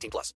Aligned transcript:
18 0.00 0.10
plus. 0.10 0.34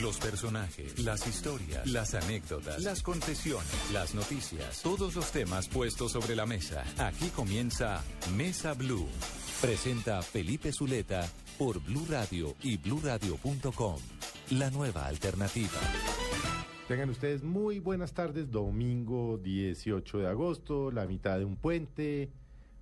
Los 0.00 0.18
personajes, 0.18 0.98
las 1.00 1.26
historias, 1.26 1.86
las 1.86 2.14
anécdotas, 2.14 2.82
las 2.82 3.02
confesiones, 3.02 3.90
las 3.92 4.14
noticias, 4.14 4.82
todos 4.82 5.16
los 5.16 5.30
temas 5.32 5.68
puestos 5.68 6.12
sobre 6.12 6.36
la 6.36 6.46
mesa. 6.46 6.84
Aquí 6.98 7.28
comienza 7.30 8.02
Mesa 8.36 8.74
Blue. 8.74 9.08
Presenta 9.60 10.22
Felipe 10.22 10.72
Zuleta 10.72 11.28
por 11.58 11.80
Blue 11.80 12.06
Radio 12.08 12.54
y 12.62 12.76
bluradio.com. 12.76 13.96
La 14.50 14.70
nueva 14.70 15.06
alternativa. 15.06 15.80
Tengan 16.86 17.10
ustedes 17.10 17.42
muy 17.42 17.80
buenas 17.80 18.14
tardes, 18.14 18.50
domingo 18.50 19.36
18 19.38 20.18
de 20.18 20.26
agosto, 20.28 20.90
la 20.90 21.06
mitad 21.06 21.38
de 21.38 21.44
un 21.44 21.56
puente, 21.56 22.30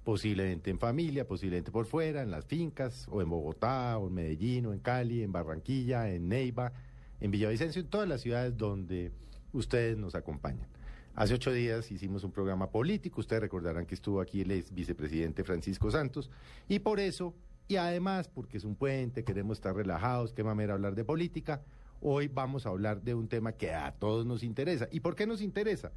posiblemente 0.06 0.70
en 0.70 0.78
familia, 0.78 1.26
posiblemente 1.26 1.72
por 1.72 1.84
fuera, 1.84 2.22
en 2.22 2.30
las 2.30 2.44
fincas, 2.44 3.08
o 3.10 3.22
en 3.22 3.28
Bogotá, 3.28 3.98
o 3.98 4.06
en 4.06 4.14
Medellín, 4.14 4.66
o 4.66 4.72
en 4.72 4.78
Cali, 4.78 5.24
en 5.24 5.32
Barranquilla, 5.32 6.08
en 6.08 6.28
Neiva, 6.28 6.72
en 7.20 7.32
Villavicencio, 7.32 7.82
en 7.82 7.88
todas 7.88 8.08
las 8.08 8.20
ciudades 8.20 8.56
donde 8.56 9.10
ustedes 9.52 9.98
nos 9.98 10.14
acompañan. 10.14 10.68
Hace 11.16 11.34
ocho 11.34 11.50
días 11.50 11.90
hicimos 11.90 12.22
un 12.22 12.30
programa 12.30 12.70
político, 12.70 13.20
ustedes 13.20 13.42
recordarán 13.42 13.84
que 13.84 13.96
estuvo 13.96 14.20
aquí 14.20 14.42
el 14.42 14.52
ex 14.52 14.72
vicepresidente 14.72 15.42
Francisco 15.42 15.90
Santos, 15.90 16.30
y 16.68 16.78
por 16.78 17.00
eso, 17.00 17.34
y 17.66 17.74
además 17.74 18.28
porque 18.28 18.58
es 18.58 18.64
un 18.64 18.76
puente, 18.76 19.24
queremos 19.24 19.58
estar 19.58 19.74
relajados, 19.74 20.32
qué 20.32 20.44
mamera 20.44 20.74
hablar 20.74 20.94
de 20.94 21.04
política, 21.04 21.62
Hoy 22.02 22.28
vamos 22.28 22.66
a 22.66 22.68
hablar 22.68 23.00
de 23.00 23.14
un 23.14 23.26
tema 23.26 23.52
que 23.52 23.72
a 23.72 23.90
todos 23.92 24.26
nos 24.26 24.42
interesa. 24.42 24.86
¿Y 24.92 25.00
por 25.00 25.16
qué 25.16 25.26
nos 25.26 25.40
interesa? 25.40 25.92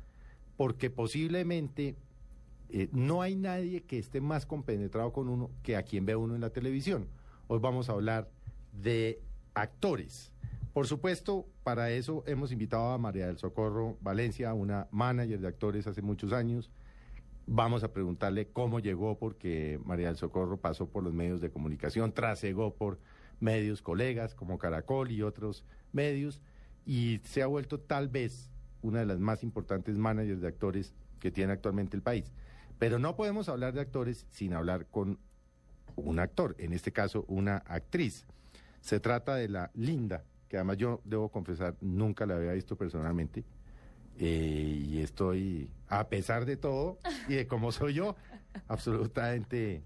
Porque 0.55 0.89
posiblemente 0.89 1.97
eh, 2.69 2.89
no 2.91 3.21
hay 3.21 3.35
nadie 3.35 3.81
que 3.81 3.97
esté 3.97 4.21
más 4.21 4.45
compenetrado 4.45 5.11
con 5.11 5.27
uno 5.27 5.49
que 5.63 5.75
a 5.75 5.83
quien 5.83 6.05
ve 6.05 6.15
uno 6.15 6.35
en 6.35 6.41
la 6.41 6.51
televisión. 6.51 7.07
Hoy 7.47 7.59
vamos 7.59 7.89
a 7.89 7.93
hablar 7.93 8.29
de 8.71 9.21
actores. 9.53 10.31
Por 10.73 10.85
supuesto, 10.85 11.47
para 11.63 11.89
eso 11.89 12.23
hemos 12.27 12.51
invitado 12.51 12.91
a 12.91 12.97
María 12.97 13.25
del 13.27 13.37
Socorro 13.37 13.97
Valencia, 14.01 14.53
una 14.53 14.87
manager 14.91 15.39
de 15.39 15.47
actores 15.47 15.87
hace 15.87 16.01
muchos 16.01 16.31
años. 16.31 16.69
Vamos 17.47 17.83
a 17.83 17.91
preguntarle 17.91 18.49
cómo 18.49 18.79
llegó, 18.79 19.17
porque 19.17 19.79
María 19.83 20.07
del 20.07 20.17
Socorro 20.17 20.57
pasó 20.57 20.87
por 20.87 21.03
los 21.03 21.13
medios 21.13 21.41
de 21.41 21.49
comunicación, 21.49 22.13
trasegó 22.13 22.75
por 22.75 22.99
medios 23.39 23.81
colegas 23.81 24.35
como 24.35 24.59
Caracol 24.59 25.11
y 25.11 25.23
otros 25.23 25.65
medios 25.91 26.41
y 26.85 27.19
se 27.23 27.41
ha 27.41 27.47
vuelto 27.47 27.79
tal 27.79 28.09
vez 28.09 28.51
una 28.81 28.99
de 28.99 29.05
las 29.05 29.19
más 29.19 29.43
importantes 29.43 29.97
managers 29.97 30.41
de 30.41 30.47
actores 30.47 30.93
que 31.19 31.31
tiene 31.31 31.53
actualmente 31.53 31.97
el 31.97 32.03
país. 32.03 32.31
Pero 32.79 32.97
no 32.97 33.15
podemos 33.15 33.49
hablar 33.49 33.73
de 33.73 33.81
actores 33.81 34.25
sin 34.31 34.53
hablar 34.53 34.87
con 34.87 35.19
un 35.95 36.19
actor, 36.19 36.55
en 36.57 36.73
este 36.73 36.91
caso 36.91 37.25
una 37.27 37.57
actriz. 37.57 38.25
Se 38.81 38.99
trata 38.99 39.35
de 39.35 39.49
la 39.49 39.69
Linda, 39.75 40.23
que 40.47 40.57
además 40.57 40.77
yo 40.77 41.01
debo 41.03 41.29
confesar, 41.29 41.75
nunca 41.81 42.25
la 42.25 42.35
había 42.35 42.53
visto 42.53 42.75
personalmente. 42.77 43.43
Eh, 44.17 44.83
y 44.87 44.99
estoy, 44.99 45.71
a 45.87 46.07
pesar 46.07 46.45
de 46.45 46.57
todo 46.57 46.97
y 47.27 47.35
de 47.35 47.47
cómo 47.47 47.71
soy 47.71 47.93
yo, 47.93 48.15
absolutamente 48.67 49.83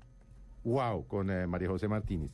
wow 0.63 1.05
con 1.07 1.29
eh, 1.29 1.45
María 1.45 1.67
José 1.67 1.87
Martínez 1.87 2.31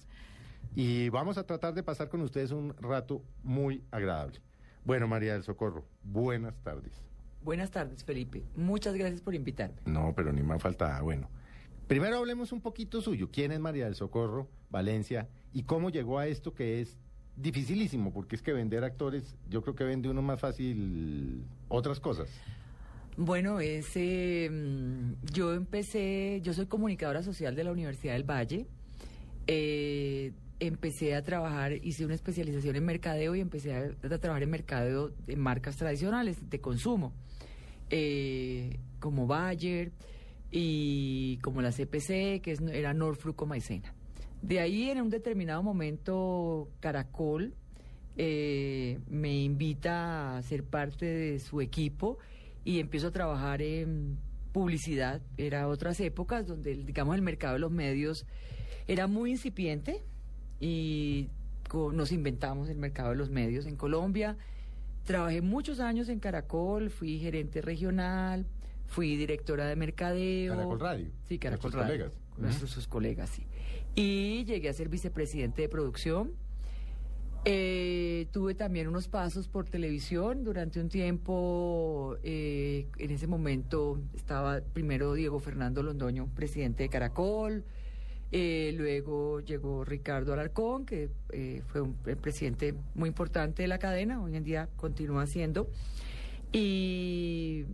y 0.75 1.09
vamos 1.09 1.37
a 1.37 1.45
tratar 1.45 1.73
de 1.73 1.83
pasar 1.83 2.09
con 2.09 2.21
ustedes 2.21 2.51
un 2.51 2.75
rato 2.79 3.23
muy 3.43 3.83
agradable. 3.91 4.39
Bueno, 4.85 5.07
María 5.07 5.33
del 5.33 5.43
Socorro, 5.43 5.85
buenas 6.03 6.55
tardes. 6.63 7.08
Buenas 7.41 7.71
tardes, 7.71 8.03
Felipe. 8.03 8.43
Muchas 8.55 8.95
gracias 8.95 9.21
por 9.21 9.35
invitarme. 9.35 9.77
No, 9.85 10.13
pero 10.15 10.33
ni 10.33 10.41
más 10.41 10.61
falta. 10.61 11.01
Bueno, 11.01 11.29
primero 11.87 12.17
hablemos 12.17 12.51
un 12.51 12.61
poquito 12.61 13.01
suyo. 13.01 13.29
¿Quién 13.31 13.51
es 13.51 13.59
María 13.59 13.85
del 13.85 13.95
Socorro, 13.95 14.49
Valencia, 14.69 15.29
y 15.53 15.63
cómo 15.63 15.89
llegó 15.89 16.19
a 16.19 16.27
esto 16.27 16.53
que 16.53 16.81
es 16.81 16.97
dificilísimo? 17.35 18.11
Porque 18.11 18.35
es 18.35 18.41
que 18.41 18.53
vender 18.53 18.83
actores, 18.83 19.37
yo 19.49 19.61
creo 19.61 19.75
que 19.75 19.85
vende 19.85 20.09
uno 20.09 20.21
más 20.21 20.39
fácil 20.39 21.45
otras 21.69 21.99
cosas. 21.99 22.29
Bueno, 23.17 23.59
ese, 23.59 24.49
mm, 24.49 25.13
yo 25.33 25.53
empecé, 25.53 26.39
yo 26.41 26.53
soy 26.53 26.67
comunicadora 26.67 27.21
social 27.21 27.55
de 27.55 27.63
la 27.63 27.71
Universidad 27.71 28.13
del 28.13 28.23
Valle. 28.23 28.65
Eh, 29.47 30.31
empecé 30.59 31.15
a 31.15 31.23
trabajar, 31.23 31.73
hice 31.73 32.05
una 32.05 32.15
especialización 32.15 32.75
en 32.75 32.85
mercadeo 32.85 33.35
y 33.35 33.39
empecé 33.39 33.75
a, 33.75 34.19
trabajar 34.19 34.43
en 34.43 34.49
mercadeo 34.49 35.09
de 35.25 35.35
marcas 35.35 35.77
tradicionales 35.77 36.49
de 36.49 36.61
consumo, 36.61 37.13
eh, 37.89 38.79
como 38.99 39.27
Bayer 39.27 39.91
y 40.51 41.37
como 41.37 41.61
la 41.61 41.71
CPC, 41.71 42.41
que 42.41 42.51
es, 42.51 42.61
era 42.61 42.93
Norfruco 42.93 43.45
Maicena. 43.45 43.93
De 44.41 44.59
ahí, 44.59 44.89
en 44.89 45.01
un 45.01 45.09
determinado 45.09 45.61
momento, 45.61 46.69
Caracol 46.79 47.53
eh, 48.15 48.99
me 49.07 49.43
invita 49.43 50.37
a 50.37 50.41
ser 50.41 50.63
parte 50.63 51.05
de 51.05 51.39
su 51.39 51.61
equipo 51.61 52.17
y 52.63 52.79
empiezo 52.79 53.07
a 53.07 53.11
trabajar 53.11 53.61
en 53.61 54.17
publicidad. 54.51 55.21
Era 55.37 55.67
otras 55.67 55.99
épocas 55.99 56.47
donde, 56.47 56.75
digamos, 56.75 57.15
el 57.15 57.21
mercado 57.21 57.53
de 57.53 57.59
los 57.59 57.71
medios 57.71 58.25
era 58.87 59.07
muy 59.07 59.31
incipiente 59.31 60.03
y 60.59 61.29
nos 61.93 62.11
inventamos 62.11 62.69
el 62.69 62.77
mercado 62.77 63.11
de 63.11 63.15
los 63.15 63.29
medios 63.29 63.65
en 63.67 63.75
Colombia. 63.75 64.37
Trabajé 65.05 65.41
muchos 65.41 65.79
años 65.79 66.09
en 66.09 66.19
Caracol, 66.19 66.89
fui 66.89 67.19
gerente 67.19 67.61
regional, 67.61 68.45
fui 68.85 69.15
directora 69.15 69.65
de 69.67 69.75
mercadeo. 69.75 70.55
Caracol 70.55 70.79
Radio. 70.79 71.11
Sí, 71.27 71.39
Caracol 71.39 71.71
Radio. 71.71 71.87
colegas. 71.87 72.11
Nuestros 72.37 72.71
sus 72.71 72.87
colegas, 72.87 73.29
sí. 73.29 73.45
Y 73.95 74.45
llegué 74.45 74.69
a 74.69 74.73
ser 74.73 74.87
vicepresidente 74.87 75.61
de 75.61 75.69
producción. 75.69 76.31
Eh, 77.45 78.27
tuve 78.31 78.53
también 78.53 78.87
unos 78.87 79.07
pasos 79.07 79.47
por 79.47 79.65
televisión 79.69 80.43
durante 80.43 80.79
un 80.79 80.89
tiempo. 80.89 82.17
Eh, 82.23 82.87
en 82.97 83.11
ese 83.11 83.27
momento 83.27 83.99
estaba 84.13 84.61
primero 84.61 85.13
Diego 85.13 85.39
Fernando 85.39 85.81
Londoño, 85.81 86.27
presidente 86.35 86.83
de 86.83 86.89
Caracol. 86.89 87.63
Eh, 88.31 88.73
luego 88.77 89.39
llegó 89.39 89.83
Ricardo 89.83 90.33
Alarcón, 90.33 90.85
que 90.85 91.09
eh, 91.31 91.63
fue 91.67 91.81
un 91.81 91.93
presidente 91.93 92.75
muy 92.93 93.09
importante 93.09 93.63
de 93.63 93.67
la 93.67 93.79
cadena, 93.79 94.21
hoy 94.21 94.35
en 94.35 94.43
día 94.43 94.69
continúa 94.75 95.25
siendo. 95.25 95.69
Y 96.51 97.65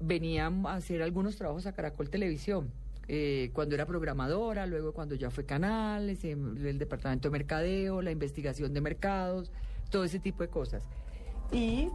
venían 0.00 0.64
a 0.66 0.74
hacer 0.74 1.02
algunos 1.02 1.36
trabajos 1.36 1.66
a 1.66 1.72
Caracol 1.72 2.08
Televisión. 2.08 2.70
Eh, 3.10 3.50
cuando 3.54 3.74
era 3.74 3.86
programadora, 3.86 4.66
luego 4.66 4.92
cuando 4.92 5.14
ya 5.14 5.30
fue 5.30 5.44
canal, 5.44 6.10
el 6.10 6.78
departamento 6.78 7.28
de 7.28 7.32
mercadeo, 7.32 8.02
la 8.02 8.10
investigación 8.10 8.74
de 8.74 8.82
mercados, 8.82 9.50
todo 9.90 10.04
ese 10.04 10.18
tipo 10.18 10.42
de 10.42 10.48
cosas. 10.48 10.82
Y 11.52 11.88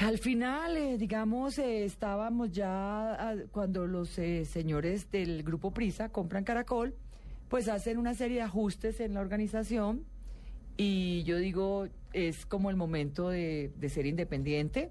al 0.00 0.18
final, 0.18 0.76
eh, 0.76 0.96
digamos, 0.96 1.58
eh, 1.58 1.84
estábamos 1.84 2.50
ya 2.50 3.12
ah, 3.12 3.34
cuando 3.50 3.86
los 3.86 4.18
eh, 4.18 4.44
señores 4.44 5.10
del 5.10 5.42
grupo 5.42 5.72
Prisa 5.72 6.08
compran 6.08 6.44
Caracol, 6.44 6.94
pues 7.48 7.68
hacen 7.68 7.98
una 7.98 8.14
serie 8.14 8.38
de 8.38 8.42
ajustes 8.42 9.00
en 9.00 9.14
la 9.14 9.20
organización 9.20 10.04
y 10.78 11.22
yo 11.24 11.36
digo, 11.36 11.88
es 12.14 12.46
como 12.46 12.70
el 12.70 12.76
momento 12.76 13.28
de, 13.28 13.70
ser 13.88 14.06
independiente. 14.06 14.90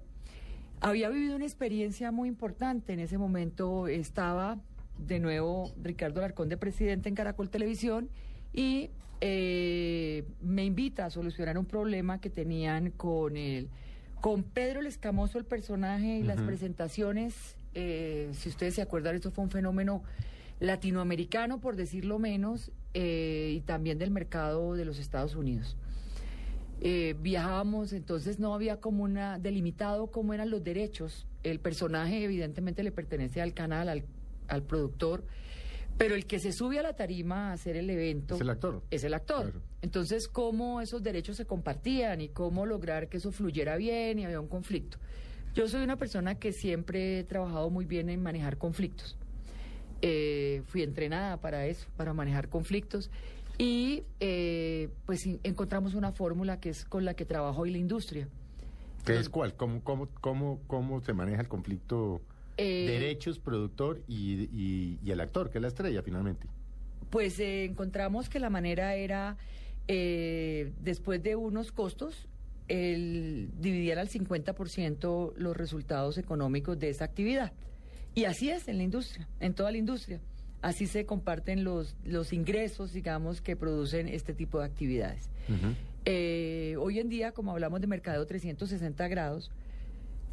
Había 0.80 1.08
vivido 1.08 1.36
una 1.36 1.44
experiencia 1.44 2.12
muy 2.12 2.28
importante. 2.28 2.92
En 2.92 3.00
ese 3.00 3.18
momento 3.18 3.88
estaba 3.88 4.60
de 4.98 5.18
nuevo 5.18 5.72
Ricardo 5.82 6.20
Larcón 6.20 6.48
de 6.48 6.56
presidente 6.56 7.08
en 7.08 7.16
Caracol 7.16 7.50
Televisión 7.50 8.08
y 8.52 8.90
me 9.20 10.64
invita 10.64 11.06
a 11.06 11.10
solucionar 11.10 11.56
un 11.58 11.66
problema 11.66 12.20
que 12.20 12.30
tenían 12.30 12.90
con 12.90 13.36
el 13.36 13.68
con 14.22 14.44
Pedro 14.44 14.78
el 14.78 14.86
Escamoso, 14.86 15.36
el 15.36 15.44
personaje 15.44 16.18
y 16.18 16.22
las 16.22 16.40
presentaciones, 16.40 17.56
eh, 17.74 18.30
si 18.34 18.50
ustedes 18.50 18.76
se 18.76 18.80
acuerdan, 18.80 19.16
esto 19.16 19.32
fue 19.32 19.42
un 19.42 19.50
fenómeno 19.50 20.04
latinoamericano, 20.60 21.60
por 21.60 21.74
decirlo 21.74 22.20
menos, 22.20 22.70
eh, 22.94 23.52
y 23.56 23.60
también 23.62 23.98
del 23.98 24.12
mercado 24.12 24.74
de 24.74 24.84
los 24.84 25.00
Estados 25.00 25.34
Unidos. 25.34 25.76
Eh, 26.80 27.16
viajábamos, 27.20 27.92
entonces 27.92 28.38
no 28.38 28.54
había 28.54 28.80
como 28.80 29.02
una 29.02 29.40
delimitado 29.40 30.12
cómo 30.12 30.34
eran 30.34 30.50
los 30.50 30.62
derechos. 30.62 31.26
El 31.42 31.58
personaje 31.58 32.22
evidentemente 32.22 32.84
le 32.84 32.92
pertenece 32.92 33.42
al 33.42 33.54
canal, 33.54 33.88
al, 33.88 34.04
al 34.46 34.62
productor, 34.62 35.24
Pero 36.02 36.16
el 36.16 36.26
que 36.26 36.40
se 36.40 36.52
sube 36.52 36.80
a 36.80 36.82
la 36.82 36.94
tarima 36.94 37.50
a 37.50 37.52
hacer 37.52 37.76
el 37.76 37.88
evento 37.88 38.34
Es 38.34 38.40
el 38.40 38.50
actor. 38.50 38.82
es 38.90 39.04
el 39.04 39.14
actor. 39.14 39.42
Claro. 39.44 39.62
Entonces, 39.82 40.26
¿cómo 40.26 40.80
esos 40.80 41.00
derechos 41.00 41.36
se 41.36 41.46
compartían 41.46 42.20
y 42.20 42.28
cómo 42.28 42.66
lograr 42.66 43.08
que 43.08 43.18
eso 43.18 43.30
fluyera 43.30 43.76
bien 43.76 44.18
y 44.18 44.24
había 44.24 44.40
un 44.40 44.48
conflicto? 44.48 44.98
Yo 45.54 45.68
soy 45.68 45.84
una 45.84 45.96
persona 45.96 46.34
que 46.40 46.52
siempre 46.52 47.20
he 47.20 47.24
trabajado 47.24 47.70
muy 47.70 47.84
bien 47.84 48.08
en 48.08 48.20
manejar 48.20 48.58
conflictos. 48.58 49.16
Eh, 50.00 50.62
fui 50.66 50.82
entrenada 50.82 51.36
para 51.36 51.66
eso, 51.66 51.86
para 51.96 52.12
manejar 52.12 52.48
conflictos. 52.48 53.08
Y 53.56 54.02
eh, 54.18 54.88
pues 55.06 55.20
encontramos 55.44 55.94
una 55.94 56.10
fórmula 56.10 56.58
que 56.58 56.70
es 56.70 56.84
con 56.84 57.04
la 57.04 57.14
que 57.14 57.24
trabaja 57.24 57.56
hoy 57.60 57.70
la 57.70 57.78
industria. 57.78 58.28
¿Qué 59.04 59.18
es 59.18 59.28
cuál? 59.28 59.54
¿Cómo, 59.54 59.84
cómo, 59.84 60.08
cómo, 60.20 60.58
cómo 60.66 61.00
se 61.00 61.12
maneja 61.12 61.42
el 61.42 61.48
conflicto 61.48 62.20
Eh, 62.56 62.86
derechos, 62.88 63.38
productor 63.38 64.02
y, 64.08 64.48
y- 64.52 64.98
y 65.02 65.10
el 65.10 65.20
actor, 65.20 65.50
que 65.50 65.58
es 65.58 65.62
la 65.62 65.68
estrella 65.68 66.02
finalmente? 66.02 66.46
Pues 67.10 67.38
eh, 67.40 67.64
encontramos 67.64 68.28
que 68.28 68.38
la 68.40 68.50
manera 68.50 68.94
era, 68.94 69.36
eh, 69.88 70.72
después 70.82 71.22
de 71.22 71.36
unos 71.36 71.72
costos, 71.72 72.28
el 72.68 73.50
dividir 73.60 73.98
al 73.98 74.08
50% 74.08 75.32
los 75.36 75.56
resultados 75.56 76.16
económicos 76.18 76.78
de 76.78 76.90
esa 76.90 77.04
actividad. 77.04 77.52
Y 78.14 78.24
así 78.24 78.50
es 78.50 78.68
en 78.68 78.76
la 78.78 78.82
industria, 78.84 79.28
en 79.40 79.54
toda 79.54 79.70
la 79.72 79.78
industria. 79.78 80.20
Así 80.60 80.86
se 80.86 81.04
comparten 81.06 81.64
los, 81.64 81.96
los 82.04 82.32
ingresos, 82.32 82.92
digamos, 82.92 83.40
que 83.40 83.56
producen 83.56 84.08
este 84.08 84.32
tipo 84.32 84.60
de 84.60 84.66
actividades. 84.66 85.28
Eh, 86.04 86.76
hoy 86.78 86.98
en 87.00 87.08
día, 87.08 87.32
como 87.32 87.50
hablamos 87.52 87.80
de 87.80 87.86
mercado 87.88 88.24
360 88.26 89.08
grados, 89.08 89.50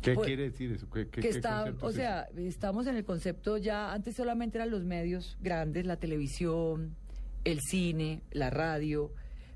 ¿Qué 0.01 0.13
Pues, 0.13 0.27
quiere 0.27 0.43
decir 0.43 0.71
eso? 0.71 0.89
¿Qué, 0.89 1.07
qué- 1.09 1.21
que 1.21 1.29
está, 1.29 1.65
o 1.81 1.89
es 1.89 1.95
sea, 1.95 2.27
estamos 2.37 2.87
en 2.87 2.95
el 2.95 3.03
concepto 3.03 3.57
ya, 3.57 3.91
antes 3.93 4.15
solamente 4.15 4.57
eran 4.57 4.71
los 4.71 4.83
medios 4.85 5.37
grandes, 5.41 5.85
la 5.85 5.97
televisión, 5.97 6.95
el 7.43 7.59
cine, 7.61 8.21
la 8.31 8.49
radio, 8.49 9.11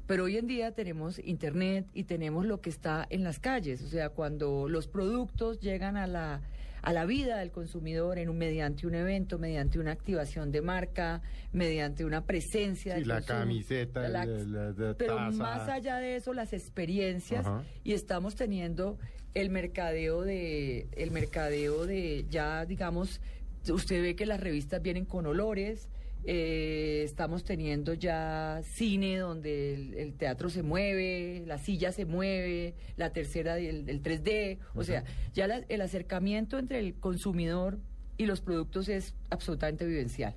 pero 0.08 0.26
hoy 0.26 0.38
en 0.38 0.48
día 0.48 0.72
tenemos 0.74 1.20
internet 1.20 1.86
y 1.94 2.04
tenemos 2.04 2.46
lo 2.46 2.62
que 2.62 2.70
está 2.70 3.06
en 3.10 3.24
las 3.24 3.40
calles, 3.40 3.82
o 3.82 3.88
sea, 3.88 4.10
cuando 4.10 4.68
los 4.70 4.88
productos 4.88 5.60
llegan 5.62 5.98
a 5.98 6.08
la 6.08 6.42
a 6.86 6.92
la 6.92 7.06
vida 7.06 7.38
del 7.38 7.50
consumidor 7.50 8.18
en 8.18 8.28
un 8.28 8.38
mediante 8.38 8.86
un 8.86 8.94
evento, 8.94 9.40
mediante 9.40 9.80
una 9.80 9.92
activación 9.94 10.52
de 10.52 10.62
marca, 10.62 11.22
mediante 11.54 12.04
una 12.04 12.26
presencia 12.26 12.96
Sí, 12.96 13.00
del 13.00 13.08
la 13.08 13.16
consumo, 13.22 13.40
camiseta, 13.40 14.10
la- 14.10 14.26
la- 14.26 14.44
la- 14.44 14.72
la 14.72 14.94
pero 14.98 15.16
taza. 15.16 15.32
más 15.38 15.70
allá 15.70 15.96
de 16.00 16.18
eso, 16.18 16.34
las 16.34 16.52
experiencias 16.52 17.46
Ajá. 17.46 17.64
y 17.86 17.94
estamos 17.94 18.36
teniendo 18.36 18.98
el 19.34 19.50
mercadeo 19.50 20.24
de 20.24 20.88
el 20.98 21.12
mercadeo 21.12 21.86
de 21.86 22.26
ya 22.30 22.66
digamos 22.66 23.22
usted 23.70 24.02
ve 24.02 24.18
que 24.18 24.26
las 24.26 24.42
revistas 24.42 24.82
vienen 24.82 25.06
con 25.06 25.26
olores 25.26 25.88
eh, 26.26 27.02
estamos 27.04 27.44
teniendo 27.44 27.94
ya 27.94 28.62
cine 28.64 29.18
donde 29.18 29.74
el, 29.74 29.94
el 29.96 30.14
teatro 30.14 30.50
se 30.50 30.64
mueve 30.64 31.44
la 31.46 31.58
silla 31.58 31.92
se 31.92 32.06
mueve 32.06 32.76
la 32.96 33.12
tercera 33.12 33.58
el, 33.58 33.90
el 33.90 34.02
3D 34.02 34.60
o 34.74 34.84
sea 34.84 35.04
ya 35.34 35.48
la- 35.48 35.66
el 35.68 35.82
acercamiento 35.82 36.58
entre 36.60 36.80
el 36.80 36.94
consumidor 36.96 37.80
y 38.18 38.26
los 38.26 38.42
productos 38.42 38.88
es 38.90 39.16
absolutamente 39.30 39.86
vivencial 39.86 40.36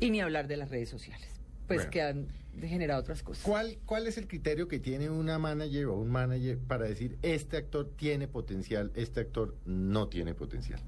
y 0.00 0.10
ni 0.10 0.20
hablar 0.20 0.48
de 0.48 0.56
las 0.56 0.70
redes 0.70 0.88
sociales 0.88 1.28
pues 1.66 1.80
Bueno. 1.80 1.90
que 1.90 2.02
han 2.02 2.26
generado 2.60 3.00
otras 3.00 3.22
cosas 3.22 3.44
¿Cuál, 3.44 3.78
¿Cuál 3.86 4.06
es 4.08 4.18
el 4.18 4.26
criterio 4.26 4.66
que 4.66 4.80
tiene 4.80 5.08
una 5.10 5.38
manager 5.38 5.86
o 5.86 5.94
un 5.98 6.08
manager 6.10 6.58
para 6.58 6.86
decir 6.86 7.16
este 7.22 7.56
actor 7.58 7.92
tiene 7.96 8.26
potencial, 8.26 8.90
este 8.96 9.20
actor 9.20 9.54
no 9.66 10.08
tiene 10.08 10.34
potencial? 10.34 10.80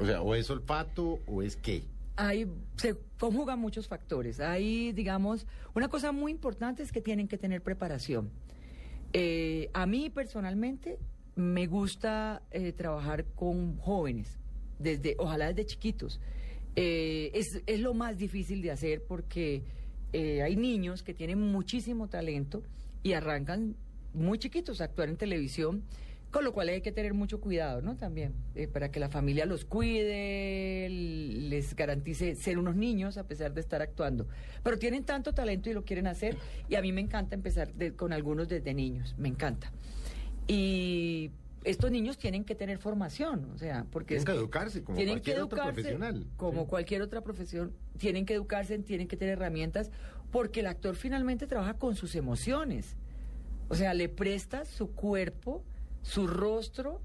O 0.00 0.06
sea, 0.06 0.22
o 0.22 0.34
es 0.34 0.48
olfato 0.50 1.20
o 1.26 1.42
es 1.42 1.56
qué. 1.56 1.84
Hay, 2.16 2.46
se 2.76 2.96
conjugan 3.18 3.58
muchos 3.58 3.88
factores. 3.88 4.40
Hay, 4.40 4.92
digamos, 4.92 5.46
una 5.74 5.88
cosa 5.88 6.12
muy 6.12 6.32
importante 6.32 6.82
es 6.82 6.92
que 6.92 7.00
tienen 7.00 7.28
que 7.28 7.38
tener 7.38 7.62
preparación. 7.62 8.30
Eh, 9.12 9.70
a 9.72 9.86
mí 9.86 10.10
personalmente 10.10 10.98
me 11.36 11.66
gusta 11.66 12.42
eh, 12.50 12.72
trabajar 12.72 13.24
con 13.34 13.76
jóvenes, 13.78 14.38
desde, 14.78 15.16
ojalá 15.18 15.48
desde 15.48 15.66
chiquitos. 15.66 16.20
Eh, 16.76 17.30
es, 17.34 17.62
es 17.66 17.80
lo 17.80 17.94
más 17.94 18.18
difícil 18.18 18.62
de 18.62 18.72
hacer 18.72 19.04
porque 19.06 19.62
eh, 20.12 20.42
hay 20.42 20.54
niños 20.54 21.02
que 21.02 21.12
tienen 21.12 21.40
muchísimo 21.40 22.08
talento 22.08 22.62
y 23.02 23.14
arrancan 23.14 23.76
muy 24.12 24.38
chiquitos 24.38 24.80
a 24.80 24.84
actuar 24.84 25.08
en 25.08 25.16
televisión, 25.16 25.82
con 26.34 26.42
lo 26.42 26.52
cual 26.52 26.68
hay 26.68 26.80
que 26.80 26.90
tener 26.90 27.14
mucho 27.14 27.40
cuidado, 27.40 27.80
¿no? 27.80 27.96
También, 27.96 28.34
eh, 28.56 28.66
para 28.66 28.90
que 28.90 28.98
la 28.98 29.08
familia 29.08 29.46
los 29.46 29.64
cuide, 29.64 30.88
les 30.90 31.76
garantice 31.76 32.34
ser 32.34 32.58
unos 32.58 32.74
niños 32.74 33.18
a 33.18 33.28
pesar 33.28 33.54
de 33.54 33.60
estar 33.60 33.80
actuando. 33.82 34.26
Pero 34.64 34.76
tienen 34.76 35.04
tanto 35.04 35.32
talento 35.32 35.70
y 35.70 35.74
lo 35.74 35.84
quieren 35.84 36.08
hacer, 36.08 36.36
y 36.68 36.74
a 36.74 36.82
mí 36.82 36.90
me 36.90 37.00
encanta 37.00 37.36
empezar 37.36 37.72
de- 37.74 37.94
con 37.94 38.12
algunos 38.12 38.48
desde 38.48 38.74
niños, 38.74 39.14
me 39.16 39.28
encanta. 39.28 39.70
Y 40.48 41.30
estos 41.62 41.92
niños 41.92 42.18
tienen 42.18 42.42
que 42.44 42.56
tener 42.56 42.78
formación, 42.78 43.48
o 43.54 43.58
sea, 43.58 43.86
porque 43.92 44.16
Tienen 44.16 44.24
que 44.26 44.32
educarse 44.32 44.82
como 44.82 44.96
tienen 44.96 45.14
cualquier 45.14 45.36
que 45.36 45.42
otro 45.42 45.58
educarse 45.58 45.74
profesional. 45.82 46.26
como 46.36 46.62
Sí. 46.62 46.68
cualquier 46.68 47.02
otra 47.02 47.20
profesión 47.20 47.72
tienen 47.96 48.26
que 48.26 48.34
educarse 48.34 48.76
tienen 48.80 49.06
que 49.06 49.16
tener 49.16 49.34
herramientas 49.38 49.92
porque 50.32 50.60
el 50.60 50.66
actor 50.66 50.96
finalmente 50.96 51.46
trabaja 51.46 51.74
con 51.74 51.94
sus 51.94 52.16
emociones 52.16 52.96
o 53.68 53.76
sea 53.76 53.94
le 53.94 54.08
presta 54.08 54.64
su 54.64 54.90
cuerpo 54.90 55.62
su 56.04 56.26
rostro 56.26 57.00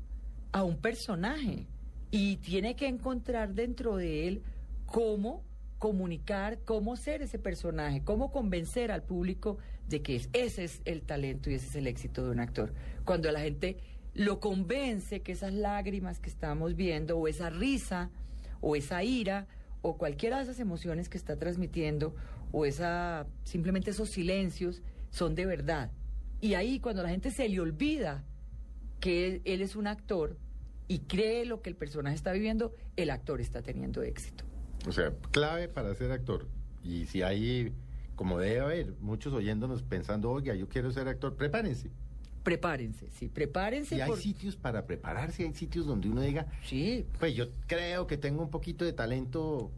a 0.52 0.64
un 0.64 0.76
personaje 0.78 1.66
y 2.12 2.36
tiene 2.38 2.76
que 2.76 2.88
encontrar 2.88 3.54
dentro 3.54 3.96
de 3.96 4.28
él 4.28 4.44
cómo 4.86 5.42
comunicar, 5.78 6.60
cómo 6.66 6.98
ser 6.98 7.22
ese 7.22 7.40
personaje, 7.40 8.04
cómo 8.04 8.30
convencer 8.32 8.92
al 8.92 9.04
público 9.04 9.58
de 9.88 10.02
que 10.02 10.18
es- 10.18 10.30
ese 10.34 10.66
es 10.66 10.82
el 10.84 11.02
talento 11.04 11.50
y 11.50 11.54
ese 11.54 11.68
es 11.68 11.76
el 11.76 11.88
éxito 11.88 12.26
de 12.26 12.32
un 12.32 12.42
actor. 12.42 12.74
Cuando 13.06 13.32
la 13.32 13.40
gente 13.40 13.78
lo 14.14 14.42
convence 14.42 15.22
que 15.22 15.32
esas 15.32 15.54
lágrimas 15.54 16.20
que 16.20 16.30
estamos 16.30 16.76
viendo 16.76 17.18
o 17.18 17.30
esa 17.30 17.50
risa 17.50 18.10
o 18.60 18.76
esa 18.76 19.02
ira 19.04 19.48
o 19.82 19.98
cualquiera 19.98 20.38
de 20.38 20.44
esas 20.44 20.60
emociones 20.60 21.08
que 21.08 21.18
está 21.18 21.38
transmitiendo 21.38 22.14
o 22.52 22.66
esa 22.66 23.28
simplemente 23.46 23.92
esos 23.92 24.10
silencios 24.10 24.82
son 25.10 25.36
de 25.36 25.46
verdad. 25.46 25.92
Y 26.42 26.56
ahí 26.56 26.82
cuando 26.82 27.02
la 27.02 27.10
gente 27.10 27.32
se 27.32 27.48
le 27.48 27.62
olvida 27.62 28.26
que 29.00 29.42
él, 29.46 29.62
es 29.62 29.76
un 29.76 29.88
actor 29.88 30.38
y 30.88 31.00
cree 31.00 31.46
lo 31.46 31.62
que 31.62 31.70
el 31.70 31.76
personaje 31.76 32.16
está 32.16 32.32
viviendo, 32.32 32.74
el 32.96 33.10
actor 33.10 33.42
está 33.42 33.62
teniendo 33.62 34.02
éxito. 34.04 34.44
O 34.88 34.92
sea, 34.92 35.14
clave 35.32 35.68
para 35.68 35.94
ser 35.96 36.12
actor. 36.12 36.48
Y 36.84 37.06
si 37.06 37.22
hay, 37.22 37.74
como 38.16 38.40
debe 38.40 38.60
haber, 38.62 38.94
muchos 39.00 39.34
oyéndonos 39.34 39.84
pensando, 39.84 40.32
oiga, 40.32 40.56
yo 40.56 40.68
quiero 40.70 40.92
ser 40.92 41.08
actor, 41.08 41.36
prepárense. 41.36 41.92
Prepárense, 42.44 43.10
sí, 43.12 43.28
prepárense. 43.28 43.98
Y 43.98 44.02
hay 44.02 44.10
por- 44.10 44.20
sitios 44.20 44.56
para 44.56 44.86
prepararse, 44.86 45.44
hay 45.44 45.54
sitios 45.54 45.86
donde 45.86 46.10
uno 46.10 46.22
diga, 46.22 46.48
Sí, 46.66 47.06
pues 47.20 47.36
yo 47.36 47.50
creo 47.68 48.08
que 48.08 48.18
tengo 48.18 48.42
un 48.42 48.50
poquito 48.50 48.86
de 48.86 48.94
talento, 48.94 49.72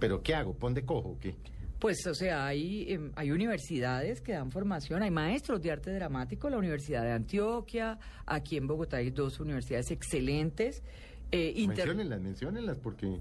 pero 0.00 0.22
¿qué 0.22 0.34
hago? 0.34 0.54
¿Pon 0.54 0.74
de 0.74 0.84
cojo 0.84 1.10
o 1.10 1.18
qué? 1.20 1.36
Pues, 1.84 2.06
o 2.06 2.14
sea, 2.14 2.46
hay, 2.46 2.86
em, 2.90 3.12
hay 3.14 3.30
universidades 3.30 4.22
que 4.22 4.32
dan 4.32 4.50
formación, 4.50 5.02
hay 5.02 5.10
maestros 5.10 5.60
de 5.60 5.70
arte 5.70 5.92
dramático, 5.92 6.48
la 6.48 6.56
Universidad 6.56 7.02
de 7.02 7.10
Antioquia, 7.12 7.98
aquí 8.24 8.56
en 8.56 8.66
Bogotá 8.66 8.96
hay 8.96 9.10
dos 9.10 9.38
universidades 9.38 9.90
excelentes. 9.90 10.82
eh, 11.30 11.52
inter- 11.56 11.88
Menciónenlas, 11.88 12.20
menciónenlas, 12.22 12.78
porque... 12.78 13.18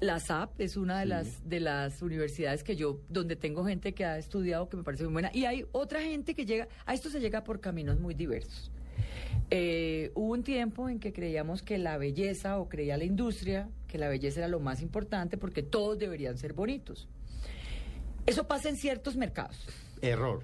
La 0.00 0.18
SAP 0.18 0.58
es 0.62 0.78
una 0.78 1.00
de 1.00 1.04
Sí. 1.04 1.08
las 1.10 1.48
de 1.50 1.60
las 1.60 2.00
universidades 2.00 2.62
que 2.64 2.74
yo 2.74 3.00
donde 3.10 3.36
tengo 3.36 3.66
gente 3.66 3.92
que 3.92 4.06
ha 4.06 4.16
estudiado 4.16 4.66
que 4.70 4.78
me 4.78 4.82
parece 4.82 5.04
muy 5.04 5.12
buena 5.12 5.30
y 5.34 5.44
hay 5.44 5.66
otra 5.72 6.00
gente 6.00 6.34
que 6.34 6.46
llega 6.46 6.68
a 6.86 6.94
esto 6.94 7.10
se 7.10 7.20
llega 7.20 7.44
por 7.44 7.60
caminos 7.60 8.00
muy 8.00 8.14
diversos. 8.14 8.70
Eh, 9.50 10.10
hubo 10.14 10.32
un 10.32 10.42
tiempo 10.42 10.88
en 10.88 11.00
que 11.00 11.12
creíamos 11.12 11.60
que 11.62 11.76
la 11.76 11.98
belleza 11.98 12.58
o 12.58 12.66
creía 12.70 12.96
la 12.96 13.04
industria 13.04 13.68
que 13.88 13.98
la 13.98 14.08
belleza 14.08 14.40
era 14.40 14.48
lo 14.48 14.58
más 14.60 14.80
importante 14.80 15.36
porque 15.36 15.62
todos 15.62 15.98
deberían 15.98 16.38
ser 16.38 16.54
bonitos. 16.54 17.08
Eso 18.26 18.46
pasa 18.46 18.68
en 18.68 18.76
ciertos 18.76 19.16
mercados. 19.16 19.66
Error. 20.02 20.42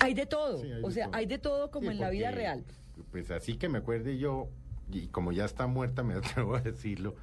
Hay 0.00 0.14
de 0.14 0.26
todo, 0.26 0.58
Sí, 0.62 0.70
hay 0.72 0.82
o 0.82 0.88
de 0.88 0.94
sea, 0.94 1.06
todo. 1.06 1.16
hay 1.16 1.26
de 1.26 1.38
todo 1.38 1.70
como 1.70 1.88
Sí, 1.90 1.96
en 1.96 2.00
la 2.00 2.10
vida 2.10 2.30
real. 2.30 2.64
Pues 3.10 3.30
así 3.30 3.56
que 3.56 3.68
me 3.68 3.78
acuerde 3.78 4.18
yo, 4.18 4.48
y 4.90 5.08
como 5.08 5.32
ya 5.32 5.44
está 5.44 5.66
muerta, 5.66 6.02
me 6.02 6.14
atrevo 6.44 6.54
a 6.54 6.60
decirlo, 6.60 7.16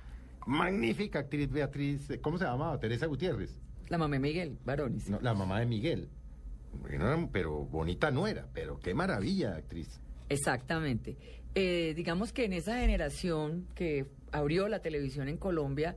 magnífica 0.45 1.19
actriz 1.19 1.49
Beatriz, 1.51 2.09
eh, 2.09 2.19
¿cómo 2.19 2.37
se 2.37 2.45
llamaba? 2.45 2.77
Teresa 2.79 3.05
Gutiérrez, 3.05 3.59
La 3.87 3.97
mamá 3.97 4.15
de 4.15 4.19
Miguel 4.19 4.57
Baronis. 4.65 5.09
no, 5.09 5.19
la 5.21 5.33
mamá 5.33 5.59
de 5.59 5.65
Miguel. 5.65 6.09
Bueno, 6.81 7.29
pero 7.31 7.63
bonita 7.65 8.11
no 8.11 8.27
era, 8.27 8.47
pero 8.53 8.79
qué 8.79 8.93
maravilla 8.93 9.55
actriz. 9.55 10.01
Exactamente. 10.27 11.15
Eh, 11.53 11.93
digamos 11.95 12.33
que 12.33 12.43
en 12.43 12.51
esa 12.51 12.79
generación 12.79 13.67
que 13.75 14.07
abrió 14.33 14.67
la 14.67 14.79
televisión 14.81 15.29
en 15.29 15.37
Colombia, 15.37 15.95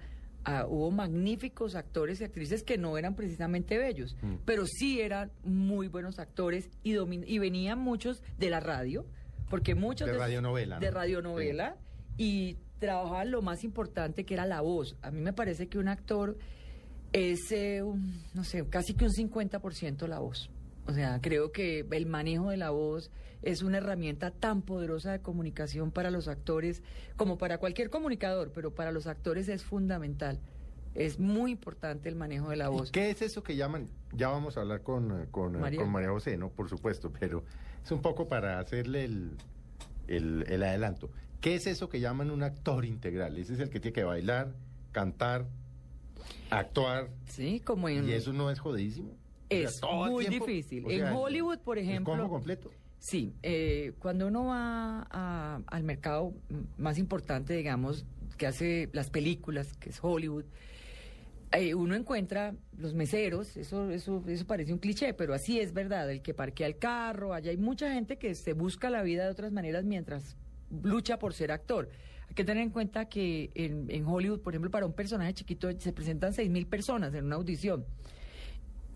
ah, 0.48 0.66
hubo 0.68 0.90
magníficos 0.90 1.74
actores 1.74 2.20
y 2.20 2.24
actrices 2.24 2.62
que 2.62 2.78
no 2.78 2.96
eran 2.98 3.14
precisamente 3.14 3.76
bellos, 3.78 4.16
Mm. 4.22 4.36
pero 4.44 4.66
sí 4.66 5.00
eran 5.00 5.30
muy 5.44 5.88
buenos 5.88 6.18
actores 6.18 6.70
y, 6.82 6.94
y 6.96 7.38
venían 7.38 7.78
muchos 7.78 8.22
de 8.38 8.50
la 8.50 8.60
radio, 8.60 9.04
porque 9.50 9.74
muchos 9.74 10.06
De 10.06 10.12
esos- 10.12 10.22
radionovela, 10.22 10.78
De 10.78 10.86
¿no? 10.88 10.92
radionovela. 10.94 11.76
Y 12.16 12.56
trabajaban 12.80 13.30
lo 13.30 13.42
más 13.42 13.62
importante 13.64 14.24
que 14.24 14.34
era 14.34 14.44
la 14.46 14.60
voz. 14.60 14.96
A 15.02 15.10
mí 15.10 15.20
me 15.20 15.32
parece 15.32 15.68
que 15.68 15.78
un 15.78 15.88
actor 15.88 16.36
es, 17.12 17.50
eh, 17.52 17.82
un, 17.82 18.20
no 18.34 18.44
sé, 18.44 18.66
casi 18.68 18.94
que 18.94 19.04
un 19.04 19.12
50% 19.12 20.06
la 20.06 20.18
voz. 20.18 20.50
O 20.88 20.92
sea, 20.95 21.21
creo 21.21 21.52
que 21.52 21.87
el 21.90 22.07
manejo 22.07 22.49
de 22.49 22.57
la 22.57 22.71
voz 22.71 23.11
es 23.42 23.62
una 23.62 23.76
herramienta 23.76 24.30
tan 24.30 24.62
poderosa 24.62 25.12
de 25.12 25.21
comunicación 25.21 25.90
para 25.90 26.11
los 26.11 26.28
actores 26.28 26.83
como 27.16 27.37
para 27.37 27.59
cualquier 27.59 27.90
comunicador, 27.90 28.52
pero 28.54 28.75
para 28.75 28.90
los 28.90 29.07
actores 29.07 29.49
es 29.50 29.62
fundamental. 29.62 30.40
Es 30.95 31.18
muy 31.18 31.52
importante 31.52 32.09
el 32.09 32.16
manejo 32.16 32.49
de 32.49 32.57
la 32.57 32.71
voz. 32.71 32.90
¿Qué 32.90 33.11
es 33.11 33.21
eso 33.21 33.42
que 33.42 33.54
llaman? 33.54 33.88
Ya 34.12 34.28
vamos 34.28 34.57
a 34.57 34.62
hablar 34.62 34.83
con, 34.83 35.12
eh, 35.23 35.26
con, 35.30 35.57
eh, 35.57 35.59
María. 35.59 35.80
con 35.80 35.90
María 35.90 36.09
José, 36.09 36.38
¿no? 36.38 36.49
Por 36.49 36.71
supuesto, 36.71 37.12
pero 37.12 37.45
es 37.85 37.90
un 37.92 38.00
poco 38.00 38.26
para 38.26 38.59
hacerle 38.59 39.04
el, 39.04 39.37
el, 40.07 40.45
el 40.49 40.62
adelanto. 40.62 41.11
¿Qué 41.42 41.54
es 41.54 41.66
eso 41.66 41.90
que 41.90 42.00
llaman 42.00 42.30
un 42.30 42.42
actor 42.42 42.87
integral? 42.87 43.37
Ese 43.37 43.52
es 43.52 43.61
el 43.61 43.68
que 43.68 43.78
tiene 43.78 43.92
que 43.92 44.04
bailar, 44.04 44.54
cantar, 44.90 45.47
actuar, 46.50 47.11
Sí, 47.28 47.61
como 47.61 47.90
en... 47.90 48.09
y 48.09 48.12
eso 48.12 48.33
no 48.33 48.50
es 48.50 48.59
jodidísimo. 48.59 49.14
Es 49.50 49.80
muy 49.82 50.26
tiempo, 50.26 50.46
difícil. 50.46 50.84
o 50.86 50.90
En 50.90 51.04
Hollywood, 51.14 51.58
por 51.58 51.78
el 51.78 51.84
ejemplo- 51.84 52.14
combo 52.14 52.28
completo. 52.28 52.70
Sí, 52.98 53.32
eh, 53.42 53.92
cuando 54.00 54.26
uno 54.26 54.46
va 54.46 55.06
a- 55.10 55.60
al 55.66 55.82
mercado 55.84 56.34
más 56.76 56.98
importante, 56.98 57.54
digamos, 57.54 58.04
que 58.36 58.46
hace 58.46 58.88
las 58.92 59.08
películas, 59.10 59.72
que 59.74 59.90
es 59.90 59.98
Hollywood, 60.02 60.44
eh, 61.52 61.74
uno 61.74 61.94
encuentra 61.94 62.54
los 62.76 62.94
meseros, 62.94 63.56
eso, 63.56 63.90
eso, 63.90 64.22
eso 64.26 64.46
parece 64.46 64.72
un 64.72 64.78
cliché, 64.78 65.14
pero 65.14 65.32
así 65.32 65.60
es 65.60 65.72
verdad, 65.72 66.10
el 66.10 66.22
que 66.22 66.34
parquea 66.34 66.66
el 66.66 66.76
carro, 66.76 67.32
allá 67.32 67.50
hay 67.50 67.56
mucha 67.56 67.92
gente 67.92 68.18
que 68.18 68.34
se 68.34 68.52
busca 68.52 68.90
la 68.90 69.02
vida 69.02 69.24
de 69.24 69.30
otras 69.30 69.52
maneras 69.52 69.84
mientras 69.84 70.36
lucha 70.82 71.18
por 71.18 71.32
ser 71.32 71.50
actor. 71.52 71.88
Hay 72.28 72.34
que 72.34 72.44
tener 72.44 72.62
en 72.62 72.70
cuenta 72.70 73.08
que 73.08 73.50
en, 73.54 73.86
en 73.90 74.04
Hollywood, 74.06 74.40
por 74.40 74.52
ejemplo, 74.52 74.70
para 74.70 74.84
un 74.84 74.92
personaje 74.92 75.32
chiquito 75.32 75.70
se 75.78 75.92
presentan 75.92 76.34
seis 76.34 76.50
mil 76.50 76.66
personas 76.66 77.14
en 77.14 77.24
una 77.24 77.36
audición. 77.36 77.86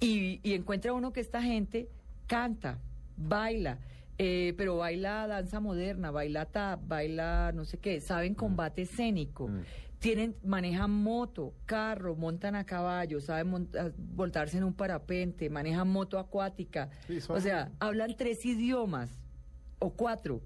Y, 0.03 0.41
y 0.43 0.55
encuentra 0.55 0.93
uno 0.93 1.13
que 1.13 1.21
esta 1.21 1.41
gente 1.41 1.89
canta, 2.27 2.81
baila, 3.17 3.79
eh, 4.19 4.53
pero 4.57 4.79
baila 4.79 5.29
danza 5.29 5.61
moderna, 5.61 6.11
baila 6.11 6.45
tap, 6.47 6.81
baila 6.89 7.53
no 7.55 7.65
sé 7.65 7.79
qué, 7.79 8.01
saben 8.01 8.35
combate 8.35 8.83
escénico, 8.83 9.47
Mm. 9.47 9.61
tienen, 10.01 10.35
manejan 10.45 10.91
moto, 10.91 11.55
carro, 11.67 12.17
montan 12.17 12.57
a 12.57 12.65
caballo, 12.67 13.21
saben 13.21 13.47
monta- 13.49 13.93
voltarse 13.97 14.59
en 14.59 14.65
un 14.65 14.75
parapente, 14.75 15.49
manejan 15.49 15.87
moto 15.89 16.19
acuática, 16.19 16.91
Sí, 17.07 17.21
son- 17.21 17.37
o 17.37 17.41
sea, 17.41 17.71
hablan 17.79 18.17
tres 18.17 18.45
idiomas 18.45 19.21
o 19.79 19.91
cuatro, 19.91 20.43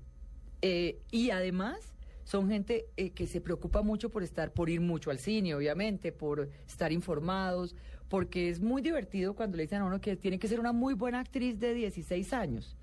eh, 0.60 1.00
y 1.10 1.30
además 1.30 1.94
son 2.25 2.50
gente 2.50 2.86
eh, 2.98 3.10
que 3.12 3.26
se 3.26 3.40
preocupa 3.40 3.80
mucho 3.80 4.10
por 4.10 4.22
estar, 4.22 4.52
por 4.52 4.68
ir 4.68 4.82
mucho 4.82 5.10
al 5.10 5.18
cine, 5.18 5.54
obviamente, 5.54 6.12
por 6.12 6.50
estar 6.66 6.92
informados, 6.92 7.75
porque 8.08 8.48
es 8.48 8.60
muy 8.60 8.82
divertido 8.82 9.34
cuando 9.34 9.56
le 9.56 9.64
dicen 9.64 9.82
a 9.82 9.84
uno 9.84 10.00
que 10.00 10.16
tiene 10.16 10.38
que 10.38 10.48
ser 10.48 10.60
una 10.60 10.72
muy 10.72 10.94
buena 10.94 11.20
actriz 11.20 11.58
de 11.58 11.75
16 11.75 12.32
años. 12.32 12.76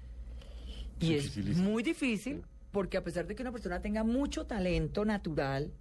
Y 0.99 1.15
es 1.15 1.37
muy 1.57 1.83
difícil, 1.83 2.43
porque 2.71 2.97
a 2.97 3.03
pesar 3.03 3.27
de 3.27 3.35
que 3.35 3.41
una 3.41 3.51
persona 3.51 3.81
tenga 3.81 4.03
mucho 4.03 4.45
talento 4.45 5.05
natural, 5.05 5.71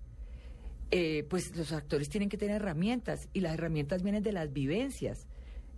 eh, 0.90 1.26
pues 1.28 1.56
los 1.56 1.72
actores 1.72 2.08
tienen 2.08 2.28
que 2.28 2.36
tener 2.36 2.56
herramientas, 2.56 3.28
y 3.32 3.40
las 3.40 3.54
herramientas 3.54 4.02
vienen 4.02 4.22
de 4.22 4.32
las 4.32 4.52
vivencias. 4.52 5.26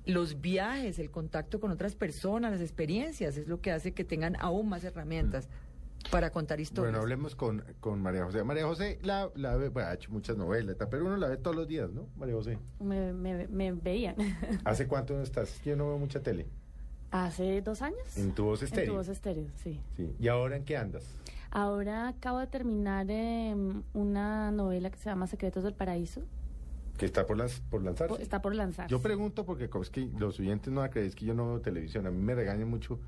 Los 0.06 0.40
viajes, 0.40 0.98
el 0.98 1.10
contacto 1.10 1.60
con 1.60 1.70
otras 1.70 1.94
personas, 1.94 2.52
las 2.52 2.60
experiencias, 2.60 3.36
es 3.36 3.48
lo 3.48 3.60
que 3.60 3.70
hace 3.70 3.92
que 3.92 4.04
tengan 4.04 4.36
aún 4.38 4.68
más 4.68 4.84
herramientas 4.84 5.48
para 6.10 6.30
contar 6.30 6.60
historias. 6.60 6.92
Bueno, 6.92 7.02
hablemos 7.02 7.34
con, 7.34 7.64
con 7.80 8.00
María 8.00 8.24
José. 8.24 8.44
María 8.44 8.66
José 8.66 8.98
la, 9.02 9.30
la 9.34 9.56
ve, 9.56 9.68
bueno, 9.68 9.88
ha 9.88 9.94
hecho 9.94 10.10
muchas 10.10 10.36
novelas, 10.36 10.76
pero 10.90 11.04
uno 11.04 11.16
la 11.16 11.28
ve 11.28 11.36
todos 11.36 11.56
los 11.56 11.66
días, 11.68 11.90
¿no, 11.90 12.08
María 12.16 12.34
José? 12.34 12.58
Me, 12.80 13.12
me, 13.12 13.46
me 13.48 13.72
veían. 13.72 14.16
¿Hace 14.64 14.86
cuánto 14.86 15.14
no 15.14 15.22
estás? 15.22 15.60
Yo 15.64 15.76
no 15.76 15.88
veo 15.88 15.98
mucha 15.98 16.20
tele. 16.20 16.46
Hace 17.10 17.62
dos 17.62 17.80
años. 17.82 18.16
En 18.16 18.32
tu 18.32 18.44
voz 18.44 18.62
En 18.62 18.66
estéreo. 18.66 18.92
tu 18.92 18.96
voz 18.98 19.08
estéreo, 19.08 19.46
sí. 19.62 19.80
Sí. 19.96 20.14
¿Y 20.18 20.28
ahora 20.28 20.56
en 20.56 20.64
qué 20.64 20.76
andas? 20.76 21.04
Ahora 21.50 22.08
acabo 22.08 22.40
de 22.40 22.48
terminar 22.48 23.06
em, 23.08 23.82
una 23.92 24.50
novela 24.50 24.90
que 24.90 24.98
se 24.98 25.04
llama 25.04 25.28
Secretos 25.28 25.62
del 25.62 25.74
Paraíso. 25.74 26.22
Que 26.98 27.06
está 27.06 27.24
por, 27.26 27.36
las, 27.36 27.60
por 27.60 27.82
lanzarse. 27.82 28.20
Está 28.20 28.42
por 28.42 28.54
lanzarse. 28.54 28.90
Yo 28.90 29.00
pregunto 29.00 29.44
porque 29.44 29.68
como 29.68 29.82
es 29.82 29.90
que 29.90 30.08
los 30.18 30.38
oyentes 30.40 30.72
no 30.72 30.80
van 30.80 30.90
a 30.90 30.92
creer 30.92 31.06
es 31.06 31.14
que 31.14 31.24
yo 31.24 31.34
no 31.34 31.46
veo 31.46 31.60
televisión. 31.60 32.06
A 32.06 32.10
mí 32.10 32.20
me 32.20 32.34
regañan 32.34 32.68
mucho 32.68 32.98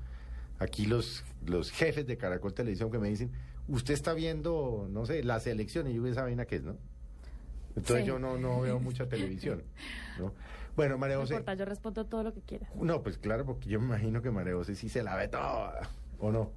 aquí 0.59 0.85
los, 0.85 1.23
los 1.45 1.71
jefes 1.71 2.05
de 2.07 2.17
Caracol 2.17 2.53
Televisión 2.53 2.91
que 2.91 2.99
me 2.99 3.09
dicen, 3.09 3.31
usted 3.67 3.93
está 3.93 4.13
viendo, 4.13 4.87
no 4.89 5.05
sé, 5.05 5.23
la 5.23 5.39
selección 5.39 5.87
y 5.87 5.93
yo 5.93 6.05
esa 6.07 6.23
vaina 6.23 6.45
que 6.45 6.57
es, 6.57 6.63
¿no? 6.63 6.77
Entonces 7.75 8.01
Sí. 8.05 8.07
yo 8.07 8.17
no, 8.19 8.37
no 8.37 8.61
veo 8.61 8.79
mucha 8.79 9.07
televisión. 9.07 9.61
¿no? 10.19 10.33
Bueno, 10.75 10.97
María 10.97 11.15
No 11.15 11.21
José. 11.21 11.33
importa, 11.35 11.53
yo 11.53 11.65
respondo 11.65 12.05
todo 12.05 12.23
lo 12.23 12.33
que 12.33 12.41
quieras. 12.41 12.69
No, 12.75 13.03
pues 13.03 13.17
claro, 13.17 13.45
porque 13.45 13.69
yo 13.69 13.79
me 13.79 13.85
imagino 13.85 14.21
que 14.21 14.31
María 14.31 14.53
José 14.53 14.75
sí 14.75 14.89
se 14.89 15.03
la 15.03 15.15
ve 15.15 15.27
toda, 15.27 15.81
¿o 16.19 16.31
no? 16.31 16.51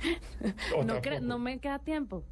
¿O 0.76 0.84
No, 0.84 1.00
no 1.22 1.38
me 1.38 1.58
queda 1.60 1.78
tiempo. 1.78 2.24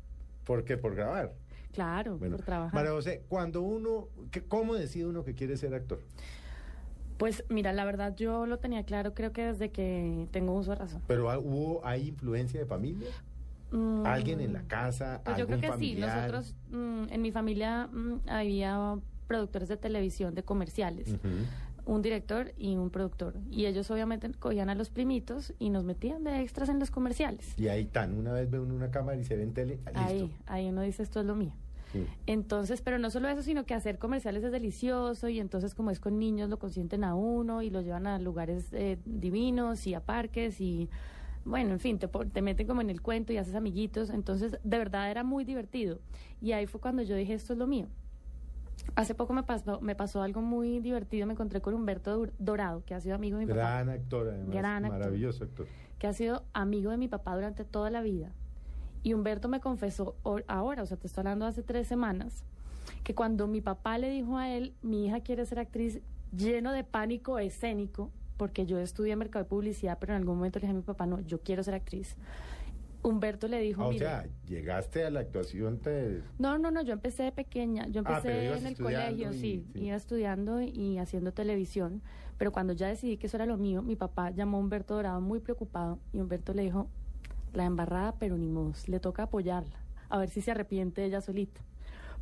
¿Por 0.45 0.65
qué? 0.65 0.77
¿Por 0.79 0.95
grabar? 0.95 1.35
Claro, 1.73 2.17
Bueno, 2.19 2.37
por 2.37 2.45
trabajar. 2.47 2.75
María 2.75 2.91
José, 2.93 3.23
cuando 3.29 3.61
uno, 3.63 4.09
¿qué- 4.31 4.43
¿cómo 4.43 4.75
decide 4.75 5.07
uno 5.07 5.23
que 5.25 5.35
quiere 5.35 5.57
ser 5.57 5.75
actor? 5.75 6.01
Pues 7.19 7.45
mira, 7.49 7.73
la 7.73 7.85
verdad 7.85 8.15
yo 8.17 8.47
lo 8.47 8.59
tenía 8.59 8.85
claro, 8.85 9.13
creo 9.13 9.33
que 9.33 9.45
desde 9.45 9.71
que 9.71 10.27
tengo 10.31 10.55
uso 10.55 10.71
de 10.71 10.77
razón. 10.77 11.03
¿Pero 11.07 11.31
ha- 11.31 11.39
hubo, 11.39 11.85
hay 11.85 12.09
influencia 12.09 12.61
de 12.61 12.67
familia? 12.67 13.09
Mm, 13.73 14.07
¿Alguien 14.07 14.41
en 14.41 14.53
la 14.55 14.63
casa? 14.63 15.21
Pues 15.25 15.37
yo 15.37 15.47
creo 15.47 15.61
que 15.61 15.67
sí. 15.79 15.95
Nosotros, 15.97 16.55
mm, 16.71 17.05
en 17.11 17.21
mi 17.23 17.33
familia 17.33 17.89
mm, 17.93 18.21
había 18.29 18.97
productores 19.27 19.69
de 19.69 19.77
televisión, 19.77 20.35
de 20.35 20.43
comerciales. 20.45 21.17
Un 21.85 22.03
director 22.03 22.53
y 22.57 22.77
un 22.77 22.91
productor. 22.91 23.35
Y 23.51 23.67
ellos 23.67 23.91
obviamente 23.91 24.31
cogían 24.39 24.71
a 24.71 24.75
los 24.75 24.91
primitos 24.91 25.55
y 25.59 25.71
nos 25.71 25.85
metían 25.85 26.23
de 26.23 26.41
extras 26.41 26.69
en 26.69 26.79
los 26.79 26.91
comerciales. 26.91 27.55
Y 27.59 27.69
ahí 27.69 27.87
tan, 27.87 28.15
una 28.15 28.33
vez 28.33 28.51
ve 28.51 28.61
uno 28.61 28.75
una 28.75 28.91
cámara 28.91 29.19
y 29.19 29.25
se 29.25 29.37
ve 29.37 29.43
en 29.43 29.55
tele, 29.55 29.79
ah, 29.87 29.91
listo. 29.91 30.01
Ahí, 30.05 30.33
ahí 30.47 30.69
uno 30.69 30.83
dice 30.83 31.03
esto 31.03 31.21
es 31.21 31.27
lo 31.27 31.35
mío. 31.35 31.53
Sí. 31.93 32.07
Entonces, 32.27 32.83
pero 32.83 32.99
no 32.99 33.11
solo 33.11 33.29
eso, 33.29 33.43
sino 33.43 33.65
que 33.65 33.75
hacer 33.75 33.99
comerciales 33.99 34.45
es 34.45 34.53
delicioso 34.53 35.29
y 35.29 35.41
entonces 35.41 35.75
como 35.75 35.91
es 35.91 36.01
con 36.01 36.19
niños 36.19 36.51
lo 36.51 36.59
consienten 36.59 37.05
a 37.05 37.15
uno 37.15 37.63
y 37.63 37.71
lo 37.71 37.81
llevan 37.81 38.07
a 38.07 38.19
lugares 38.19 38.67
eh, 38.73 38.99
divinos 39.05 39.87
y 39.87 39.95
a 39.95 40.01
parques 40.01 40.61
y 40.61 40.89
bueno, 41.45 41.73
en 41.73 41.81
fin, 41.81 41.99
te, 41.99 42.09
te 42.09 42.43
meten 42.43 42.67
como 42.67 42.83
en 42.83 42.91
el 42.91 43.01
cuento 43.01 43.33
y 43.33 43.39
haces 43.39 43.55
amiguitos. 43.55 44.11
Entonces, 44.11 44.59
de 44.63 44.79
verdad 44.79 45.11
era 45.11 45.25
muy 45.25 45.45
divertido. 45.45 45.99
Y 46.43 46.53
ahí 46.53 46.67
fue 46.67 46.81
cuando 46.81 47.03
yo 47.03 47.17
dije 47.17 47.33
esto 47.35 47.55
es 47.55 47.59
lo 47.59 47.67
mío. 47.67 47.87
Hace 48.95 49.15
poco 49.15 49.33
me 49.33 49.43
pasó, 49.43 49.81
me 49.81 49.95
pasó 49.95 50.23
algo 50.23 50.41
muy 50.41 50.81
divertido, 50.81 51.27
me 51.27 51.33
encontré 51.33 51.61
con 51.61 51.75
Humberto 51.75 52.29
Dorado, 52.39 52.85
que 52.85 52.95
ha 52.95 53.01
sido 53.01 53.15
amigo 53.15 53.39
de 53.39 53.47
mi 53.47 53.53
papá. 53.53 53.61
Gran 53.61 53.89
actor, 53.89 54.29
además. 54.29 54.51
Gran 54.51 54.85
actor. 54.85 54.99
Maravilloso 54.99 55.45
actor. 55.45 55.67
que 55.99 56.07
ha 56.07 56.13
sido 56.13 56.45
amigo 56.53 56.91
de 56.91 56.97
mi 56.97 57.09
papá 57.09 57.35
durante 57.35 57.65
toda 57.65 57.91
la 57.91 58.03
vida. 58.03 58.33
Y 59.03 59.15
Humberto 59.15 59.49
me 59.49 59.61
confesó 59.61 60.17
ahora, 60.47 60.83
o 60.83 60.87
sea, 60.87 60.97
te 60.97 61.07
estoy 61.07 61.21
hablando 61.23 61.47
hace 61.47 61.63
tres 61.63 61.87
semanas, 61.87 62.45
que 63.05 63.15
cuando 63.15 63.47
mi 63.47 63.61
papá 63.61 63.99
le 63.99 64.11
dijo 64.11 64.37
a 64.39 64.51
él, 64.51 64.75
mi 64.83 65.07
hija 65.07 65.21
quiere 65.21 65.45
ser 65.47 65.59
actriz, 65.61 66.01
lleno 66.37 66.73
de 66.73 66.85
pánico 66.85 67.39
escénico, 67.39 68.11
porque 68.37 68.67
yo 68.67 68.79
estudié 68.79 69.17
mercado 69.17 69.45
de 69.45 69.49
publicidad, 69.49 69.99
pero 70.01 70.13
en 70.13 70.19
algún 70.19 70.37
momento 70.37 70.59
le 70.59 70.63
dije 70.67 70.73
a 70.73 70.77
mi 70.77 70.83
papá, 70.83 71.07
no, 71.07 71.21
yo 71.21 71.41
quiero 71.41 71.63
ser 71.63 71.75
actriz. 71.75 72.17
Humberto 73.03 73.47
le 73.47 73.61
dijo, 73.61 73.83
Ah, 73.83 73.87
o 73.87 73.91
"Mire, 73.91 73.99
sea, 74.07 74.27
llegaste 74.47 75.05
a 75.05 75.11
la 75.11 75.21
actuación, 75.21 75.79
te... 75.79 76.23
no, 76.39 76.59
no, 76.59 76.71
no, 76.73 76.83
yo 76.83 76.93
empecé 76.93 77.23
de 77.23 77.33
pequeña, 77.33 77.87
yo 77.87 78.03
Ah, 78.05 78.17
empecé 78.19 78.55
en 78.59 78.67
el 78.67 78.77
colegio, 78.77 79.33
y- 79.33 79.39
sí, 79.39 79.67
sí. 79.73 79.85
iba 79.85 79.97
estudiando 79.97 80.61
y 80.61 80.99
haciendo 80.99 81.33
televisión, 81.33 82.03
pero 82.39 82.51
cuando 82.53 82.73
ya 82.73 82.89
decidí 82.89 83.17
que 83.17 83.29
eso 83.29 83.37
era 83.37 83.47
lo 83.47 83.57
mío, 83.57 83.83
mi 83.83 83.95
papá 83.97 84.31
llamó 84.31 84.57
a 84.59 84.61
Humberto 84.61 84.95
Dorado 84.95 85.21
muy 85.21 85.39
preocupado 85.39 85.99
y 86.13 86.21
Humberto 86.21 86.53
le 86.55 86.63
dijo, 86.63 86.89
la 87.53 87.65
embarrada, 87.65 88.15
pero 88.19 88.37
ni 88.37 88.49
modo, 88.49 88.73
le 88.87 89.01
toca 89.01 89.25
apoyarla, 89.25 89.77
a 90.09 90.19
ver 90.19 90.29
si 90.31 90.41
se 90.41 90.51
arrepiente 90.51 91.05
ella 91.05 91.21
solita. 91.21 91.61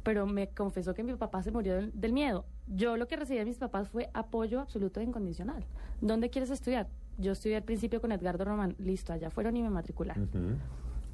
Pero 0.03 0.27
me 0.27 0.49
confesó 0.49 0.95
que 0.95 1.03
mi 1.03 1.15
papá 1.15 1.43
se 1.43 1.51
murió 1.51 1.75
del, 1.75 1.91
del 1.99 2.13
miedo. 2.13 2.45
Yo 2.69 2.97
lo 2.97 3.09
que 3.09 3.17
recibí 3.17 3.39
de 3.39 3.45
mis 3.45 3.59
papás 3.59 3.89
fue 3.89 4.09
apoyo 4.15 4.61
absoluto 4.61 5.01
e 5.01 5.03
incondicional. 5.03 5.65
¿Dónde 6.01 6.31
quieres 6.31 6.51
estudiar? 6.51 6.89
Yo 7.19 7.33
estudié 7.33 7.57
al 7.57 7.65
principio 7.65 8.01
con 8.01 8.13
Edgardo 8.13 8.45
Román, 8.45 8.77
listo, 8.79 9.13
allá 9.13 9.31
fueron 9.31 9.57
y 9.57 9.63
me 9.63 9.71
matricularon. 9.71 10.61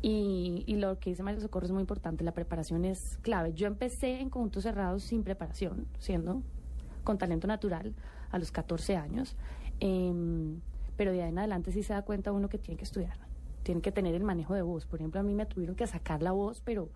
Y 0.02 0.75
lo 0.76 0.99
que 0.99 1.11
dice 1.11 1.23
María 1.23 1.40
Socorro 1.40 1.64
es 1.64 1.73
muy 1.73 1.81
importante, 1.81 2.25
la 2.25 2.33
preparación 2.33 2.85
es 2.85 3.19
clave. 3.23 3.54
Yo 3.54 3.66
empecé 3.66 4.21
en 4.21 4.31
conjuntos 4.31 4.64
cerrados 4.64 5.04
sin 5.04 5.23
preparación, 5.23 5.87
siendo 5.99 6.42
con 7.04 7.19
talento 7.19 7.47
natural 7.47 7.95
a 8.31 8.38
los 8.38 8.50
14 8.50 8.97
años, 8.97 9.37
Em, 9.85 10.61
pero 10.97 11.11
de 11.11 11.25
ahí 11.25 11.31
en 11.31 11.38
adelante 11.40 11.73
sí 11.73 11.83
se 11.83 11.92
da 11.92 12.02
cuenta 12.02 12.31
uno 12.31 12.49
que 12.49 12.57
tiene 12.57 12.78
que 12.78 12.85
estudiar, 12.85 13.16
tiene 13.62 13.81
que 13.81 13.92
tener 13.92 14.14
el 14.14 14.25
manejo 14.25 14.54
de 14.54 14.62
voz. 14.62 14.87
Por 14.87 15.00
ejemplo, 15.00 15.21
a 15.21 15.23
mí 15.23 15.35
me 15.35 15.47
tuvieron 15.47 15.76
que 15.76 15.87
sacar 15.87 16.23
la 16.23 16.33
voz, 16.33 16.61
pero 16.64 16.88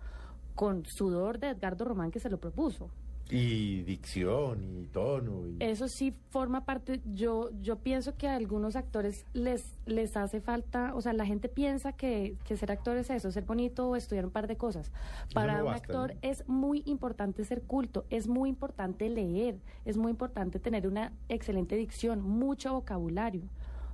con 0.55 0.85
sudor 0.87 1.39
de 1.39 1.51
Edgardo 1.51 1.85
Román 1.85 2.11
que 2.11 2.21
se 2.21 2.31
lo 2.31 2.39
propuso. 2.39 2.91
Y 3.29 3.83
dicción 3.83 4.83
y 4.83 4.87
tono. 4.87 5.49
Y... 5.49 5.57
Eso 5.59 5.89
sí 5.89 6.15
forma 6.31 6.65
parte, 6.65 7.01
yo, 7.13 7.51
yo 7.61 7.77
pienso 7.77 8.15
que 8.17 8.29
a 8.29 8.37
algunos 8.37 8.77
actores 8.77 9.25
les, 9.33 9.65
les 9.85 10.17
hace 10.17 10.41
falta, 10.41 10.95
o 10.95 11.01
sea, 11.01 11.13
la 11.13 11.27
gente 11.27 11.49
piensa 11.49 11.93
que, 11.93 12.37
que 12.45 12.57
ser 12.57 12.71
actor 12.71 12.97
es 12.97 13.11
eso, 13.11 13.33
ser 13.33 13.45
bonito 13.45 13.89
o 13.89 13.97
estudiar 13.97 14.27
un 14.27 14.31
par 14.31 14.47
de 14.47 14.57
cosas. 14.57 14.93
Para 15.35 15.55
no 15.55 15.59
un 15.61 15.73
basta, 15.73 15.87
actor 15.87 16.15
¿no? 16.15 16.21
es 16.23 16.49
muy 16.49 16.85
importante 16.87 17.45
ser 17.45 17.63
culto, 17.63 18.07
es 18.11 18.29
muy 18.29 18.49
importante 18.49 19.09
leer, 19.09 19.59
es 19.85 19.97
muy 19.97 20.11
importante 20.11 20.61
tener 20.61 20.87
una 20.87 21.13
excelente 21.29 21.75
dicción, 21.75 22.21
mucho 22.23 22.75
vocabulario. 22.75 23.43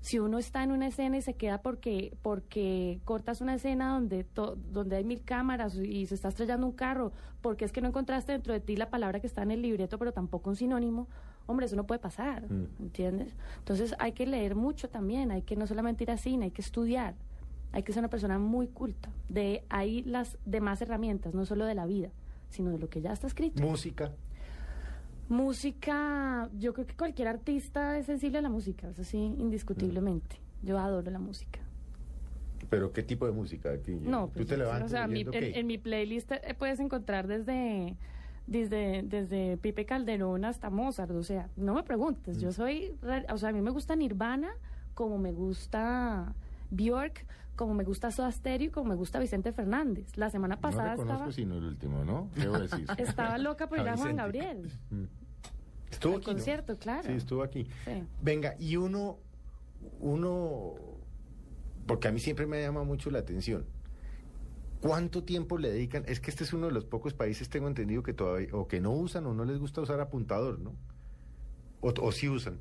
Si 0.02 0.18
uno 0.18 0.38
está 0.38 0.62
en 0.64 0.73
una 0.73 0.88
escena 0.88 1.16
y 1.16 1.23
se 1.23 1.35
queda 1.35 1.62
porque 1.62 2.12
porque 2.23 3.00
cortas 3.04 3.40
una 3.40 3.54
escena 3.54 3.94
donde 3.94 4.25
to- 4.25 4.56
donde 4.73 4.97
hay 4.97 5.04
mil 5.04 5.23
cámaras 5.23 5.76
y 5.76 6.06
se 6.06 6.14
está 6.16 6.28
estrellando 6.28 6.66
un 6.66 6.73
carro, 6.73 7.12
porque 7.40 7.64
es 7.64 7.73
que 7.73 7.80
no 7.80 7.88
encontraste 7.88 8.32
dentro 8.32 8.52
de 8.52 8.59
ti 8.61 8.76
la 8.76 8.90
palabra 8.90 9.21
que 9.21 9.26
está 9.28 9.42
en 9.44 9.52
el 9.52 9.62
libreto, 9.62 9.99
pero 9.99 10.12
tampoco 10.12 10.50
un 10.50 10.56
sinónimo, 10.56 11.06
hombre, 11.47 11.66
eso 11.66 11.76
no 11.76 11.87
puede 11.87 12.00
pasar, 12.00 12.50
Mm. 12.50 12.66
¿entiendes? 12.80 13.35
Entonces 13.59 13.94
hay 14.00 14.11
que 14.12 14.26
leer 14.26 14.56
mucho 14.56 14.88
también, 14.90 15.30
hay 15.30 15.42
que 15.42 15.54
no 15.56 15.66
solamente 15.68 16.02
ir 16.04 16.11
a 16.11 16.16
cine, 16.16 16.47
hay 16.47 16.50
que 16.50 16.62
estudiar, 16.62 17.14
hay 17.71 17.85
que 17.85 17.92
ser 17.92 18.00
una 18.00 18.11
persona 18.11 18.38
muy 18.40 18.66
culta. 18.66 19.09
De 19.28 19.64
ahí 19.71 20.02
las 20.02 20.37
demás 20.44 20.82
herramientas, 20.82 21.32
no 21.32 21.47
solo 21.47 21.64
de 21.64 21.75
la 21.76 21.87
vida, 21.87 22.11
sino 22.50 22.71
de 22.73 22.78
lo 22.78 22.88
que 22.90 23.00
ya 23.00 23.12
está 23.12 23.28
escrito. 23.28 23.62
Música. 23.62 24.11
Música, 25.32 26.48
yo 26.58 26.74
creo 26.74 26.86
que 26.86 26.94
cualquier 26.94 27.26
artista 27.28 27.98
es 27.98 28.06
sensible 28.06 28.38
a 28.38 28.42
la 28.42 28.48
música, 28.50 28.88
eso 28.90 29.02
sí, 29.02 29.16
indiscutiblemente. 29.38 30.36
Yo 30.62 30.78
adoro 30.78 31.10
la 31.10 31.18
música. 31.18 31.58
Pero 32.68 32.92
¿qué 32.92 33.02
tipo 33.02 33.26
de 33.26 33.32
música? 33.32 33.70
Aquí, 33.72 33.92
No, 33.94 34.26
Tú 34.26 34.32
pues, 34.34 34.46
te 34.48 34.56
levantas 34.56 34.84
o 34.86 34.88
sea, 34.88 35.06
mi- 35.06 35.24
en, 35.32 35.66
mi 35.66 35.78
playlist 35.78 36.30
eh, 36.32 36.54
puedes 36.58 36.80
encontrar 36.80 37.26
desde, 37.26 37.96
desde, 38.46 39.02
desde 39.04 39.56
Pipe 39.56 39.84
Calderón 39.86 40.44
hasta 40.44 40.68
Mozart, 40.70 41.10
o 41.12 41.22
sea, 41.22 41.48
no 41.56 41.74
me 41.74 41.82
preguntes, 41.82 42.36
Mm. 42.36 42.40
yo 42.40 42.52
soy, 42.52 42.94
re- 43.02 43.26
o 43.32 43.38
sea, 43.38 43.48
a 43.48 43.52
mí 43.52 43.62
me 43.62 43.70
gusta 43.70 43.96
Nirvana, 43.96 44.50
como 44.94 45.18
me 45.18 45.32
gusta 45.32 46.34
Bjork, 46.70 47.26
como 47.56 47.74
me 47.74 47.84
gusta 47.84 48.10
Soda 48.10 48.30
Stereo, 48.32 48.68
y 48.68 48.70
como 48.70 48.90
me 48.90 48.94
gusta 48.96 49.18
Vicente 49.18 49.52
Fernández. 49.52 50.16
La 50.16 50.30
semana 50.30 50.58
pasada 50.60 50.84
no 50.84 50.90
reconozco 51.02 51.14
estaba, 51.14 51.32
sino 51.32 51.56
el 51.56 51.64
último, 51.64 52.04
¿no? 52.04 52.28
Decir. 52.34 52.86
estaba 52.98 53.38
loca 53.38 53.68
por 53.68 53.78
ir 53.78 53.88
a 53.88 53.96
Juan. 53.96 54.16
Gabriel, 54.16 54.70
Mm. 54.90 55.04
Estuvo 55.92 56.14
al 56.14 56.20
aquí, 56.20 56.26
¿no? 56.30 56.32
concierto, 56.34 56.78
claro. 56.78 57.02
Sí, 57.06 57.12
estuvo 57.12 57.42
aquí. 57.42 57.66
Sí. 57.84 58.02
Venga, 58.20 58.56
y 58.58 58.76
uno, 58.76 59.18
uno, 60.00 60.75
porque 61.87 62.08
a 62.08 62.12
mí 62.12 62.18
siempre 62.18 62.46
me 62.46 62.61
llama 62.61 62.82
mucho 62.82 63.11
la 63.11 63.20
atención. 63.20 63.66
¿Cuánto 64.80 65.22
tiempo 65.22 65.58
le 65.58 65.70
dedican? 65.70 66.04
Es 66.08 66.18
que 66.18 66.30
este 66.30 66.42
es 66.42 66.52
uno 66.52 66.66
de 66.66 66.72
los 66.72 66.84
pocos 66.84 67.14
países, 67.14 67.49
tengo 67.49 67.68
entendido, 67.68 68.02
que 68.02 68.14
todavía, 68.14 68.49
o 68.52 68.66
que 68.66 68.80
no 68.80 68.90
usan 68.92 69.26
o 69.26 69.34
no 69.34 69.44
les 69.44 69.58
gusta 69.58 69.80
usar 69.80 70.00
apuntador, 70.00 70.58
¿no? 70.58 70.75
O, 71.80 71.92
o 72.00 72.12
sí 72.12 72.28
usan. 72.28 72.58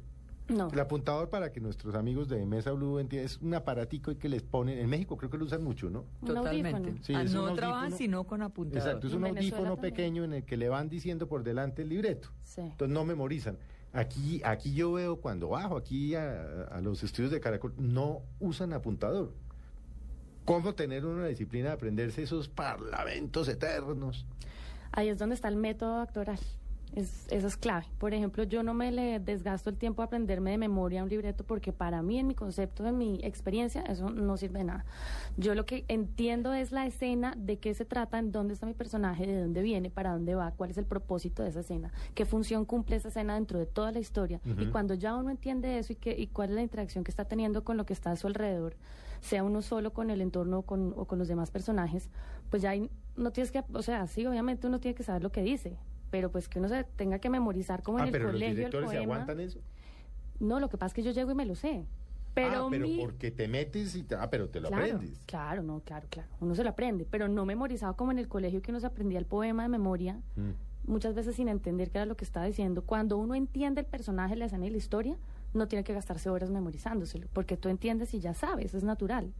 No. 0.51 0.69
El 0.69 0.79
apuntador, 0.79 1.29
para 1.29 1.51
que 1.51 1.59
nuestros 1.61 1.95
amigos 1.95 2.27
de 2.27 2.45
Mesa 2.45 2.71
Blue 2.71 2.99
entiendan, 2.99 3.25
es 3.25 3.37
un 3.41 3.53
aparatico 3.53 4.17
que 4.17 4.27
les 4.29 4.41
ponen, 4.41 4.77
en 4.79 4.89
México 4.89 5.15
creo 5.17 5.29
que 5.29 5.37
lo 5.37 5.45
usan 5.45 5.63
mucho, 5.63 5.89
¿no? 5.89 6.05
Totalmente. 6.25 6.95
Sí, 7.03 7.13
Ah, 7.15 7.23
no 7.23 7.53
trabajan 7.53 7.91
sino 7.93 8.25
con 8.25 8.41
apuntador. 8.41 8.85
Exacto, 8.87 9.07
es 9.07 9.13
un 9.13 9.25
audífono 9.25 9.73
también. 9.75 9.93
pequeño 9.93 10.23
en 10.25 10.33
el 10.33 10.43
que 10.43 10.57
le 10.57 10.67
van 10.69 10.89
diciendo 10.89 11.27
por 11.27 11.43
delante 11.43 11.81
el 11.83 11.89
libreto. 11.89 12.29
Sí. 12.43 12.61
Entonces 12.61 12.93
no 12.93 13.05
memorizan. 13.05 13.57
Aquí, 13.93 14.41
aquí 14.45 14.73
yo 14.73 14.93
veo 14.93 15.17
cuando 15.17 15.49
bajo 15.49 15.75
aquí 15.77 16.15
a, 16.15 16.63
a 16.71 16.81
los 16.81 17.03
estudios 17.03 17.31
de 17.31 17.39
Caracol, 17.39 17.73
no 17.77 18.21
usan 18.39 18.73
apuntador. 18.73 19.33
¿Cómo 20.45 20.73
tener 20.73 21.05
una 21.05 21.27
disciplina 21.27 21.67
de 21.69 21.73
aprenderse 21.75 22.23
esos 22.23 22.47
parlamentos 22.49 23.47
eternos? 23.47 24.25
Ahí 24.91 25.07
es 25.09 25.17
donde 25.19 25.35
está 25.35 25.47
el 25.47 25.55
método 25.55 25.99
actoral. 25.99 26.39
Es, 26.93 27.27
eso 27.31 27.47
es 27.47 27.55
clave. 27.55 27.85
Por 27.97 28.13
ejemplo, 28.13 28.43
yo 28.43 28.63
no 28.63 28.73
me 28.73 28.91
le 28.91 29.19
desgasto 29.19 29.69
el 29.69 29.77
tiempo 29.77 30.01
a 30.01 30.05
aprenderme 30.05 30.51
de 30.51 30.57
memoria 30.57 31.03
un 31.03 31.09
libreto 31.09 31.45
porque 31.45 31.71
para 31.71 32.01
mí, 32.01 32.19
en 32.19 32.27
mi 32.27 32.35
concepto, 32.35 32.85
en 32.85 32.97
mi 32.97 33.19
experiencia, 33.23 33.81
eso 33.83 34.09
no 34.09 34.35
sirve 34.35 34.59
de 34.59 34.65
nada. 34.65 34.85
Yo 35.37 35.55
lo 35.55 35.65
que 35.65 35.85
entiendo 35.87 36.53
es 36.53 36.71
la 36.71 36.85
escena, 36.85 37.33
de 37.37 37.59
qué 37.59 37.73
se 37.73 37.85
trata, 37.85 38.19
en 38.19 38.31
dónde 38.31 38.53
está 38.53 38.65
mi 38.65 38.73
personaje, 38.73 39.25
de 39.25 39.41
dónde 39.41 39.61
viene, 39.61 39.89
para 39.89 40.11
dónde 40.11 40.35
va, 40.35 40.51
cuál 40.51 40.71
es 40.71 40.77
el 40.77 40.85
propósito 40.85 41.43
de 41.43 41.49
esa 41.49 41.61
escena, 41.61 41.91
qué 42.13 42.25
función 42.25 42.65
cumple 42.65 42.97
esa 42.97 43.07
escena 43.07 43.35
dentro 43.35 43.57
de 43.57 43.65
toda 43.65 43.91
la 43.91 43.99
historia. 43.99 44.41
Y 44.59 44.67
cuando 44.67 44.93
ya 44.93 45.15
uno 45.15 45.29
entiende 45.29 45.77
eso 45.77 45.93
y, 45.93 45.95
que, 45.95 46.11
y 46.17 46.27
cuál 46.27 46.49
es 46.49 46.55
la 46.55 46.61
interacción 46.61 47.03
que 47.03 47.11
está 47.11 47.25
teniendo 47.25 47.63
con 47.63 47.77
lo 47.77 47.85
que 47.85 47.93
está 47.93 48.11
a 48.11 48.15
su 48.17 48.27
alrededor, 48.27 48.75
sea 49.21 49.43
uno 49.43 49.61
solo 49.61 49.93
con 49.93 50.09
el 50.09 50.19
entorno 50.19 50.59
o 50.59 50.61
con, 50.63 50.93
o 50.97 51.05
con 51.05 51.19
los 51.19 51.27
demás 51.27 51.51
personajes, 51.51 52.09
pues 52.49 52.61
ya 52.61 52.71
ahí 52.71 52.89
no 53.15 53.31
tienes 53.31 53.51
que, 53.51 53.63
o 53.73 53.81
sea, 53.81 54.07
sí, 54.07 54.25
obviamente 54.25 54.67
uno 54.67 54.79
tiene 54.79 54.95
que 54.95 55.03
saber 55.03 55.21
lo 55.21 55.31
que 55.31 55.43
dice, 55.43 55.77
pero 56.11 56.29
pues 56.31 56.47
que 56.47 56.59
uno 56.59 56.67
se 56.69 56.83
tenga 56.83 57.17
que 57.19 57.29
memorizar 57.29 57.81
como 57.81 57.97
ah, 57.97 58.01
en 58.01 58.07
el 58.07 58.11
pero 58.11 58.25
los 58.25 58.33
colegio 58.33 58.49
el 58.51 58.55
directores 58.57 58.89
se 58.91 58.97
poema. 58.97 59.13
aguantan 59.15 59.39
eso. 59.39 59.59
No, 60.39 60.59
lo 60.59 60.69
que 60.69 60.77
pasa 60.77 60.87
es 60.87 60.93
que 60.93 61.03
yo 61.03 61.11
llego 61.11 61.31
y 61.31 61.35
me 61.35 61.45
lo 61.45 61.55
sé. 61.55 61.85
Pero, 62.33 62.65
ah, 62.65 62.67
pero 62.69 62.87
mi- 62.87 62.97
porque 62.97 63.29
te 63.31 63.47
metes 63.47 63.95
y 63.95 64.03
te, 64.03 64.15
ah, 64.15 64.29
pero 64.29 64.47
te 64.49 64.59
lo 64.61 64.69
claro, 64.69 64.83
aprendes. 64.83 65.19
Claro, 65.25 65.63
no, 65.63 65.81
claro, 65.81 66.07
claro. 66.09 66.29
Uno 66.39 66.55
se 66.55 66.63
lo 66.63 66.69
aprende, 66.69 67.05
pero 67.09 67.27
no 67.27 67.45
memorizado 67.45 67.95
como 67.95 68.11
en 68.11 68.19
el 68.19 68.27
colegio 68.27 68.61
que 68.61 68.71
uno 68.71 68.79
se 68.79 68.87
aprendía 68.87 69.19
el 69.19 69.25
poema 69.25 69.63
de 69.63 69.69
memoria, 69.69 70.19
Mm. 70.37 70.51
muchas 70.91 71.13
veces 71.13 71.35
sin 71.35 71.47
entender 71.49 71.89
qué 71.91 71.97
era 71.97 72.05
lo 72.05 72.15
que 72.15 72.23
estaba 72.25 72.45
diciendo. 72.45 72.83
Cuando 72.83 73.17
uno 73.17 73.35
entiende 73.35 73.81
el 73.81 73.87
personaje, 73.87 74.35
la 74.35 74.45
escena 74.45 74.65
y 74.65 74.69
la 74.69 74.77
historia, 74.77 75.17
no 75.53 75.67
tiene 75.67 75.83
que 75.83 75.93
gastarse 75.93 76.29
horas 76.29 76.49
memorizándoselo, 76.49 77.27
porque 77.33 77.57
tú 77.57 77.67
entiendes 77.67 78.13
y 78.13 78.19
ya 78.21 78.33
sabes, 78.33 78.73
es 78.73 78.83
natural. 78.83 79.33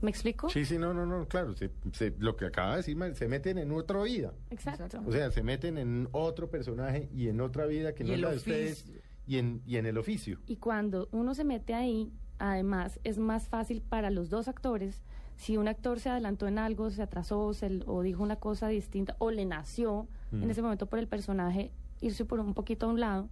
¿Me 0.00 0.10
explico? 0.10 0.48
Sí, 0.48 0.64
sí, 0.64 0.78
no, 0.78 0.94
no, 0.94 1.04
no, 1.06 1.26
claro. 1.28 1.54
se- 1.54 1.70
se- 1.92 2.14
lo 2.18 2.36
que 2.36 2.46
acaba 2.46 2.70
de 2.72 2.76
decir, 2.78 2.96
se 3.14 3.28
meten 3.28 3.58
en 3.58 3.70
otra 3.72 4.02
vida. 4.02 4.32
Exacto. 4.50 5.00
O 5.06 5.12
sea, 5.12 5.30
se 5.30 5.42
meten 5.42 5.76
en 5.78 6.08
otro 6.12 6.50
personaje 6.50 7.08
y 7.14 7.28
en 7.28 7.40
otra 7.40 7.66
vida 7.66 7.94
que 7.94 8.04
no 8.04 8.10
es 8.10 8.14
el 8.16 8.20
la 8.22 8.30
de 8.30 8.36
ustedes 8.36 8.86
y 9.26 9.38
en, 9.38 9.62
y 9.66 9.76
en 9.76 9.86
el 9.86 9.98
oficio. 9.98 10.38
Y 10.46 10.56
cuando 10.56 11.08
uno 11.12 11.34
se 11.34 11.44
mete 11.44 11.74
ahí, 11.74 12.12
además 12.38 12.98
es 13.04 13.18
más 13.18 13.48
fácil 13.48 13.82
para 13.82 14.10
los 14.10 14.30
dos 14.30 14.48
actores. 14.48 15.02
Si 15.36 15.56
un 15.56 15.68
actor 15.68 16.00
se 16.00 16.08
adelantó 16.10 16.46
en 16.48 16.58
algo, 16.58 16.90
se 16.90 17.02
atrasó 17.02 17.52
se- 17.54 17.80
o 17.86 18.02
dijo 18.02 18.22
una 18.22 18.36
cosa 18.36 18.68
distinta 18.68 19.16
o 19.18 19.30
le 19.30 19.44
nació 19.44 20.06
Mm. 20.32 20.42
en 20.44 20.50
ese 20.50 20.62
momento 20.62 20.86
por 20.86 20.98
el 20.98 21.08
personaje 21.08 21.70
irse 22.00 22.24
por 22.24 22.40
un 22.40 22.54
poquito 22.54 22.86
a 22.86 22.88
un 22.88 23.00
lado, 23.00 23.28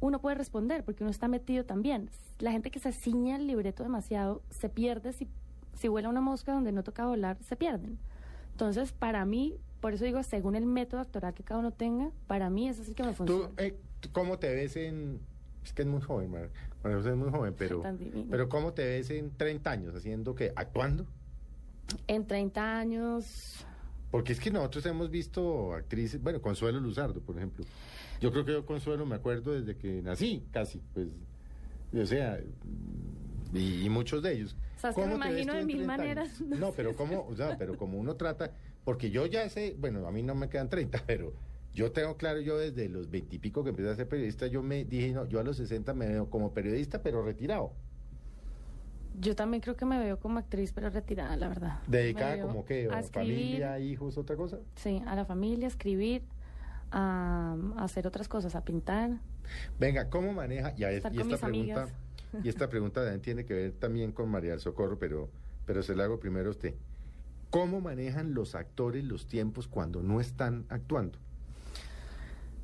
uno 0.00 0.20
puede 0.20 0.36
responder 0.36 0.84
porque 0.84 1.02
uno 1.04 1.10
está 1.10 1.28
metido 1.28 1.64
también. 1.64 2.10
La 2.38 2.52
gente 2.52 2.70
que 2.70 2.78
se 2.78 2.92
ciña 2.92 3.36
el 3.36 3.46
libreto 3.46 3.82
demasiado 3.82 4.42
se 4.50 4.68
pierde 4.70 5.12
si, 5.12 5.28
si 5.76 5.88
vuela 5.88 6.08
una 6.08 6.20
mosca 6.20 6.52
donde 6.52 6.72
no 6.72 6.82
toca 6.82 7.06
volar, 7.06 7.38
se 7.42 7.56
pierden. 7.56 7.98
Entonces, 8.52 8.92
para 8.92 9.24
mí, 9.24 9.56
por 9.80 9.94
eso 9.94 10.04
digo, 10.04 10.22
según 10.22 10.54
el 10.54 10.66
método 10.66 11.00
actoral 11.00 11.32
que 11.34 11.42
cada 11.42 11.60
uno 11.60 11.70
tenga, 11.72 12.10
para 12.26 12.50
mí 12.50 12.68
ese 12.68 12.82
es 12.82 12.88
el 12.88 12.94
que 12.94 13.02
me 13.02 13.12
funciona. 13.14 13.48
¿Tú, 13.48 13.54
eh, 13.62 13.74
tú 14.00 14.10
cómo 14.12 14.38
te 14.38 14.54
ves 14.54 14.76
en.? 14.76 15.20
Es 15.64 15.72
que 15.74 15.82
es 15.82 15.88
muy 15.88 16.00
joven, 16.00 16.30
Mar- 16.30 16.50
José 16.82 17.10
es 17.10 17.16
muy 17.16 17.30
joven, 17.30 17.54
pero. 17.56 17.82
Pero 18.30 18.48
¿cómo 18.48 18.72
te 18.72 18.82
ves 18.84 19.10
en 19.10 19.30
30 19.36 19.70
años 19.70 19.94
haciendo 19.94 20.34
qué? 20.34 20.52
¿Actuando? 20.56 21.06
En 22.06 22.26
30 22.26 22.78
años, 22.78 23.66
Porque 24.10 24.32
es 24.32 24.40
que 24.40 24.50
nosotros 24.50 24.86
hemos 24.86 25.10
visto 25.10 25.74
actrices, 25.74 26.22
bueno, 26.22 26.40
Consuelo 26.40 26.80
Luzardo, 26.80 27.20
por 27.20 27.36
ejemplo. 27.36 27.64
Yo 28.20 28.30
creo 28.32 28.44
que 28.44 28.52
yo 28.52 28.64
Consuelo 28.66 29.04
me 29.06 29.16
acuerdo 29.16 29.52
desde 29.52 29.76
que 29.76 30.00
nací, 30.02 30.42
casi, 30.50 30.80
pues. 30.94 31.08
O 31.94 32.06
sea, 32.06 32.38
y, 33.54 33.84
y 33.84 33.88
muchos 33.88 34.22
de 34.22 34.32
ellos. 34.34 34.56
O 34.76 34.80
sea, 34.80 34.90
es 34.90 34.96
que 34.96 35.02
me 35.02 35.06
¿Cómo 35.12 35.22
te 35.22 35.28
ves 35.34 35.46
imagino 35.46 35.54
de 35.54 35.64
mil 35.64 35.76
30 35.78 35.96
maneras, 35.98 36.40
años? 36.40 36.58
No, 36.60 36.72
pero 36.72 36.96
como, 36.96 37.26
o 37.26 37.36
sea, 37.36 37.56
pero 37.58 37.76
como 37.76 37.98
uno 37.98 38.16
trata, 38.16 38.52
porque 38.84 39.10
yo 39.10 39.26
ya 39.26 39.48
sé, 39.48 39.76
bueno, 39.78 40.06
a 40.06 40.10
mí 40.12 40.22
no 40.22 40.34
me 40.34 40.48
quedan 40.48 40.68
30, 40.68 41.02
pero 41.06 41.32
yo 41.74 41.92
tengo 41.92 42.16
claro, 42.16 42.40
yo 42.40 42.58
desde 42.58 42.88
los 42.88 43.10
20 43.10 43.36
y 43.36 43.38
pico 43.38 43.62
que 43.62 43.70
empecé 43.70 43.90
a 43.90 43.94
ser 43.96 44.08
periodista, 44.08 44.46
yo 44.46 44.62
me 44.62 44.84
dije, 44.84 45.12
no, 45.12 45.26
yo 45.26 45.38
a 45.40 45.44
los 45.44 45.56
60 45.56 45.94
me 45.94 46.08
veo 46.08 46.28
como 46.30 46.52
periodista, 46.52 47.02
pero 47.02 47.22
retirado. 47.24 47.72
Yo 49.20 49.34
también 49.36 49.60
creo 49.60 49.76
que 49.76 49.84
me 49.84 49.98
veo 49.98 50.18
como 50.18 50.38
actriz, 50.38 50.72
pero 50.72 50.88
retirada, 50.88 51.36
la 51.36 51.48
verdad. 51.48 51.80
Dedicada 51.86 52.40
como 52.40 52.64
que 52.64 52.88
a 52.90 52.96
a 52.96 53.00
escribir, 53.00 53.60
familia, 53.60 53.78
hijos, 53.80 54.16
otra 54.16 54.36
cosa. 54.36 54.58
Sí, 54.76 55.02
a 55.06 55.14
la 55.14 55.24
familia, 55.24 55.66
a 55.66 55.68
escribir, 55.68 56.22
a, 56.90 57.56
a 57.76 57.84
hacer 57.84 58.06
otras 58.06 58.28
cosas, 58.28 58.54
a 58.54 58.64
pintar. 58.64 59.18
Venga, 59.78 60.08
¿cómo 60.08 60.32
maneja? 60.32 60.72
Y, 60.76 60.84
a- 60.84 60.92
y 60.92 60.96
esta 60.96 61.10
pregunta, 61.10 61.46
amigas. 61.46 61.90
Y 62.42 62.48
esta 62.48 62.68
pregunta 62.68 63.00
también 63.02 63.20
tiene 63.22 63.44
que 63.44 63.54
ver 63.54 63.72
también 63.72 64.12
con 64.12 64.28
María 64.30 64.50
del 64.52 64.60
Socorro, 64.60 64.98
pero, 64.98 65.28
pero 65.66 65.82
se 65.82 65.94
la 65.94 66.04
hago 66.04 66.20
primero 66.20 66.48
a 66.48 66.50
usted. 66.50 66.74
¿Cómo 67.50 67.80
manejan 67.80 68.32
los 68.34 68.54
actores 68.54 69.04
los 69.04 69.26
tiempos 69.26 69.66
cuando 69.66 70.02
no 70.02 70.20
están 70.20 70.64
actuando? 70.68 71.18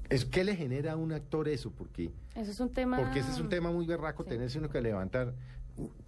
Es, 0.09 0.25
¿Qué 0.25 0.45
le 0.45 0.55
genera 0.55 0.93
a 0.93 0.97
un 0.97 1.13
actor 1.13 1.49
eso? 1.49 1.73
Porque, 1.73 2.11
Eso 2.37 2.51
es 2.53 2.61
un 2.61 2.73
tema... 2.73 2.97
porque 2.97 3.19
ese 3.21 3.33
es 3.33 3.41
un 3.41 3.49
tema 3.49 3.73
muy 3.73 3.87
berraco, 3.87 4.23
Sí. 4.23 4.29
tenerse 4.31 4.59
uno 4.59 4.69
que 4.71 4.81
levantar 4.81 5.35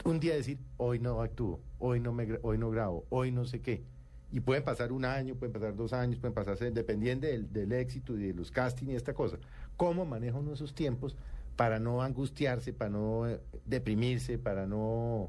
un- 0.04 0.20
día 0.20 0.34
decir, 0.36 0.58
hoy 0.76 1.00
no 1.00 1.20
actúo, 1.20 1.60
hoy 1.80 1.98
no, 2.00 2.12
me, 2.12 2.38
hoy 2.42 2.56
no 2.58 2.70
grabo, 2.70 3.04
hoy 3.10 3.32
no 3.32 3.44
sé 3.44 3.60
qué. 3.60 3.82
Y 4.30 4.40
pueden 4.40 4.62
pasar 4.62 4.92
un 4.92 5.04
año, 5.04 5.34
pueden 5.34 5.52
pasar 5.52 5.74
dos 5.74 5.92
años, 5.92 6.20
pueden 6.20 6.34
pasarse, 6.34 6.70
dependiendo 6.70 7.26
del, 7.26 7.52
del 7.52 7.72
éxito 7.72 8.16
y 8.16 8.28
de 8.28 8.34
los 8.34 8.50
castings 8.52 8.92
y 8.92 8.94
esta 8.94 9.14
cosa. 9.14 9.38
¿Cómo 9.76 10.04
maneja 10.04 10.38
uno 10.38 10.52
esos 10.52 10.74
tiempos 10.74 11.16
para 11.58 11.80
no 11.80 12.02
angustiarse, 12.02 12.72
para 12.72 12.88
no 12.88 13.26
eh, 13.28 13.40
deprimirse, 13.66 14.38
para 14.38 14.64
no 14.68 15.28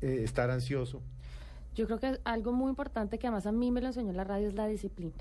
eh, 0.00 0.20
estar 0.22 0.48
ansioso? 0.48 1.02
Yo 1.74 1.86
creo 1.86 1.98
que 1.98 2.20
algo 2.22 2.52
muy 2.52 2.70
importante 2.70 3.18
que 3.18 3.26
además 3.26 3.46
a 3.46 3.52
mí 3.52 3.72
me 3.72 3.80
lo 3.80 3.88
enseñó 3.88 4.12
la 4.12 4.22
radio 4.22 4.46
es 4.46 4.54
la 4.54 4.68
disciplina. 4.68 5.16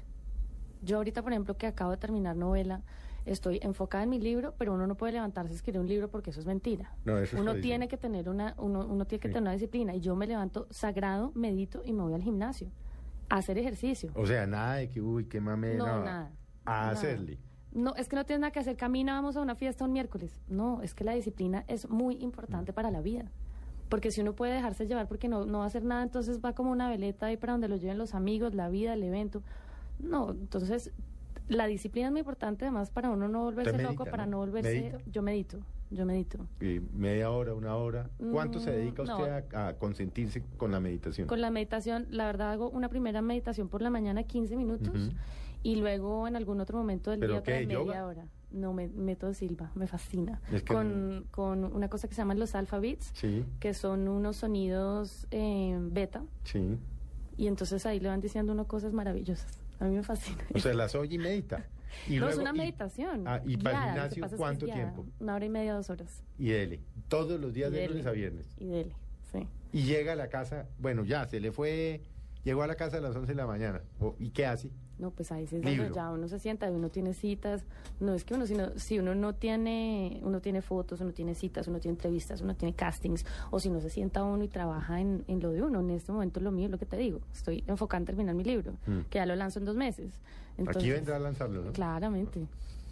Yo 0.83 0.97
ahorita, 0.97 1.23
por 1.23 1.31
ejemplo, 1.31 1.57
que 1.57 1.65
acabo 1.65 1.89
de 1.89 1.97
terminar 1.97 2.35
novela, 2.35 2.83
estoy 3.25 3.59
enfocada 3.63 4.03
en 4.03 4.11
mi 4.11 4.19
libro, 4.19 4.53
pero 4.59 4.75
uno 4.75 4.85
no 4.85 4.93
puede 4.95 5.13
levantarse 5.13 5.51
a 5.51 5.55
escribir 5.55 5.81
un 5.81 5.87
libro 5.87 6.09
porque 6.11 6.29
eso 6.29 6.39
es 6.41 6.45
mentira. 6.45 6.93
No, 7.05 7.17
eso 7.17 7.35
es 7.37 7.41
uno 7.41 7.55
tiene 7.55 7.87
que 7.87 7.97
tener 7.97 8.29
una, 8.29 8.53
uno, 8.59 8.85
uno 8.85 9.05
tiene 9.05 9.19
que 9.21 9.29
Sí. 9.29 9.33
tener 9.33 9.41
una 9.41 9.53
disciplina. 9.53 9.95
Y 9.95 9.99
yo 10.01 10.15
me 10.15 10.27
levanto 10.27 10.67
sagrado, 10.69 11.31
medito 11.33 11.81
y 11.83 11.91
me 11.91 12.03
voy 12.03 12.13
al 12.13 12.21
gimnasio 12.21 12.69
a 13.29 13.37
hacer 13.37 13.57
ejercicio. 13.57 14.11
O 14.13 14.27
sea, 14.27 14.45
nada 14.45 14.75
de 14.75 14.89
que, 14.89 15.01
uy, 15.01 15.25
qué 15.25 15.41
mame. 15.41 15.73
No, 15.73 15.87
no, 15.87 16.05
nada. 16.05 16.31
A 16.65 16.71
Nada. 16.71 16.91
hacerle. 16.91 17.39
No, 17.75 17.93
es 17.95 18.07
que 18.07 18.15
no 18.15 18.25
tienes 18.25 18.39
nada 18.39 18.51
que 18.51 18.59
hacer. 18.59 18.77
Camina, 18.77 19.13
vamos 19.13 19.35
a 19.35 19.41
una 19.41 19.53
fiesta 19.55 19.83
un 19.83 19.91
miércoles. 19.91 20.41
No, 20.47 20.81
es 20.81 20.95
que 20.95 21.03
la 21.03 21.13
disciplina 21.13 21.65
es 21.67 21.89
muy 21.89 22.15
importante 22.23 22.71
para 22.73 22.89
la 22.89 23.01
vida. 23.01 23.29
Porque 23.89 24.11
si 24.11 24.21
uno 24.21 24.33
puede 24.33 24.53
dejarse 24.53 24.87
llevar 24.87 25.07
porque 25.07 25.27
no, 25.27 25.45
no 25.45 25.59
va 25.59 25.65
a 25.65 25.67
hacer 25.67 25.83
nada, 25.83 26.01
entonces 26.01 26.39
va 26.43 26.53
como 26.53 26.71
una 26.71 26.89
veleta 26.89 27.27
ahí 27.27 27.37
para 27.37 27.51
donde 27.53 27.67
lo 27.67 27.75
lleven 27.75 27.97
los 27.97 28.15
amigos, 28.15 28.55
la 28.55 28.69
vida, 28.69 28.93
el 28.93 29.03
evento. 29.03 29.43
No, 29.99 30.31
entonces 30.31 30.91
la 31.49 31.67
disciplina 31.67 32.07
es 32.07 32.11
muy 32.11 32.19
importante 32.21 32.65
además 32.65 32.89
para 32.89 33.09
uno 33.09 33.27
no 33.27 33.43
volverse 33.43 33.77
loco, 33.77 34.05
para 34.05 34.25
¿no? 34.25 34.31
no 34.31 34.37
volverse... 34.39 34.73
¿Medita? 34.81 34.97
Yo 35.11 35.21
medito, 35.21 35.59
yo 35.91 36.05
medito. 36.05 36.47
Y 36.61 36.79
media 36.93 37.29
hora, 37.29 37.53
una 37.53 37.75
hora. 37.75 38.09
¿Cuánto 38.31 38.59
se 38.59 38.71
Mm, 38.71 38.73
dedica 38.73 39.03
no. 39.03 39.17
usted 39.17 39.53
a, 39.53 39.67
a 39.67 39.73
consentirse 39.75 40.41
con 40.57 40.71
la 40.71 40.79
meditación? 40.79 41.27
Con 41.27 41.41
la 41.41 41.51
meditación, 41.51 42.07
la 42.09 42.25
verdad 42.25 42.51
hago 42.51 42.69
una 42.69 42.89
primera 42.89 43.21
meditación 43.21 43.69
por 43.69 43.81
la 43.81 43.89
mañana 43.89 44.23
15 44.23 44.55
minutos. 44.55 45.11
Y 45.65 45.75
luego 45.77 46.27
en 46.27 46.35
algún 46.35 46.59
otro 46.61 46.77
momento 46.77 47.09
del 47.11 47.19
¿Pero 47.19 47.33
día 47.33 47.39
otra 47.39 47.55
media 47.55 47.73
yoga? 47.73 48.05
hora. 48.05 48.25
No, 48.51 48.71
me, 48.71 48.87
método 48.87 49.33
Silva, 49.33 49.71
me 49.75 49.87
fascina. 49.87 50.39
Es 50.51 50.61
que 50.63 50.73
con, 50.73 51.25
con 51.31 51.63
una 51.65 51.89
cosa 51.89 52.07
que 52.07 52.13
se 52.13 52.21
llaman 52.21 52.37
los 52.39 52.53
alpha 52.55 52.77
beats, 52.79 53.11
Sí, 53.15 53.43
que 53.59 53.73
son 53.73 54.07
unos 54.07 54.37
sonidos 54.37 55.27
eh, 55.31 55.75
beta, 55.91 56.23
sí. 56.43 56.77
y 57.35 57.47
entonces 57.47 57.85
ahí 57.85 57.99
le 57.99 58.09
van 58.09 58.21
diciendo 58.21 58.53
unas 58.53 58.67
cosas 58.67 58.93
maravillosas. 58.93 59.59
A 59.79 59.85
mí 59.85 59.95
me 59.95 60.03
fascina. 60.03 60.37
O 60.53 60.59
sea, 60.59 60.73
las 60.73 60.93
oye 60.95 61.15
y 61.15 61.17
medita. 61.19 61.65
Y 62.09 62.17
no, 62.19 62.27
es 62.29 62.37
una 62.37 62.51
y- 62.53 62.57
meditación. 62.57 63.25
Ah, 63.25 63.41
¿y 63.45 63.55
para 63.57 63.77
el 63.79 63.85
gimnasio 63.93 64.25
es 64.25 64.31
que 64.31 64.37
cuánto 64.37 64.65
tiempo? 64.65 65.05
Una 65.19 65.35
hora 65.35 65.45
y 65.45 65.49
media, 65.49 65.73
dos 65.73 65.89
horas. 65.89 66.23
Y 66.37 66.49
dele. 66.49 66.81
Todos 67.07 67.39
los 67.39 67.53
días 67.53 67.69
Y 67.71 67.73
de 67.75 67.79
dele. 67.81 67.89
lunes 67.93 68.05
a 68.05 68.11
viernes. 68.11 68.47
Y 68.59 68.65
dele, 68.67 68.93
sí. 69.31 69.47
Y 69.71 69.83
llega 69.83 70.11
a 70.13 70.15
la 70.15 70.27
casa, 70.27 70.67
bueno, 70.79 71.05
ya, 71.05 71.25
se 71.27 71.39
le 71.39 71.51
fue, 71.53 72.01
llegó 72.45 72.61
a 72.63 72.67
la 72.67 72.75
casa 72.75 72.97
a 72.97 73.01
las 73.01 73.13
11 73.15 73.33
de 73.33 73.35
la 73.35 73.45
mañana. 73.47 73.81
¿Y 74.19 74.29
qué 74.29 74.45
hace? 74.45 74.71
No, 74.97 75.11
pues 75.11 75.29
ahí 75.33 75.45
Libro. 75.51 75.69
donde 75.83 75.93
ya 75.93 76.09
uno 76.09 76.29
se 76.29 76.39
sienta 76.39 76.71
uno 76.71 76.87
tiene 76.89 77.13
citas. 77.13 77.65
No 77.99 78.13
es 78.13 78.23
que 78.23 78.33
uno, 78.33 78.45
sino, 78.47 78.79
si 78.79 78.97
uno 78.97 79.13
no 79.13 79.35
tiene, 79.35 80.21
uno 80.23 80.39
tiene 80.39 80.61
fotos, 80.61 81.01
uno 81.01 81.11
tiene 81.11 81.35
citas, 81.35 81.67
uno 81.67 81.81
tiene 81.81 81.95
entrevistas, 81.95 82.39
uno 82.39 82.55
tiene 82.55 82.73
castings, 82.73 83.25
o 83.51 83.59
si 83.59 83.69
no 83.69 83.81
se 83.81 83.89
sienta 83.89 84.23
uno 84.23 84.41
y 84.45 84.47
trabaja 84.47 85.01
en, 85.01 85.25
en 85.27 85.41
lo 85.41 85.51
de 85.51 85.61
uno. 85.63 85.81
En 85.81 85.89
este 85.89 86.13
momento 86.13 86.39
lo 86.39 86.51
mío 86.51 86.65
es 86.67 86.71
lo 86.71 86.77
que 86.77 86.85
te 86.85 86.95
digo. 86.95 87.19
Estoy 87.33 87.65
enfocada 87.67 87.99
en 87.99 88.05
terminar 88.05 88.35
mi 88.35 88.45
libro, 88.45 88.71
Mm. 88.87 88.99
que 89.09 89.17
ya 89.17 89.25
lo 89.25 89.35
lanzo 89.35 89.59
en 89.59 89.65
dos 89.65 89.75
meses. 89.75 90.13
Entonces, 90.57 90.81
Aquí 90.81 90.91
vendrá 90.91 91.17
a 91.17 91.19
lanzarlo, 91.19 91.61
¿no? 91.65 91.73
Claramente. 91.73 92.47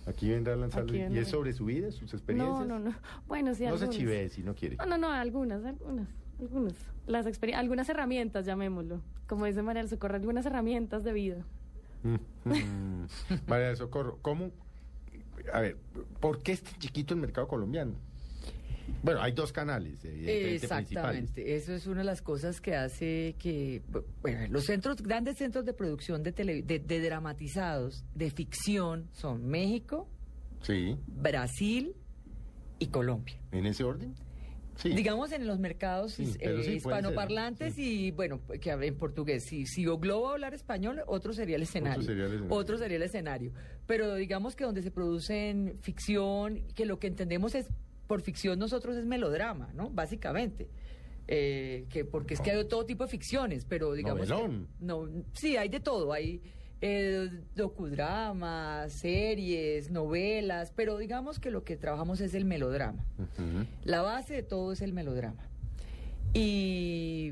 Aquí 0.06 0.30
vendrá 0.30 0.54
a 0.54 0.58
lanzarlo. 0.58 0.94
¿Y 0.94 1.18
es 1.18 1.30
sobre 1.30 1.54
su 1.54 1.63
vida, 1.63 1.89
sus 1.94 2.13
experiencias? 2.13 2.68
No, 2.68 2.80
no, 2.80 2.80
no. 2.80 2.94
Bueno, 3.30 3.56
sí, 3.56 3.63
No 3.63 3.70
se 3.78 3.86
algunas. 3.86 3.89
chivee 3.96 4.28
si 4.30 4.44
no 4.44 4.54
quiere. 4.54 4.76
No, 4.76 4.86
no, 4.86 4.98
no, 4.98 5.10
algunas, 5.10 5.63
algunas, 5.63 6.10
algunas. 6.42 6.74
Las 7.08 7.26
algunas 7.56 7.89
herramientas, 7.89 8.46
llamémoslo. 8.46 9.02
Como 9.28 9.46
dice 9.46 9.62
María 9.62 9.82
del 9.82 9.89
Socorro, 9.89 10.16
algunas 10.16 10.46
herramientas 10.46 11.04
de 11.04 11.13
vida. 11.13 11.46
Mm, 12.04 12.16
mm. 12.50 13.08
María 13.48 13.68
del 13.68 13.78
Socorro, 13.78 14.20
¿cómo? 14.22 14.52
A 15.52 15.60
ver, 15.62 15.78
¿por 16.20 16.42
qué 16.44 16.54
es 16.54 16.62
tan 16.63 16.78
chiquito 16.80 17.13
el 17.13 17.20
mercado 17.20 17.48
colombiano? 17.48 17.94
Bueno, 19.02 19.22
hay 19.22 19.32
dos 19.32 19.52
canales. 19.54 20.04
Exactamente, 20.04 21.56
eso 21.56 21.74
es 21.74 21.88
una 21.88 22.00
de 22.00 22.04
las 22.06 22.22
cosas 22.22 22.60
que 22.62 22.76
hace 22.76 23.36
que 23.39 23.82
bueno, 24.22 24.48
los 24.50 24.66
centros, 24.66 25.02
grandes 25.02 25.38
centros 25.38 25.66
de 25.66 25.74
producción 25.74 26.22
de, 26.24 26.34
tele- 26.34 26.63
de, 26.63 26.80
de 26.80 27.00
dramatizados, 27.02 28.04
de 28.13 28.30
ficción, 28.32 29.08
son 29.13 29.48
México, 29.48 30.08
Sí, 30.62 30.98
Brasil 31.08 31.94
y 32.80 32.88
Colombia. 32.88 33.36
en 33.52 33.66
ese 33.66 33.84
orden. 33.84 34.13
Sí. 34.75 34.89
Digamos 34.89 35.31
en 35.31 35.45
los 35.45 35.59
mercados 35.59 36.13
Sí, 36.13 36.33
eh, 36.39 36.62
sí, 36.63 36.71
hispanoparlantes 36.73 37.77
y 37.77 38.12
bueno, 38.12 38.41
que 38.59 38.71
hablen 38.71 38.97
portugués. 38.97 39.43
Si, 39.45 39.65
si 39.65 39.86
Globo 39.86 40.29
hablar 40.29 40.53
español, 40.53 41.01
otro 41.07 41.33
sería 41.33 41.55
el 41.57 41.62
escenario. 41.63 42.01
sería 42.01 42.25
el 42.25 42.31
escenario. 42.33 42.55
Otro 42.55 42.77
sería 42.77 42.97
el 42.97 43.03
escenario. 43.03 43.51
Pero 43.86 44.15
digamos 44.15 44.55
que 44.55 44.63
donde 44.63 44.81
se 44.81 44.91
producen 44.91 45.77
ficción, 45.81 46.62
que 46.75 46.86
lo 46.86 46.99
que 46.99 47.07
entendemos 47.07 47.53
es, 47.55 47.67
por 48.07 48.21
ficción 48.21 48.57
nosotros 48.59 48.97
es 48.97 49.05
melodrama, 49.05 49.71
¿no? 49.73 49.89
Básicamente. 49.89 50.69
Eh, 51.27 51.86
que 51.89 52.03
porque 52.03 52.33
es 52.33 52.41
que 52.41 52.51
hay 52.51 52.65
todo 52.67 52.86
tipo 52.86 53.05
de 53.05 53.09
ficciones, 53.09 53.65
pero 53.65 53.93
digamos... 53.93 54.27
que- 54.27 54.65
no, 54.79 55.07
sí, 55.33 55.55
hay 55.55 55.69
de 55.69 55.79
todo. 55.79 56.12
Hay 56.12 56.41
eh, 56.86 57.30
docudramas, 57.56 58.91
series, 58.91 59.89
novelas, 59.89 60.74
pero 60.76 60.98
digamos 60.98 61.39
que 61.39 61.50
lo 61.50 61.63
que 61.63 61.78
trabajamos 61.78 62.19
es 62.19 62.34
el 62.34 62.43
melodrama. 62.43 63.06
La 63.86 64.02
base 64.02 64.34
de 64.34 64.43
todo 64.43 64.74
es 64.74 64.82
el 64.82 64.91
melodrama. 64.91 65.48
Y 66.34 67.32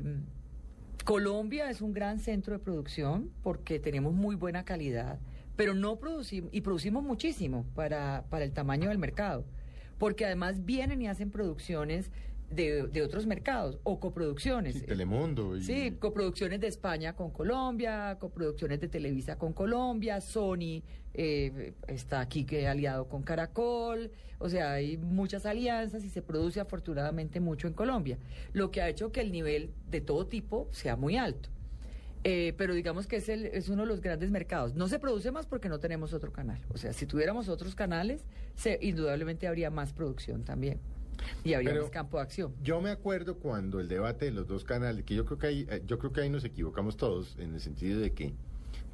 Colombia 1.04 1.68
es 1.68 1.82
un 1.82 1.92
gran 1.92 2.18
centro 2.18 2.54
de 2.54 2.60
producción 2.60 3.30
porque 3.42 3.78
tenemos 3.78 4.14
muy 4.14 4.36
buena 4.36 4.64
calidad, 4.64 5.18
pero 5.54 5.74
no 5.74 5.98
producimos, 5.98 6.48
y 6.54 6.62
producimos 6.62 7.04
muchísimo 7.04 7.66
para, 7.74 8.24
para 8.30 8.46
el 8.46 8.52
tamaño 8.52 8.88
del 8.88 8.96
mercado, 8.96 9.44
porque 9.98 10.24
además 10.24 10.64
vienen 10.64 11.02
y 11.02 11.08
hacen 11.08 11.30
producciones 11.30 12.10
de, 12.54 12.88
de 12.88 13.02
otros 13.02 13.26
mercados 13.26 13.78
o 13.82 13.98
coproducciones. 13.98 14.74
Sí, 14.74 14.80
Telemundo. 14.82 15.56
Y... 15.56 15.62
Sí, 15.62 15.96
coproducciones 15.98 16.60
de 16.60 16.68
España 16.68 17.14
con 17.14 17.30
Colombia, 17.30 18.16
coproducciones 18.20 18.80
de 18.80 18.88
Televisa 18.88 19.36
con 19.36 19.52
Colombia, 19.52 20.20
Sony 20.20 20.82
eh, 21.14 21.74
está 21.88 22.20
aquí 22.20 22.44
que 22.44 22.66
aliado 22.66 23.08
con 23.08 23.22
Caracol, 23.22 24.10
o 24.38 24.48
sea, 24.48 24.72
hay 24.72 24.96
muchas 24.96 25.46
alianzas 25.46 26.04
y 26.04 26.10
se 26.10 26.22
produce 26.22 26.60
afortunadamente 26.60 27.38
mucho 27.40 27.68
en 27.68 27.74
Colombia, 27.74 28.18
lo 28.52 28.70
que 28.70 28.82
ha 28.82 28.88
hecho 28.88 29.12
que 29.12 29.20
el 29.20 29.30
nivel 29.30 29.70
de 29.90 30.00
todo 30.00 30.26
tipo 30.26 30.68
sea 30.72 30.96
muy 30.96 31.16
alto. 31.16 31.50
Eh, 32.24 32.54
pero 32.56 32.72
digamos 32.72 33.08
que 33.08 33.16
es, 33.16 33.28
el, 33.28 33.46
es 33.46 33.68
uno 33.68 33.82
de 33.82 33.88
los 33.88 34.00
grandes 34.00 34.30
mercados. 34.30 34.74
No 34.74 34.86
se 34.86 35.00
produce 35.00 35.32
más 35.32 35.46
porque 35.46 35.68
no 35.68 35.80
tenemos 35.80 36.12
otro 36.12 36.32
canal. 36.32 36.60
O 36.72 36.78
sea, 36.78 36.92
si 36.92 37.04
tuviéramos 37.04 37.48
otros 37.48 37.74
canales, 37.74 38.24
se, 38.54 38.78
indudablemente 38.80 39.48
habría 39.48 39.70
más 39.70 39.92
producción 39.92 40.44
también. 40.44 40.78
Y 41.44 41.54
habría 41.54 41.70
Pero- 41.72 41.82
más 41.82 41.90
campo 41.90 42.16
de 42.18 42.22
acción. 42.24 42.54
Yo 42.62 42.80
me 42.80 42.90
acuerdo 42.90 43.36
cuando 43.38 43.80
el 43.80 43.88
debate 43.88 44.26
de 44.26 44.30
los 44.32 44.46
dos 44.46 44.64
canales, 44.64 45.04
que 45.04 45.14
yo 45.14 45.24
creo 45.24 45.38
que 45.38 45.46
ahí, 45.46 45.66
eh, 45.70 45.82
yo 45.86 45.98
creo 45.98 46.12
que 46.12 46.20
ahí 46.22 46.30
nos 46.30 46.44
equivocamos 46.44 46.96
todos, 46.96 47.36
en 47.38 47.54
el 47.54 47.60
sentido 47.60 48.00
de 48.00 48.12
que 48.12 48.32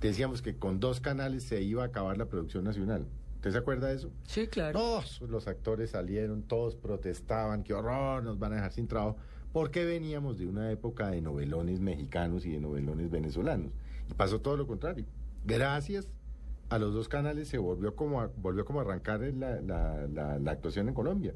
decíamos 0.00 0.42
que 0.42 0.56
con 0.56 0.80
dos 0.80 1.00
canales 1.00 1.42
se 1.44 1.62
iba 1.62 1.82
a 1.82 1.86
acabar 1.86 2.16
la 2.16 2.26
producción 2.26 2.64
nacional. 2.64 3.06
¿Usted 3.36 3.52
se 3.52 3.58
acuerda 3.58 3.88
de 3.88 3.94
eso? 3.94 4.10
Sí, 4.24 4.46
claro. 4.48 4.78
Todos 4.78 5.20
los 5.22 5.46
actores 5.46 5.90
salieron, 5.90 6.42
todos 6.42 6.74
protestaban, 6.74 7.62
qué 7.62 7.72
horror, 7.74 8.22
nos 8.24 8.38
van 8.38 8.52
a 8.52 8.56
dejar 8.56 8.72
sin 8.72 8.88
trabajo, 8.88 9.16
porque 9.52 9.84
veníamos 9.84 10.38
de 10.38 10.46
una 10.46 10.70
época 10.72 11.08
de 11.10 11.20
novelones 11.20 11.78
mexicanos 11.80 12.44
y 12.46 12.50
de 12.50 12.60
novelones 12.60 13.10
venezolanos. 13.10 13.72
Y 14.10 14.14
pasó 14.14 14.40
todo 14.40 14.56
lo 14.56 14.66
contrario. 14.66 15.04
Gracias 15.44 16.08
a 16.68 16.78
los 16.78 16.92
dos 16.92 17.08
canales 17.08 17.48
se 17.48 17.58
volvió 17.58 17.94
como 17.94 18.20
a, 18.20 18.26
volvió 18.36 18.64
como 18.64 18.80
a 18.80 18.82
arrancar 18.82 19.20
la, 19.20 19.60
la- 19.60 20.06
la- 20.08 20.38
la 20.38 20.50
actuación 20.50 20.88
en 20.88 20.94
Colombia. 20.94 21.32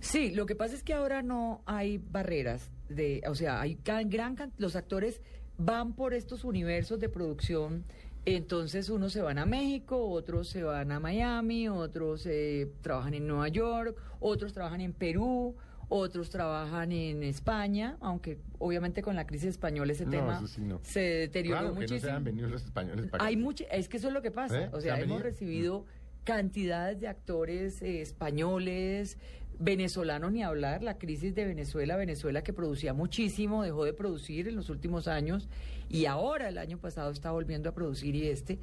Sí, 0.00 0.30
lo 0.30 0.46
que 0.46 0.54
pasa 0.54 0.74
es 0.74 0.82
que 0.82 0.94
ahora 0.94 1.22
no 1.22 1.62
hay 1.66 1.98
barreras 1.98 2.70
de, 2.88 3.22
o 3.28 3.34
sea, 3.34 3.60
hay 3.60 3.78
gran 3.84 4.34
can- 4.36 4.52
los 4.58 4.76
actores 4.76 5.20
van 5.56 5.94
por 5.94 6.14
estos 6.14 6.44
universos 6.44 7.00
de 7.00 7.08
producción, 7.08 7.84
entonces 8.24 8.90
unos 8.90 9.12
se 9.12 9.22
van 9.22 9.38
a 9.38 9.46
México, 9.46 10.08
otros 10.08 10.48
se 10.48 10.62
van 10.62 10.92
a 10.92 11.00
Miami, 11.00 11.68
otros 11.68 12.26
eh, 12.26 12.70
trabajan 12.80 13.14
en 13.14 13.26
Nueva 13.26 13.48
York, 13.48 13.96
otros 14.20 14.52
trabajan 14.52 14.80
en 14.82 14.92
Perú, 14.92 15.56
otros 15.88 16.28
trabajan 16.30 16.92
en 16.92 17.22
España, 17.22 17.96
aunque 18.00 18.38
obviamente 18.58 19.02
con 19.02 19.16
la 19.16 19.26
crisis 19.26 19.48
española 19.50 19.92
ese 19.92 20.04
No, 20.04 20.10
tema 20.12 20.36
eso 20.36 20.46
sí 20.46 20.60
no. 20.60 20.78
se 20.82 21.00
deterioró 21.00 21.60
Claro 21.60 21.74
que 21.74 21.80
no 21.80 21.86
se 21.88 21.94
muchísimo. 21.94 22.16
han 22.16 22.24
venido 22.24 22.48
los 22.48 22.64
españoles 22.64 23.06
para 23.06 23.24
Hay 23.24 23.36
mucho, 23.36 23.64
es 23.70 23.88
que 23.88 23.96
eso 23.96 24.08
es 24.08 24.14
lo 24.14 24.22
que 24.22 24.30
pasa. 24.30 24.64
¿Eh? 24.64 24.68
O 24.72 24.76
¿Se 24.76 24.82
sea, 24.82 24.94
hemos 24.96 25.08
venido? 25.08 25.22
recibido 25.22 25.84
cantidades 26.24 27.00
de 27.00 27.08
actores 27.08 27.80
eh, 27.80 28.02
españoles, 28.02 29.16
venezolanos 29.58 30.32
ni 30.32 30.42
hablar. 30.42 30.82
La 30.82 30.98
crisis 30.98 31.34
de 31.34 31.44
Venezuela, 31.44 31.96
Venezuela 31.96 32.42
que 32.42 32.52
producía 32.52 32.94
muchísimo, 32.94 33.62
dejó 33.62 33.84
de 33.84 33.92
producir 33.92 34.48
en 34.48 34.56
los 34.56 34.70
últimos 34.70 35.08
años 35.08 35.48
y 35.88 36.06
ahora 36.06 36.48
el 36.48 36.58
año 36.58 36.78
pasado 36.78 37.10
está 37.10 37.30
volviendo 37.30 37.68
a 37.68 37.74
producir 37.74 38.14
y 38.14 38.28
este. 38.28 38.58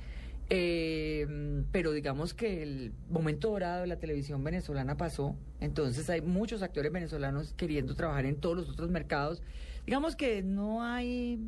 Eh, 0.49 1.63
pero 1.71 1.91
digamos 1.91 2.35
que 2.35 2.61
el 2.61 2.93
momento 3.09 3.49
dorado 3.49 3.81
de 3.81 3.87
la 3.87 3.97
televisión 3.97 4.43
venezolana 4.43 4.95
pasó, 4.95 5.35
entonces 5.59 6.07
hay 6.09 6.21
muchos 6.21 6.61
actores 6.61 6.91
venezolanos 6.91 7.53
queriendo 7.53 7.95
trabajar 7.95 8.25
en 8.25 8.35
todos 8.35 8.57
los 8.57 8.69
otros 8.69 8.89
mercados. 8.91 9.41
Digamos 9.85 10.15
que 10.15 10.43
no 10.43 10.83
hay 10.83 11.39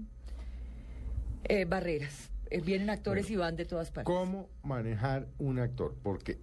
eh, 1.43 1.65
barreras. 1.65 2.31
Eh, 2.49 2.61
vienen 2.61 2.89
actores 2.89 3.25
Bueno, 3.25 3.35
y 3.35 3.37
van 3.37 3.55
de 3.55 3.65
todas 3.65 3.91
partes. 3.91 4.13
¿Cómo 4.13 4.49
manejar 4.63 5.27
un 5.37 5.59
actor? 5.59 5.95
Porque 6.01 6.39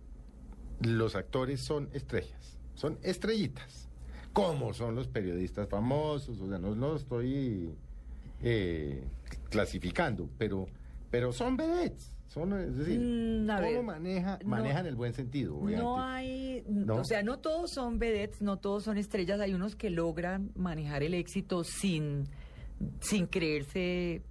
los 0.81 1.17
actores 1.17 1.61
son 1.61 1.89
estrellas, 1.93 2.59
son 2.75 2.99
estrellitas. 3.03 3.89
¿Cómo 4.33 4.73
son 4.75 4.95
los 4.97 5.07
periodistas 5.09 5.69
famosos? 5.69 6.41
O 6.41 6.49
sea, 6.49 6.59
no 6.59 6.75
lo 6.75 6.97
estoy 6.97 7.71
eh, 8.43 9.03
clasificando, 9.51 10.29
pero, 10.39 10.67
Pero 11.11 11.33
son 11.33 11.57
vedettes. 11.57 12.11
Son, 12.27 12.53
es 12.59 12.77
decir, 12.77 12.99
Mm, 12.99 13.49
a 13.49 13.57
¿cómo 13.61 13.69
ver, 13.69 13.83
maneja, 13.85 14.39
no- 14.43 14.49
manejan 14.49 14.87
el 14.87 14.97
buen 14.97 15.13
sentido? 15.15 15.55
obviamente? 15.55 15.83
No 15.85 16.01
hay, 16.03 16.65
¿No? 16.67 16.97
o 16.97 17.05
sea, 17.05 17.23
no 17.23 17.39
todos 17.39 17.71
son 17.71 18.01
vedettes, 18.01 18.43
no 18.43 18.57
todos 18.59 18.83
son 18.83 18.99
estrellas, 18.99 19.39
hay 19.39 19.55
unos 19.55 19.77
que 19.77 19.89
logran 19.91 20.51
manejar 20.57 21.05
el 21.05 21.15
éxito 21.15 21.63
sin, 21.63 22.25
sin 23.01 23.27
creerse 23.29 24.23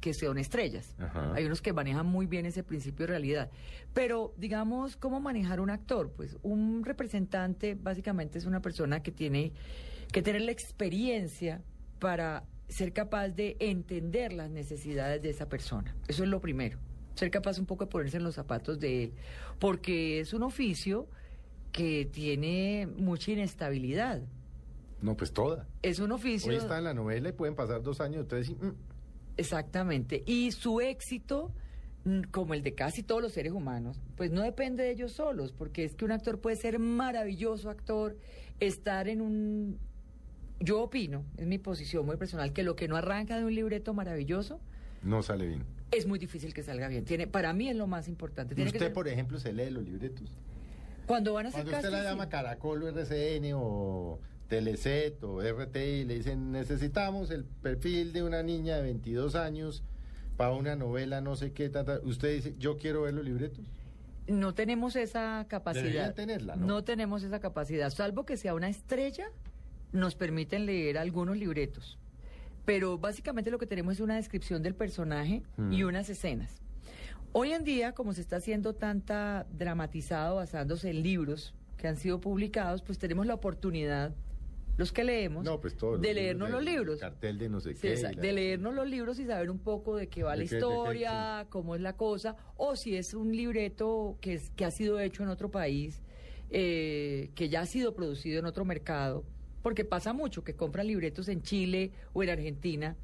que 0.00 0.14
son 0.14 0.38
estrellas. 0.38 0.94
Ajá. 0.98 1.32
Hay 1.34 1.44
unos 1.44 1.60
que 1.62 1.72
manejan 1.72 2.06
muy 2.06 2.26
bien 2.26 2.46
ese 2.46 2.62
principio 2.62 3.06
de 3.06 3.12
realidad. 3.12 3.50
Pero, 3.92 4.34
digamos, 4.38 4.96
¿cómo 4.96 5.20
manejar 5.20 5.60
un 5.60 5.70
actor? 5.70 6.10
Pues 6.10 6.38
un 6.42 6.84
representante 6.84 7.74
básicamente 7.74 8.38
es 8.38 8.46
una 8.46 8.60
persona 8.60 9.02
que 9.02 9.12
tiene 9.12 9.52
que 10.10 10.22
tener 10.22 10.42
la 10.42 10.52
experiencia 10.52 11.62
para 11.98 12.44
ser 12.68 12.92
capaz 12.92 13.28
de 13.28 13.56
entender 13.60 14.32
las 14.32 14.50
necesidades 14.50 15.22
de 15.22 15.30
esa 15.30 15.48
persona. 15.48 15.94
Eso 16.08 16.22
es 16.22 16.28
lo 16.28 16.40
primero. 16.40 16.78
Ser 17.14 17.30
capaz 17.30 17.58
un 17.58 17.66
poco 17.66 17.84
de 17.84 17.90
ponerse 17.90 18.16
en 18.16 18.24
los 18.24 18.34
zapatos 18.34 18.78
de 18.78 19.04
él. 19.04 19.12
Porque 19.58 20.20
es 20.20 20.32
un 20.32 20.42
oficio 20.42 21.08
que 21.72 22.08
tiene 22.10 22.88
mucha 22.96 23.32
inestabilidad. 23.32 24.22
No, 25.02 25.16
pues 25.16 25.32
toda. 25.32 25.66
Es 25.82 25.98
un 25.98 26.12
oficio... 26.12 26.50
Hoy 26.50 26.56
está 26.56 26.78
en 26.78 26.84
la 26.84 26.94
novela 26.94 27.28
y 27.28 27.32
pueden 27.32 27.54
pasar 27.54 27.82
dos 27.82 28.00
años, 28.00 28.22
entonces 28.22 28.54
mm, 28.56 28.70
Exactamente. 29.40 30.22
Y 30.26 30.52
su 30.52 30.80
éxito, 30.80 31.50
mm, 32.04 32.22
como 32.30 32.54
el 32.54 32.62
de 32.62 32.74
casi 32.74 33.02
todos 33.02 33.22
los 33.22 33.32
seres 33.32 33.52
humanos, 33.52 33.98
pues 34.16 34.30
no 34.30 34.42
depende 34.42 34.82
de 34.84 34.90
ellos 34.90 35.12
solos, 35.12 35.52
porque 35.52 35.84
es 35.84 35.94
que 35.94 36.04
un 36.04 36.12
actor 36.12 36.40
puede 36.40 36.56
ser 36.56 36.78
maravilloso 36.78 37.70
actor, 37.70 38.16
estar 38.60 39.08
en 39.08 39.20
un... 39.20 39.78
Yo 40.62 40.82
opino, 40.82 41.24
es 41.38 41.46
mi 41.46 41.56
posición 41.58 42.04
muy 42.04 42.16
personal, 42.18 42.52
que 42.52 42.62
lo 42.62 42.76
que 42.76 42.86
no 42.86 42.96
arranca 42.96 43.38
de 43.38 43.44
un 43.46 43.54
libreto 43.54 43.94
maravilloso 43.94 44.60
no 45.02 45.22
sale 45.22 45.46
bien. 45.46 45.64
es 45.90 46.06
muy 46.06 46.18
difícil 46.18 46.52
que 46.52 46.62
salga 46.62 46.86
bien. 46.88 47.06
Tiene, 47.06 47.26
para 47.26 47.54
mí 47.54 47.70
es 47.70 47.76
lo 47.76 47.86
más 47.86 48.08
importante. 48.08 48.54
Tiene 48.54 48.70
que 48.70 48.76
usted, 48.76 48.86
ser- 48.88 48.92
por 48.92 49.08
ejemplo, 49.08 49.38
se 49.40 49.54
lee 49.54 49.70
los 49.70 49.82
libretos. 49.82 50.30
cuando 51.06 51.32
van 51.32 51.46
a 51.46 51.48
hacer 51.48 51.62
Cuando 51.62 51.78
usted 51.78 51.90
la 51.90 52.04
llama. 52.04 52.28
Caracol 52.28 52.82
o 52.82 52.88
RCN 52.88 53.52
o 53.54 54.18
Teleset 54.50 55.22
o 55.22 55.40
RTI, 55.40 56.04
le 56.04 56.16
dicen, 56.16 56.50
necesitamos 56.52 57.30
el 57.30 57.44
perfil 57.44 58.12
de 58.12 58.24
una 58.24 58.42
niña 58.42 58.76
de 58.76 58.82
22 58.82 59.36
años 59.36 59.84
para 60.36 60.52
una 60.52 60.74
novela, 60.74 61.20
no 61.20 61.36
sé 61.36 61.52
qué, 61.52 61.68
tata. 61.70 62.00
usted 62.02 62.34
dice, 62.34 62.54
yo 62.58 62.76
quiero 62.76 63.02
ver 63.02 63.14
los 63.14 63.24
libretos. 63.24 63.64
No 64.26 64.52
tenemos 64.52 64.96
esa 64.96 65.46
capacidad. 65.48 65.84
Deberían 65.84 66.14
tenerla, 66.14 66.56
¿no? 66.56 66.82
tenemos 66.84 67.22
esa 67.22 67.38
capacidad, 67.40 67.90
salvo 67.90 68.26
que 68.26 68.36
sea 68.36 68.54
una 68.54 68.68
estrella, 68.68 69.28
nos 69.92 70.14
permiten 70.16 70.66
leer 70.66 70.98
algunos 70.98 71.36
libretos. 71.36 71.96
Pero 72.64 72.98
básicamente 72.98 73.50
lo 73.52 73.58
que 73.58 73.66
tenemos 73.66 73.94
es 73.94 74.00
una 74.00 74.16
descripción 74.16 74.62
del 74.62 74.74
personaje 74.74 75.42
Mm. 75.56 75.72
y 75.72 75.84
unas 75.84 76.10
escenas. 76.10 76.60
Hoy 77.32 77.52
en 77.52 77.62
día, 77.62 77.92
como 77.92 78.12
se 78.14 78.20
está 78.20 78.36
haciendo 78.36 78.74
tanta 78.74 79.46
dramatizado 79.56 80.36
basándose 80.36 80.90
en 80.90 81.02
libros 81.04 81.54
que 81.76 81.86
han 81.86 81.96
sido 81.96 82.20
publicados, 82.20 82.82
pues 82.82 82.98
tenemos 82.98 83.26
la 83.26 83.34
oportunidad, 83.34 84.12
los 84.76 84.92
que 84.92 85.04
leemos, 85.04 85.44
No, 85.44 85.60
pues 85.60 85.76
todos. 85.76 86.00
de 86.00 86.14
leernos 86.14 86.50
los 86.50 86.64
libros. 86.64 87.00
Cartel 87.00 87.38
de 87.38 87.48
no 87.48 87.60
sé 87.60 87.74
Sí, 87.74 87.80
qué. 87.82 87.92
exacto, 87.92 88.14
y 88.14 88.16
la- 88.16 88.22
de 88.22 88.32
leernos 88.32 88.74
los 88.74 88.88
libros 88.88 89.18
y 89.18 89.26
saber 89.26 89.50
un 89.50 89.58
poco 89.58 89.96
de 89.96 90.08
qué 90.08 90.22
va 90.22 90.32
De 90.32 90.38
la 90.38 90.44
qué- 90.48 90.54
de 90.54 90.60
qué, 90.60 90.66
historia, 90.66 91.46
cómo 91.50 91.74
es 91.74 91.80
la 91.80 91.96
cosa, 91.96 92.36
o 92.56 92.76
si 92.76 92.96
es 92.96 93.12
un 93.14 93.34
libreto 93.36 94.16
que, 94.20 94.34
es, 94.34 94.50
que 94.50 94.64
ha 94.64 94.70
sido 94.70 94.98
hecho 95.00 95.22
en 95.22 95.28
otro 95.28 95.50
país, 95.50 96.02
eh, 96.50 97.30
que 97.34 97.48
ya 97.48 97.60
ha 97.62 97.66
sido 97.66 97.94
producido 97.94 98.38
en 98.38 98.46
otro 98.46 98.64
mercado, 98.64 99.24
porque 99.62 99.84
pasa 99.84 100.12
mucho 100.12 100.42
que 100.42 100.54
compran 100.54 100.86
libretos 100.86 101.28
en 101.28 101.42
Chile 101.42 101.92
o 102.12 102.22
en 102.22 102.30
Argentina, 102.30 102.96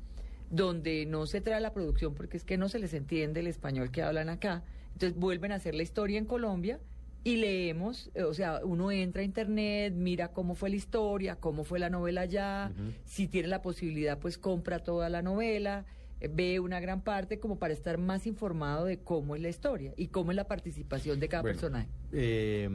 donde 0.51 1.07
no 1.07 1.27
se 1.27 1.41
trae 1.41 1.61
la 1.61 1.73
producción 1.75 2.15
porque 2.15 2.37
es 2.37 2.45
que 2.45 2.57
no 2.57 2.69
se 2.69 2.79
les 2.79 2.95
entiende 2.95 3.41
el 3.41 3.47
español 3.49 3.91
que 3.91 4.03
hablan 4.03 4.29
acá, 4.29 4.65
entonces 4.93 5.19
vuelven 5.19 5.53
a 5.53 5.57
hacer 5.57 5.75
la 5.75 5.83
historia 5.83 6.19
en 6.19 6.25
Colombia 6.25 6.81
y 7.27 7.37
leemos, 7.39 8.09
eh, 8.15 8.23
o 8.23 8.33
sea, 8.33 8.61
uno 8.63 8.93
entra 8.93 9.23
a 9.23 9.25
internet, 9.25 9.93
mira 9.97 10.29
cómo 10.29 10.55
fue 10.55 10.71
la 10.71 10.77
historia, 10.77 11.35
cómo 11.41 11.65
fue 11.65 11.81
la 11.81 11.91
novela 11.91 12.21
allá, 12.21 12.71
si 13.05 13.27
tiene 13.27 13.49
la 13.49 13.63
posibilidad, 13.63 14.17
pues 14.21 14.39
compra 14.39 14.85
toda 14.85 15.09
la 15.09 15.23
novela, 15.23 15.87
eh, 16.21 16.29
ve 16.33 16.61
una 16.61 16.79
gran 16.79 17.01
parte 17.03 17.41
como 17.41 17.59
para 17.59 17.73
estar 17.75 17.99
más 17.99 18.29
informado 18.29 18.85
de 18.85 19.01
cómo 19.01 19.35
es 19.35 19.43
la 19.43 19.49
historia 19.49 19.93
y 19.97 20.07
cómo 20.07 20.31
es 20.31 20.37
la 20.37 20.47
participación 20.47 21.19
de 21.19 21.29
cada 21.29 21.43
Bueno, 21.43 21.59
personaje. 21.59 21.89
eh, 22.13 22.69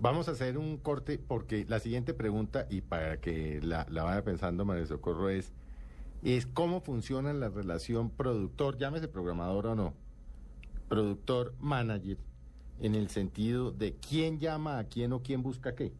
vamos 0.00 0.26
a 0.28 0.30
hacer 0.30 0.56
un 0.56 0.78
corte 0.78 1.18
porque 1.18 1.66
la 1.68 1.80
siguiente 1.80 2.14
pregunta, 2.14 2.66
y 2.70 2.80
para 2.80 3.20
que 3.20 3.60
la, 3.62 3.86
la 3.90 4.04
vaya 4.04 4.24
pensando 4.24 4.64
María 4.64 4.86
Socorro, 4.86 5.28
es, 5.28 5.52
es 6.22 6.46
cómo 6.46 6.80
funciona 6.80 7.34
la 7.34 7.50
relación 7.50 8.08
productor, 8.08 8.78
llámese 8.78 9.06
programador 9.06 9.66
o 9.66 9.74
no, 9.74 9.92
productor-manager, 10.88 12.16
en 12.80 12.94
el 12.94 13.08
sentido 13.08 13.70
de 13.70 13.94
quién 13.94 14.38
llama 14.38 14.78
a 14.78 14.84
quién 14.84 15.12
o 15.12 15.22
quién 15.22 15.42
busca 15.42 15.74
qué. 15.74 15.92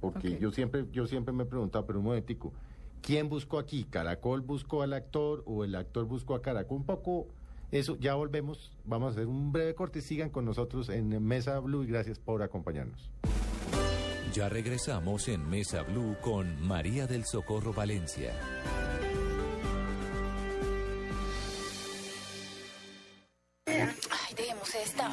Porque 0.00 0.38
yo 0.38 0.50
siempre 0.52 0.86
yo 0.92 1.06
siempre 1.06 1.32
me 1.32 1.44
he 1.44 1.46
preguntado, 1.46 1.86
pero 1.86 1.98
un 1.98 2.04
momentico, 2.04 2.52
¿quién 3.00 3.28
buscó 3.28 3.58
aquí? 3.58 3.84
¿Caracol 3.84 4.42
buscó 4.42 4.82
al 4.82 4.92
actor 4.92 5.42
o 5.46 5.64
el 5.64 5.74
actor 5.74 6.04
buscó 6.04 6.34
a 6.34 6.42
Caracol? 6.42 6.78
Un 6.78 6.84
poco 6.84 7.28
eso, 7.70 7.96
ya 7.96 8.14
volvemos, 8.14 8.72
vamos 8.84 9.08
a 9.08 9.10
hacer 9.12 9.26
un 9.26 9.52
breve 9.52 9.74
corte, 9.74 10.00
sigan 10.00 10.30
con 10.30 10.44
nosotros 10.44 10.88
en 10.88 11.24
Mesa 11.24 11.58
Blue 11.58 11.82
y 11.82 11.86
gracias 11.86 12.18
por 12.18 12.42
acompañarnos. 12.42 13.10
Ya 14.32 14.48
regresamos 14.48 15.28
en 15.28 15.48
Mesa 15.48 15.82
Blue 15.82 16.16
con 16.20 16.60
María 16.60 17.06
del 17.06 17.24
Socorro 17.24 17.72
Valencia. 17.72 18.32
Ay, 23.66 24.34
dejemos 24.36 24.74
esta. 24.74 25.10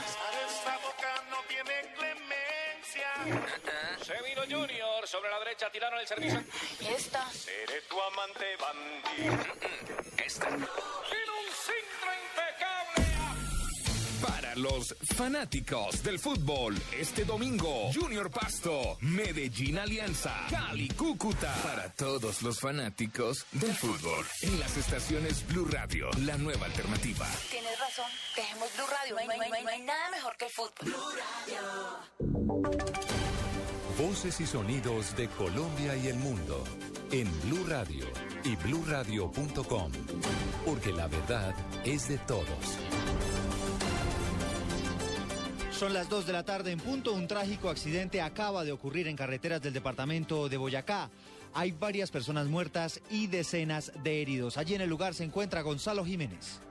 Clemencia. 3.23 3.97
Sevino 4.03 4.41
Junior 4.43 5.07
sobre 5.07 5.29
la 5.29 5.39
derecha 5.39 5.69
tiraron 5.71 5.99
el 5.99 6.07
servicio. 6.07 6.43
Y 6.79 6.85
esta. 6.87 7.29
Seré 7.31 7.81
tu 7.89 7.99
amante 8.01 8.45
bandido. 8.57 9.43
Esta. 10.25 10.47
Tiene 10.47 10.61
un 10.61 11.49
centro 11.65 12.09
impecable. 12.23 13.13
Para 14.25 14.55
los 14.55 14.95
fanáticos 15.17 16.01
del 16.01 16.17
fútbol, 16.17 16.81
este 16.93 17.25
domingo, 17.25 17.91
Junior 17.93 18.31
Pasto, 18.31 18.97
Medellín 19.01 19.77
Alianza, 19.79 20.45
Cali 20.49 20.87
Cúcuta. 20.89 21.53
Para 21.61 21.91
todos 21.91 22.41
los 22.41 22.57
fanáticos 22.59 23.45
del 23.51 23.73
fútbol, 23.75 24.25
en 24.43 24.59
las 24.61 24.77
estaciones 24.77 25.45
Blue 25.47 25.65
Radio, 25.69 26.09
la 26.25 26.37
nueva 26.37 26.67
alternativa. 26.67 27.27
Tienes 27.51 27.77
razón. 27.77 28.09
Dejemos 28.35 28.69
Blue 28.77 28.87
Radio. 28.87 29.15
No 29.15 29.19
hay, 29.19 29.27
no 29.27 29.33
hay- 29.33 29.49
no 29.49 29.55
hay- 29.55 29.63
no 29.63 29.69
hay 29.69 29.81
nada 29.81 30.09
mejor 30.11 30.37
que 30.37 30.45
el 30.45 30.51
fútbol. 30.51 30.95
Voces 33.97 34.39
y 34.39 34.45
sonidos 34.45 35.15
de 35.15 35.27
Colombia 35.29 35.95
y 35.95 36.07
el 36.07 36.15
mundo 36.17 36.63
en 37.11 37.27
Blue 37.41 37.65
Radio 37.67 38.05
y 38.43 38.55
bluradio.com. 38.55 39.91
Porque 40.65 40.91
la 40.91 41.07
verdad 41.07 41.55
es 41.83 42.09
de 42.09 42.17
todos. 42.19 42.47
Son 45.71 45.93
las 45.93 46.09
2 46.09 46.27
de 46.27 46.33
la 46.33 46.43
tarde 46.43 46.71
en 46.71 46.79
punto. 46.79 47.13
Un 47.13 47.27
trágico 47.27 47.69
accidente 47.69 48.21
acaba 48.21 48.63
de 48.63 48.71
ocurrir 48.71 49.07
en 49.07 49.15
carreteras 49.15 49.61
del 49.61 49.73
departamento 49.73 50.47
de 50.47 50.57
Boyacá. 50.57 51.09
Hay 51.55 51.71
varias 51.71 52.11
personas 52.11 52.47
muertas 52.47 53.01
y 53.09 53.27
decenas 53.27 53.91
de 54.03 54.21
heridos. 54.21 54.57
Allí 54.57 54.75
en 54.75 54.81
el 54.81 54.89
lugar 54.89 55.13
se 55.13 55.23
encuentra 55.23 55.61
Gonzalo 55.61 56.05
Jiménez. 56.05 56.61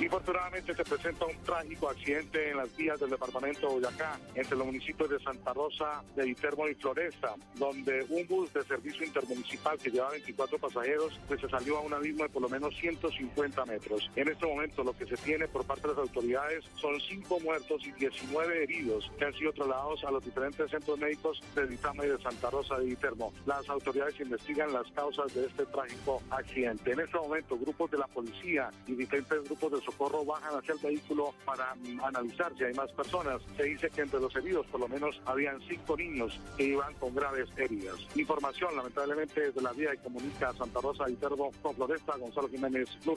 Infortunadamente 0.00 0.76
se 0.76 0.84
presenta 0.84 1.26
un 1.26 1.36
trágico 1.42 1.90
accidente 1.90 2.50
en 2.50 2.58
las 2.58 2.74
vías 2.76 3.00
del 3.00 3.10
departamento 3.10 3.66
de 3.66 3.74
Boyacá, 3.74 4.16
entre 4.36 4.56
los 4.56 4.66
municipios 4.66 5.10
de 5.10 5.18
Santa 5.18 5.52
Rosa, 5.52 6.04
de 6.14 6.24
Viterbo 6.24 6.68
y 6.68 6.74
Floresta, 6.76 7.34
donde 7.56 8.06
un 8.08 8.24
bus 8.28 8.52
de 8.52 8.62
servicio 8.62 9.04
intermunicipal 9.04 9.76
que 9.76 9.90
llevaba 9.90 10.12
24 10.12 10.56
pasajeros 10.58 11.18
pues 11.26 11.40
se 11.40 11.48
salió 11.48 11.78
a 11.78 11.80
un 11.80 11.92
abismo 11.92 12.22
de 12.22 12.28
por 12.28 12.42
lo 12.42 12.48
menos 12.48 12.76
150 12.76 13.64
metros. 13.64 14.08
En 14.14 14.28
este 14.28 14.46
momento 14.46 14.84
lo 14.84 14.96
que 14.96 15.04
se 15.04 15.16
tiene 15.16 15.48
por 15.48 15.64
parte 15.64 15.88
de 15.88 15.94
las 15.94 15.98
autoridades 15.98 16.64
son 16.76 17.00
5 17.00 17.40
muertos 17.40 17.84
y 17.84 17.90
19 17.90 18.62
heridos 18.62 19.10
que 19.18 19.24
han 19.24 19.34
sido 19.34 19.52
trasladados 19.52 20.04
a 20.04 20.12
los 20.12 20.24
diferentes 20.24 20.70
centros 20.70 20.96
médicos 20.96 21.40
de 21.56 21.66
Vitama 21.66 22.06
y 22.06 22.10
de 22.10 22.22
Santa 22.22 22.50
Rosa 22.50 22.78
de 22.78 22.86
Viterbo. 22.86 23.32
Las 23.46 23.68
autoridades 23.68 24.20
investigan 24.20 24.72
las 24.72 24.88
causas 24.92 25.34
de 25.34 25.46
este 25.46 25.66
trágico 25.66 26.22
accidente. 26.30 26.92
En 26.92 27.00
este 27.00 27.18
momento 27.18 27.58
grupos 27.58 27.90
de 27.90 27.98
la 27.98 28.06
policía 28.06 28.70
y 28.86 28.94
diferentes 28.94 29.42
grupos 29.42 29.72
de 29.72 29.87
socorro 29.88 30.24
bajan 30.24 30.58
hacia 30.58 30.74
el 30.74 30.80
vehículo 30.80 31.34
para 31.44 31.72
analizar 32.02 32.52
si 32.56 32.64
hay 32.64 32.74
más 32.74 32.90
personas. 32.92 33.40
Se 33.56 33.64
dice 33.64 33.88
que 33.90 34.02
entre 34.02 34.20
los 34.20 34.34
heridos 34.36 34.66
por 34.66 34.80
lo 34.80 34.88
menos 34.88 35.20
habían 35.24 35.60
cinco 35.66 35.96
niños 35.96 36.38
que 36.56 36.64
iban 36.64 36.92
con 36.94 37.14
graves 37.14 37.48
heridas. 37.56 37.96
Información 38.14 38.76
lamentablemente 38.76 39.40
desde 39.40 39.62
la 39.62 39.72
vía 39.72 39.94
y 39.94 39.98
comunica 39.98 40.52
Santa 40.54 40.80
Rosa 40.80 41.04
y 41.08 41.14
con 41.16 41.74
Floresta, 41.74 42.16
Gonzalo 42.16 42.48
Jiménez, 42.48 42.88
Blue. 43.04 43.16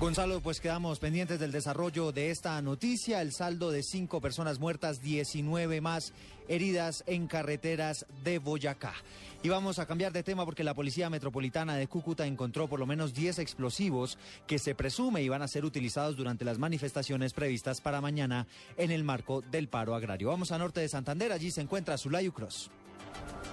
Gonzalo, 0.00 0.40
pues 0.40 0.60
quedamos 0.60 1.00
pendientes 1.00 1.40
del 1.40 1.50
desarrollo 1.50 2.12
de 2.12 2.30
esta 2.30 2.62
noticia. 2.62 3.20
El 3.20 3.32
saldo 3.32 3.72
de 3.72 3.82
cinco 3.82 4.20
personas 4.20 4.60
muertas, 4.60 5.02
19 5.02 5.80
más 5.80 6.12
heridas 6.46 7.02
en 7.08 7.26
carreteras 7.26 8.06
de 8.22 8.38
Boyacá. 8.38 8.94
Y 9.40 9.50
vamos 9.50 9.78
a 9.78 9.86
cambiar 9.86 10.12
de 10.12 10.24
tema 10.24 10.44
porque 10.44 10.64
la 10.64 10.74
Policía 10.74 11.10
Metropolitana 11.10 11.76
de 11.76 11.86
Cúcuta 11.86 12.26
encontró 12.26 12.66
por 12.66 12.80
lo 12.80 12.86
menos 12.86 13.14
10 13.14 13.38
explosivos 13.38 14.18
que 14.48 14.58
se 14.58 14.74
presume 14.74 15.22
iban 15.22 15.42
a 15.42 15.48
ser 15.48 15.64
utilizados 15.64 16.16
durante 16.16 16.44
las 16.44 16.58
manifestaciones 16.58 17.32
previstas 17.32 17.80
para 17.80 18.00
mañana 18.00 18.48
en 18.76 18.90
el 18.90 19.04
marco 19.04 19.40
del 19.42 19.68
paro 19.68 19.94
agrario. 19.94 20.28
Vamos 20.28 20.50
a 20.50 20.58
norte 20.58 20.80
de 20.80 20.88
Santander, 20.88 21.30
allí 21.30 21.52
se 21.52 21.60
encuentra 21.60 21.98
Zulayu 21.98 22.32
Cross. 22.32 22.68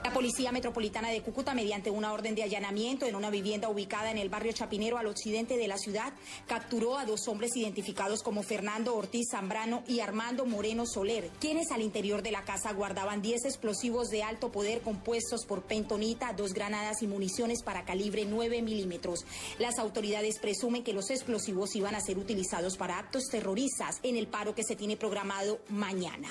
La 0.05 0.13
Policía 0.13 0.51
Metropolitana 0.51 1.09
de 1.09 1.23
Cúcuta, 1.23 1.55
mediante 1.55 1.89
una 1.89 2.13
orden 2.13 2.35
de 2.35 2.43
allanamiento 2.43 3.07
en 3.07 3.15
una 3.15 3.31
vivienda 3.31 3.69
ubicada 3.69 4.11
en 4.11 4.19
el 4.19 4.29
barrio 4.29 4.51
Chapinero 4.51 4.99
al 4.99 5.07
occidente 5.07 5.57
de 5.57 5.67
la 5.67 5.79
ciudad, 5.79 6.13
capturó 6.45 6.99
a 6.99 7.05
dos 7.05 7.27
hombres 7.27 7.55
identificados 7.55 8.21
como 8.21 8.43
Fernando 8.43 8.95
Ortiz 8.95 9.29
Zambrano 9.31 9.83
y 9.87 10.01
Armando 10.01 10.45
Moreno 10.45 10.85
Soler, 10.85 11.31
quienes 11.39 11.71
al 11.71 11.81
interior 11.81 12.21
de 12.21 12.29
la 12.29 12.43
casa 12.43 12.71
guardaban 12.71 13.23
10 13.23 13.45
explosivos 13.45 14.09
de 14.09 14.21
alto 14.21 14.51
poder 14.51 14.81
compuestos 14.81 15.43
por 15.47 15.63
pentonita, 15.63 16.33
dos 16.33 16.53
granadas 16.53 17.01
y 17.01 17.07
municiones 17.07 17.63
para 17.63 17.83
calibre 17.83 18.25
9 18.25 18.61
milímetros. 18.61 19.25
Las 19.57 19.79
autoridades 19.79 20.37
presumen 20.37 20.83
que 20.83 20.93
los 20.93 21.09
explosivos 21.09 21.75
iban 21.75 21.95
a 21.95 21.99
ser 21.99 22.19
utilizados 22.19 22.77
para 22.77 22.99
actos 22.99 23.23
terroristas 23.31 24.01
en 24.03 24.17
el 24.17 24.27
paro 24.27 24.53
que 24.53 24.63
se 24.63 24.75
tiene 24.75 24.97
programado 24.97 25.59
mañana. 25.69 26.29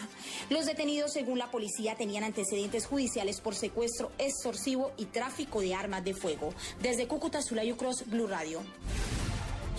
Los 0.49 0.67
detenidos, 0.67 1.13
según 1.13 1.41
la 1.41 1.51
policía, 1.51 1.97
tenían 1.97 2.23
antecedentes 2.23 2.87
judiciales 2.87 3.14
por 3.43 3.55
secuestro 3.55 4.11
extorsivo 4.19 4.93
y 4.97 5.07
tráfico 5.07 5.61
de 5.61 5.75
armas 5.75 6.05
de 6.05 6.15
fuego. 6.15 6.53
Desde 6.83 7.07
Cúcuta, 7.07 7.43
Sulayo 7.43 7.77
Cross, 7.77 8.05
Blue 8.07 8.27
Radio. 8.27 8.61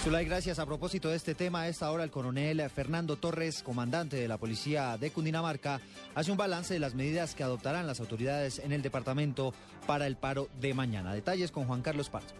Zulay, 0.02 0.26
gracias. 0.26 0.60
A 0.60 0.66
propósito 0.66 1.10
de 1.10 1.18
este 1.18 1.36
tema, 1.36 1.62
a 1.62 1.68
esta 1.68 1.92
hora 1.92 2.04
el 2.04 2.12
coronel 2.12 2.70
Fernando 2.70 3.18
Torres, 3.18 3.62
comandante 3.62 4.16
de 4.16 4.28
la 4.28 4.38
policía 4.38 4.98
de 4.98 5.12
Cundinamarca, 5.12 5.82
hace 6.14 6.32
un 6.32 6.38
balance 6.38 6.74
de 6.74 6.80
las 6.80 6.96
medidas 6.96 7.36
que 7.36 7.44
adoptarán 7.44 7.88
las 7.88 8.00
autoridades 8.00 8.60
en 8.60 8.72
el 8.72 8.82
departamento 8.82 9.54
para 9.86 10.08
el 10.08 10.16
paro 10.16 10.48
de 10.62 10.74
mañana. 10.74 11.14
Detalles 11.14 11.52
con 11.52 11.66
Juan 11.66 11.82
Carlos 11.82 12.10
Parzo. 12.10 12.36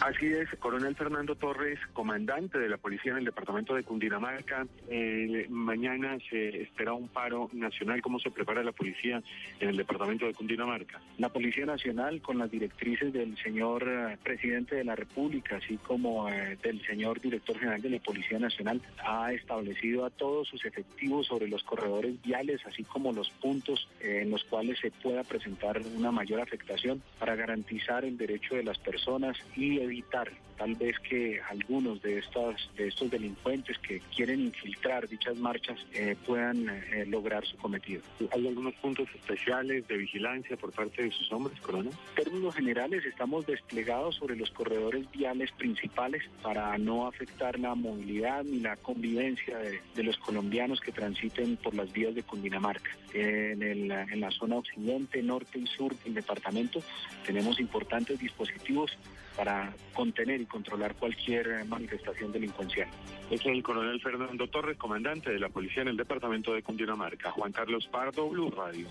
Así 0.00 0.26
es, 0.26 0.48
coronel 0.58 0.94
Fernando 0.94 1.34
Torres, 1.34 1.78
comandante 1.92 2.58
de 2.58 2.68
la 2.68 2.76
policía 2.76 3.12
en 3.12 3.18
el 3.18 3.24
departamento 3.24 3.74
de 3.74 3.82
Cundinamarca. 3.82 4.66
Eh, 4.88 5.46
mañana 5.48 6.18
se 6.30 6.62
espera 6.62 6.92
un 6.92 7.08
paro 7.08 7.48
nacional. 7.52 8.02
¿Cómo 8.02 8.18
se 8.20 8.30
prepara 8.30 8.62
la 8.62 8.72
policía 8.72 9.22
en 9.58 9.68
el 9.68 9.76
departamento 9.76 10.26
de 10.26 10.34
Cundinamarca? 10.34 11.00
La 11.18 11.30
Policía 11.30 11.64
Nacional, 11.64 12.20
con 12.20 12.38
las 12.38 12.50
directrices 12.50 13.12
del 13.12 13.36
señor 13.38 13.84
eh, 13.88 14.18
presidente 14.22 14.76
de 14.76 14.84
la 14.84 14.94
República, 14.94 15.56
así 15.56 15.78
como 15.78 16.28
eh, 16.28 16.58
del 16.62 16.84
señor 16.86 17.20
director 17.20 17.58
general 17.58 17.80
de 17.80 17.90
la 17.90 17.98
Policía 17.98 18.38
Nacional, 18.38 18.82
ha 19.04 19.32
establecido 19.32 20.04
a 20.04 20.10
todos 20.10 20.46
sus 20.48 20.64
efectivos 20.66 21.26
sobre 21.26 21.48
los 21.48 21.64
corredores 21.64 22.20
viales, 22.22 22.60
así 22.66 22.84
como 22.84 23.12
los 23.12 23.30
puntos 23.30 23.88
en 24.00 24.30
los 24.30 24.44
cuales 24.44 24.78
se 24.78 24.90
pueda 24.90 25.24
presentar 25.24 25.80
una 25.96 26.12
mayor 26.12 26.40
afectación 26.40 27.02
para 27.18 27.34
garantizar 27.34 28.04
el 28.04 28.18
derecho 28.18 28.54
de 28.54 28.62
las 28.62 28.78
personas 28.78 29.36
y 29.56 29.85
evitar 29.86 30.30
tal 30.56 30.74
vez 30.74 30.98
que 31.00 31.40
algunos 31.50 32.00
de 32.02 32.18
estos, 32.18 32.70
de 32.76 32.88
estos 32.88 33.10
delincuentes 33.10 33.78
que 33.78 34.00
quieren 34.14 34.40
infiltrar 34.40 35.06
dichas 35.08 35.36
marchas 35.36 35.78
eh, 35.92 36.16
puedan 36.26 36.68
eh, 36.68 37.04
lograr 37.06 37.44
su 37.46 37.56
cometido. 37.56 38.02
¿Hay 38.32 38.46
algunos 38.46 38.74
puntos 38.76 39.08
especiales 39.14 39.86
de 39.86 39.98
vigilancia 39.98 40.56
por 40.56 40.72
parte 40.72 41.02
de 41.02 41.10
sus 41.10 41.30
hombres, 41.32 41.60
coronel? 41.60 41.92
En 42.16 42.24
términos 42.24 42.54
generales, 42.54 43.04
estamos 43.04 43.46
desplegados 43.46 44.16
sobre 44.16 44.36
los 44.36 44.50
corredores 44.50 45.10
viales 45.10 45.52
principales 45.52 46.22
para 46.42 46.76
no 46.78 47.06
afectar 47.06 47.58
la 47.58 47.74
movilidad 47.74 48.44
ni 48.44 48.60
la 48.60 48.76
convivencia 48.76 49.58
de, 49.58 49.80
de 49.94 50.02
los 50.02 50.16
colombianos 50.16 50.80
que 50.80 50.92
transiten 50.92 51.56
por 51.56 51.74
las 51.74 51.92
vías 51.92 52.14
de 52.14 52.22
Cundinamarca. 52.22 52.90
En, 53.12 53.62
el, 53.62 53.90
en 53.90 54.20
la 54.20 54.30
zona 54.30 54.56
occidente, 54.56 55.22
norte 55.22 55.58
y 55.58 55.66
sur 55.66 55.96
del 55.98 56.14
departamento 56.14 56.82
tenemos 57.24 57.60
importantes 57.60 58.18
dispositivos 58.18 58.96
para 59.36 59.74
contener 59.92 60.40
y 60.40 60.46
controlar 60.46 60.94
cualquier 60.94 61.64
manifestación 61.66 62.32
delincuencial. 62.32 62.88
Es 63.30 63.44
el 63.44 63.62
coronel 63.62 64.00
Fernando 64.00 64.48
Torres, 64.48 64.76
comandante 64.78 65.30
de 65.30 65.38
la 65.38 65.48
policía 65.48 65.82
en 65.82 65.88
el 65.88 65.96
departamento 65.96 66.54
de 66.54 66.62
Cundinamarca. 66.62 67.30
Juan 67.32 67.52
Carlos 67.52 67.86
Pardo, 67.90 68.28
Blue 68.28 68.50
Radio. 68.50 68.88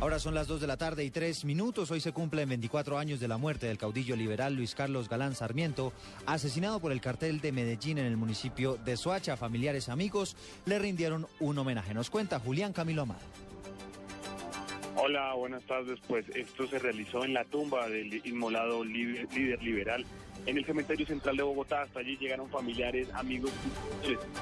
Ahora 0.00 0.20
son 0.20 0.32
las 0.32 0.46
2 0.46 0.60
de 0.60 0.66
la 0.68 0.76
tarde 0.76 1.04
y 1.04 1.10
3 1.10 1.44
minutos. 1.44 1.90
Hoy 1.90 2.00
se 2.00 2.12
cumplen 2.12 2.48
24 2.48 2.98
años 2.98 3.18
de 3.18 3.26
la 3.26 3.36
muerte 3.36 3.66
del 3.66 3.78
caudillo 3.78 4.14
liberal 4.14 4.54
Luis 4.54 4.76
Carlos 4.76 5.08
Galán 5.08 5.34
Sarmiento, 5.34 5.92
asesinado 6.24 6.78
por 6.78 6.92
el 6.92 7.00
cartel 7.00 7.40
de 7.40 7.50
Medellín 7.50 7.98
en 7.98 8.06
el 8.06 8.16
municipio 8.16 8.76
de 8.76 8.96
Soacha. 8.96 9.36
Familiares 9.36 9.88
y 9.88 9.90
amigos 9.90 10.36
le 10.66 10.78
rindieron 10.78 11.26
un 11.40 11.58
homenaje. 11.58 11.94
Nos 11.94 12.10
cuenta 12.10 12.38
Julián 12.38 12.72
Camilo 12.72 13.02
Amado. 13.02 13.47
Hola, 15.00 15.32
buenas 15.34 15.62
tardes. 15.62 16.00
Pues 16.08 16.28
esto 16.30 16.66
se 16.66 16.80
realizó 16.80 17.24
en 17.24 17.32
la 17.32 17.44
tumba 17.44 17.88
del 17.88 18.20
inmolado 18.26 18.84
líder, 18.84 19.62
liberal 19.62 20.04
en 20.44 20.58
el 20.58 20.64
cementerio 20.64 21.06
central 21.06 21.36
de 21.36 21.44
Bogotá. 21.44 21.82
Hasta 21.82 22.00
allí 22.00 22.16
llegaron 22.16 22.50
familiares, 22.50 23.08
amigos 23.14 23.52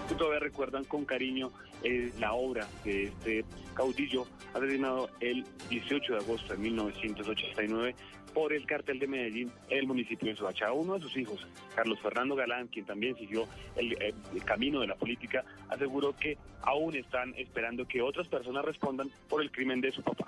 que 0.08 0.14
todavía 0.14 0.40
recuerdan 0.40 0.84
con 0.84 1.04
cariño 1.04 1.52
eh, 1.82 2.10
la 2.18 2.32
obra 2.32 2.66
de 2.84 3.04
este 3.04 3.44
caudillo 3.74 4.26
asesinado 4.54 5.10
el 5.20 5.44
18 5.68 6.14
de 6.14 6.18
agosto 6.20 6.54
de 6.54 6.58
1989 6.58 7.94
por 8.36 8.52
el 8.52 8.66
cartel 8.66 8.98
de 8.98 9.06
Medellín 9.06 9.50
el 9.70 9.86
municipio 9.86 10.28
de 10.28 10.36
Soacha. 10.36 10.70
Uno 10.70 10.92
de 10.96 11.00
sus 11.00 11.16
hijos, 11.16 11.46
Carlos 11.74 11.98
Fernando 12.00 12.36
Galán, 12.36 12.66
quien 12.66 12.84
también 12.84 13.16
siguió 13.16 13.48
el, 13.76 13.94
el, 13.94 14.14
el, 14.34 14.44
camino 14.44 14.80
de 14.80 14.88
la 14.88 14.94
política, 14.94 15.42
aseguró 15.70 16.14
que 16.14 16.36
aún 16.60 16.94
están 16.96 17.32
esperando 17.38 17.88
que 17.88 18.02
otras 18.02 18.28
personas 18.28 18.62
respondan 18.62 19.10
por 19.30 19.40
el 19.40 19.50
crimen 19.50 19.80
de 19.80 19.90
su 19.90 20.02
papá. 20.02 20.26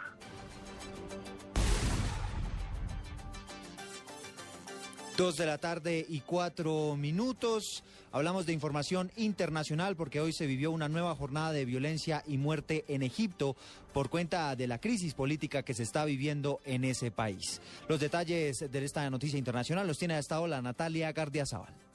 Dos 5.18 5.37
de 5.37 5.46
la 5.46 5.59
tarde 5.59 6.07
y 6.09 6.20
cuatro 6.20 6.94
minutos. 6.96 7.83
Hablamos 8.12 8.46
de 8.46 8.52
información 8.52 9.11
internacional 9.16 9.96
porque 9.96 10.20
hoy 10.20 10.33
se 10.33 10.46
vivió 10.46 10.70
una 10.70 10.88
nueva 10.88 11.16
jornada 11.16 11.50
de 11.50 11.64
violencia 11.64 12.22
y 12.24 12.38
muerte 12.38 12.85
en 12.87 13.02
Egipto 13.02 13.57
por 13.92 14.11
cuenta 14.11 14.54
de 14.54 14.68
la 14.68 14.78
crisis 14.78 15.14
política 15.14 15.64
que 15.64 15.74
se 15.74 15.83
está 15.83 16.04
viviendo 16.04 16.61
en 16.64 16.85
ese 16.85 17.11
país. 17.11 17.61
Los 17.88 17.98
detalles 17.98 18.61
de 18.70 18.85
esta 18.85 19.11
noticia 19.11 19.40
internacional 19.40 19.88
los 19.88 19.98
tiene 19.98 20.14
hasta 20.14 20.37
ahora 20.37 20.62
Natalia 20.62 21.11
Gardiazabal. 21.11 21.88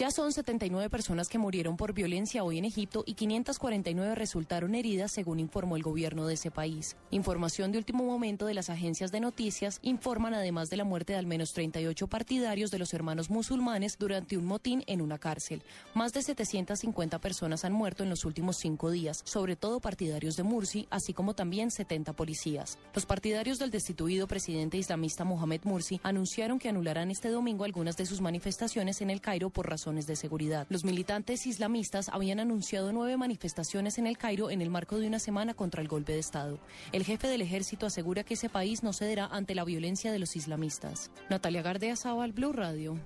Ya 0.00 0.10
son 0.10 0.32
79 0.32 0.88
personas 0.88 1.28
que 1.28 1.36
murieron 1.36 1.76
por 1.76 1.92
violencia 1.92 2.42
hoy 2.42 2.56
en 2.56 2.64
Egipto 2.64 3.04
y 3.04 3.12
549 3.12 4.14
resultaron 4.14 4.74
heridas, 4.74 5.12
según 5.12 5.40
informó 5.40 5.76
el 5.76 5.82
gobierno 5.82 6.26
de 6.26 6.32
ese 6.32 6.50
país. 6.50 6.96
Información 7.10 7.70
de 7.70 7.76
último 7.76 8.04
momento 8.04 8.46
de 8.46 8.54
las 8.54 8.70
agencias 8.70 9.12
de 9.12 9.20
noticias 9.20 9.78
informan 9.82 10.32
además 10.32 10.70
de 10.70 10.78
la 10.78 10.84
muerte 10.84 11.12
de 11.12 11.18
al 11.18 11.26
menos 11.26 11.52
38 11.52 12.06
partidarios 12.06 12.70
de 12.70 12.78
los 12.78 12.94
hermanos 12.94 13.28
musulmanes 13.28 13.98
durante 13.98 14.38
un 14.38 14.46
motín 14.46 14.84
en 14.86 15.02
una 15.02 15.18
cárcel. 15.18 15.62
Más 15.92 16.14
de 16.14 16.22
750 16.22 17.18
personas 17.18 17.66
han 17.66 17.74
muerto 17.74 18.02
en 18.02 18.08
los 18.08 18.24
últimos 18.24 18.56
cinco 18.56 18.90
días, 18.90 19.20
sobre 19.24 19.54
todo 19.54 19.80
partidarios 19.80 20.34
de 20.34 20.44
Mursi, 20.44 20.88
así 20.88 21.12
como 21.12 21.34
también 21.34 21.70
70 21.70 22.14
policías. 22.14 22.78
Los 22.94 23.04
partidarios 23.04 23.58
del 23.58 23.70
destituido 23.70 24.26
presidente 24.26 24.78
islamista 24.78 25.26
Mohamed 25.26 25.60
Mursi 25.64 26.00
anunciaron 26.02 26.58
que 26.58 26.70
anularán 26.70 27.10
este 27.10 27.28
domingo 27.28 27.64
algunas 27.64 27.98
de 27.98 28.06
sus 28.06 28.22
manifestaciones 28.22 29.02
en 29.02 29.10
el 29.10 29.20
Cairo 29.20 29.50
por 29.50 29.68
razones 29.90 30.06
de 30.06 30.14
seguridad. 30.14 30.66
Los 30.70 30.84
militantes 30.84 31.46
islamistas 31.46 32.10
habían 32.10 32.38
anunciado 32.38 32.92
nueve 32.92 33.16
manifestaciones 33.16 33.98
en 33.98 34.06
el 34.06 34.18
Cairo 34.18 34.50
en 34.50 34.62
el 34.62 34.70
marco 34.70 34.98
de 34.98 35.08
una 35.08 35.18
semana 35.18 35.54
contra 35.54 35.82
el 35.82 35.88
golpe 35.88 36.12
de 36.12 36.20
Estado. 36.20 36.60
El 36.92 37.04
jefe 37.04 37.26
del 37.26 37.42
ejército 37.42 37.86
asegura 37.86 38.22
que 38.22 38.34
ese 38.34 38.48
país 38.48 38.84
no 38.84 38.92
cederá 38.92 39.26
ante 39.26 39.56
la 39.56 39.64
violencia 39.64 40.12
de 40.12 40.20
los 40.20 40.36
islamistas. 40.36 41.10
Natalia 41.28 41.62
Gardea 41.62 41.96
Zabal, 41.96 42.32
Blue 42.32 42.52
Radio. 42.52 42.96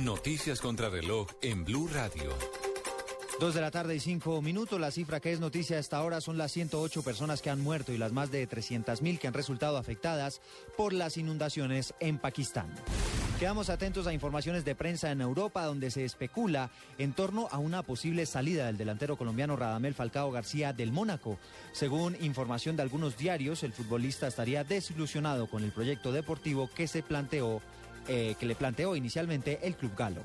Noticias 0.00 0.60
contra 0.60 0.88
reloj 0.88 1.26
en 1.42 1.64
Blue 1.64 1.88
Radio. 1.88 2.30
Dos 3.40 3.54
de 3.54 3.62
la 3.62 3.72
tarde 3.72 3.96
y 3.96 4.00
cinco 4.00 4.40
minutos. 4.42 4.78
La 4.78 4.92
cifra 4.92 5.18
que 5.18 5.32
es 5.32 5.40
noticia 5.40 5.78
hasta 5.78 5.96
ahora 5.96 6.20
son 6.20 6.38
las 6.38 6.52
108 6.52 7.02
personas 7.02 7.42
que 7.42 7.50
han 7.50 7.60
muerto 7.60 7.92
y 7.92 7.98
las 7.98 8.12
más 8.12 8.30
de 8.30 8.46
300 8.46 9.02
mil 9.02 9.18
que 9.18 9.26
han 9.26 9.34
resultado 9.34 9.76
afectadas 9.76 10.40
por 10.76 10.92
las 10.92 11.16
inundaciones 11.16 11.94
en 11.98 12.18
Pakistán. 12.18 12.72
Quedamos 13.40 13.70
atentos 13.70 14.06
a 14.06 14.12
informaciones 14.12 14.66
de 14.66 14.74
prensa 14.74 15.10
en 15.10 15.22
Europa 15.22 15.64
donde 15.64 15.90
se 15.90 16.04
especula 16.04 16.68
en 16.98 17.14
torno 17.14 17.48
a 17.50 17.56
una 17.56 17.82
posible 17.82 18.26
salida 18.26 18.66
del 18.66 18.76
delantero 18.76 19.16
colombiano 19.16 19.56
Radamel 19.56 19.94
Falcao 19.94 20.30
García 20.30 20.74
del 20.74 20.92
Mónaco. 20.92 21.38
Según 21.72 22.18
información 22.20 22.76
de 22.76 22.82
algunos 22.82 23.16
diarios, 23.16 23.62
el 23.62 23.72
futbolista 23.72 24.26
estaría 24.26 24.62
desilusionado 24.62 25.48
con 25.48 25.64
el 25.64 25.72
proyecto 25.72 26.12
deportivo 26.12 26.68
que 26.68 26.86
se 26.86 27.02
planteó 27.02 27.62
eh, 28.08 28.34
que 28.38 28.44
le 28.44 28.54
planteó 28.56 28.94
inicialmente 28.94 29.60
el 29.62 29.74
Club 29.74 29.96
Galo. 29.96 30.20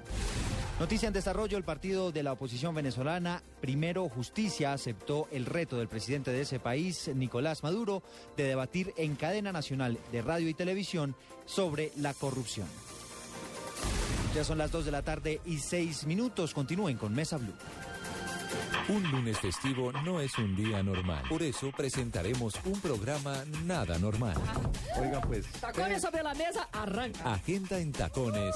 Noticia 0.78 1.08
en 1.08 1.13
desarrollo, 1.13 1.58
el 1.58 1.63
partido 1.63 2.12
de 2.12 2.21
la 2.21 2.34
oposición 2.34 2.75
venezolana, 2.75 3.42
Primero 3.62 4.10
Justicia, 4.10 4.73
aceptó 4.73 5.29
el 5.31 5.46
reto 5.46 5.77
del 5.77 5.87
presidente 5.87 6.31
de 6.31 6.42
ese 6.42 6.60
país, 6.60 7.10
Nicolás 7.15 7.63
Maduro, 7.63 8.04
de 8.35 8.44
debatir 8.44 8.94
en 8.98 9.15
cadena 9.15 9.54
nacional 9.54 9.98
de 10.12 10.21
radio 10.21 10.50
y 10.50 10.54
televisión 10.54 11.15
sobre 11.46 11.94
la 11.96 12.13
corrupción. 12.13 12.67
Ya 14.36 14.44
son 14.44 14.58
las 14.58 14.69
2 14.69 14.83
de 14.83 14.92
la 14.92 15.02
tarde 15.02 15.40
y 15.46 15.60
6 15.60 16.06
minutos. 16.08 16.54
Continúen 16.54 16.98
con 16.98 17.15
Mesa 17.15 17.38
Blue. 17.38 17.54
Un 18.87 19.12
lunes 19.12 19.39
festivo 19.39 19.91
no 19.91 20.19
es 20.19 20.37
un 20.37 20.56
día 20.56 20.83
normal. 20.83 21.23
Por 21.27 21.41
eso 21.41 21.71
presentaremos 21.71 22.53
un 22.65 22.79
programa 22.79 23.43
nada 23.65 23.97
normal. 23.97 24.35
Oiga, 24.99 25.21
pues. 25.21 25.45
Tacones 25.60 26.01
sobre 26.01 26.21
la 26.21 26.33
mesa, 26.33 26.69
arranca. 26.71 27.33
Agenda 27.33 27.79
en 27.79 27.91
tacones 27.91 28.56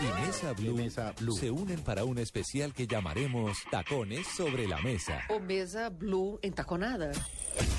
y 0.00 0.26
Mesa 0.26 0.52
Blue, 0.52 0.76
Mesa 0.76 1.12
Blue. 1.18 1.36
se 1.36 1.50
unen 1.50 1.80
para 1.82 2.04
un 2.04 2.18
especial 2.18 2.72
que 2.72 2.86
llamaremos 2.86 3.58
Tacones 3.70 4.26
sobre 4.28 4.68
la 4.68 4.80
Mesa. 4.80 5.20
O 5.28 5.40
mesa 5.40 5.88
blue 5.88 6.38
entaconada. 6.42 7.12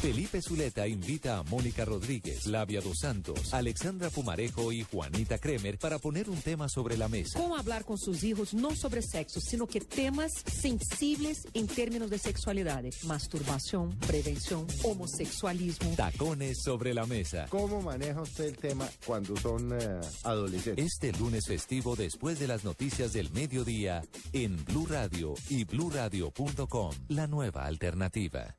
Felipe 0.01 0.41
Zuleta 0.41 0.86
invita 0.88 1.38
a 1.38 1.43
Mónica 1.43 1.86
Rodríguez, 1.86 2.45
Labia 2.45 2.82
Dos 2.82 2.99
Santos, 2.99 3.53
Alexandra 3.53 4.10
Pumarejo 4.10 4.72
y 4.72 4.84
Juanita 4.84 5.38
Kremer 5.38 5.78
para 5.78 5.99
poner 5.99 6.30
un 6.30 6.41
tema 6.41 6.68
sobre 6.68 6.97
la 6.97 7.07
mesa. 7.07 7.39
Como 7.39 7.55
hablar 7.55 7.86
con 7.86 7.97
sus 7.97 8.24
hijos 8.24 8.53
no 8.53 8.76
sobre 8.76 9.01
sexo, 9.01 9.39
sino 9.39 9.68
que 9.68 9.80
temas 9.80 10.32
sensibles 10.45 11.47
en 11.54 11.68
términos 11.68 12.10
de 12.10 12.18
sexualidad, 12.18 12.84
masturbación, 13.06 13.97
prevención, 14.00 14.66
homosexualismo. 14.84 15.95
Tacones 15.95 16.62
sobre 16.64 16.93
la 16.93 17.06
mesa. 17.06 17.47
¿Cómo 17.50 17.82
maneja 17.82 18.22
usted 18.22 18.45
el 18.45 18.58
tema 18.58 18.88
cuando 19.06 19.36
son 19.38 19.74
eh, 19.74 20.02
adolescentes? 20.24 20.86
Este 20.86 21.12
lunes 21.14 21.45
festivo 21.47 21.95
después 21.95 22.39
de 22.39 22.47
las 22.47 22.64
noticias 22.64 23.14
del 23.14 23.32
mediodía 23.32 24.04
en 24.34 24.64
Blue 24.66 24.88
Radio 24.88 25.34
y 25.50 25.64
bluradio.com, 25.64 26.91
la 27.10 27.28
nueva 27.28 27.66
alternativa. 27.66 28.59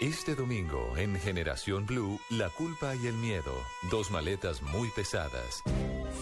Este 0.00 0.34
domingo 0.34 0.96
en 0.96 1.14
Generación 1.16 1.84
Blue, 1.84 2.18
La 2.30 2.48
culpa 2.48 2.94
y 2.96 3.06
el 3.06 3.12
miedo, 3.16 3.52
dos 3.90 4.10
maletas 4.10 4.62
muy 4.62 4.88
pesadas. 4.96 5.62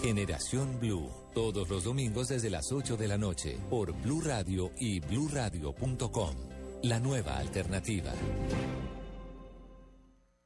Generación 0.01 0.77
Blue, 0.81 1.09
todos 1.33 1.69
los 1.69 1.85
domingos 1.85 2.27
desde 2.27 2.49
las 2.49 2.73
8 2.73 2.97
de 2.97 3.07
la 3.07 3.17
noche, 3.17 3.57
por 3.69 3.93
Blue 3.93 4.19
Radio 4.19 4.69
y 4.77 4.99
bluradio.com, 4.99 6.35
la 6.83 6.99
nueva 6.99 7.37
alternativa. 7.37 8.11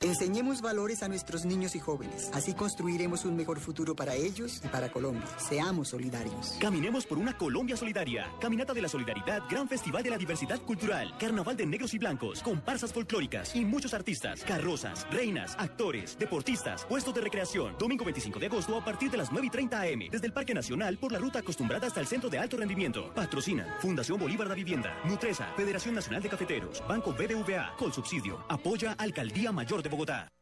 Enseñemos 0.03 0.61
valores 0.61 1.01
a 1.01 1.07
nuestros 1.07 1.45
niños 1.45 1.77
y 1.77 1.79
jóvenes. 1.79 2.29
Así 2.33 2.53
construiremos 2.53 3.23
un 3.23 3.37
mejor 3.37 3.61
futuro 3.61 3.95
para 3.95 4.15
ellos 4.15 4.59
y 4.61 4.67
para 4.67 4.91
Colombia. 4.91 5.25
Seamos 5.37 5.87
solidarios. 5.87 6.57
Caminemos 6.59 7.05
por 7.05 7.17
una 7.17 7.37
Colombia 7.37 7.77
solidaria. 7.77 8.29
Caminata 8.41 8.73
de 8.73 8.81
la 8.81 8.89
Solidaridad, 8.89 9.43
Gran 9.49 9.69
Festival 9.69 10.03
de 10.03 10.09
la 10.09 10.17
Diversidad 10.17 10.59
Cultural, 10.59 11.15
Carnaval 11.17 11.55
de 11.55 11.65
Negros 11.65 11.93
y 11.93 11.99
Blancos, 11.99 12.43
comparsas 12.43 12.91
folclóricas 12.91 13.55
y 13.55 13.63
muchos 13.63 13.93
artistas, 13.93 14.43
carrozas, 14.43 15.07
reinas, 15.09 15.55
actores, 15.57 16.17
deportistas, 16.19 16.83
puestos 16.83 17.13
de 17.13 17.21
recreación. 17.21 17.77
Domingo 17.79 18.03
25 18.03 18.39
de 18.39 18.47
agosto 18.47 18.77
a 18.77 18.83
partir 18.83 19.09
de 19.09 19.15
las 19.15 19.31
9 19.31 19.47
y 19.47 19.49
30 19.51 19.81
am, 19.83 19.99
desde 20.11 20.27
el 20.27 20.33
Parque 20.33 20.53
Nacional 20.53 20.97
por 20.97 21.13
la 21.13 21.19
ruta 21.19 21.39
acostumbrada 21.39 21.87
hasta 21.87 22.01
el 22.01 22.07
Centro 22.07 22.29
de 22.29 22.39
Alto 22.39 22.57
Rendimiento. 22.57 23.13
Patrocinan 23.13 23.69
Fundación 23.79 24.19
Bolívar 24.19 24.49
de 24.49 24.55
Vivienda, 24.55 24.97
Nutresa, 25.05 25.47
Federación 25.55 25.95
Nacional 25.95 26.21
de 26.21 26.27
Cafeteros, 26.27 26.83
Banco 26.89 27.13
BBVA, 27.13 27.77
Colsubsidio, 27.77 28.43
apoya 28.49 28.97
Alcaldía 28.97 29.53
Mayor 29.53 29.81
de 29.81 29.92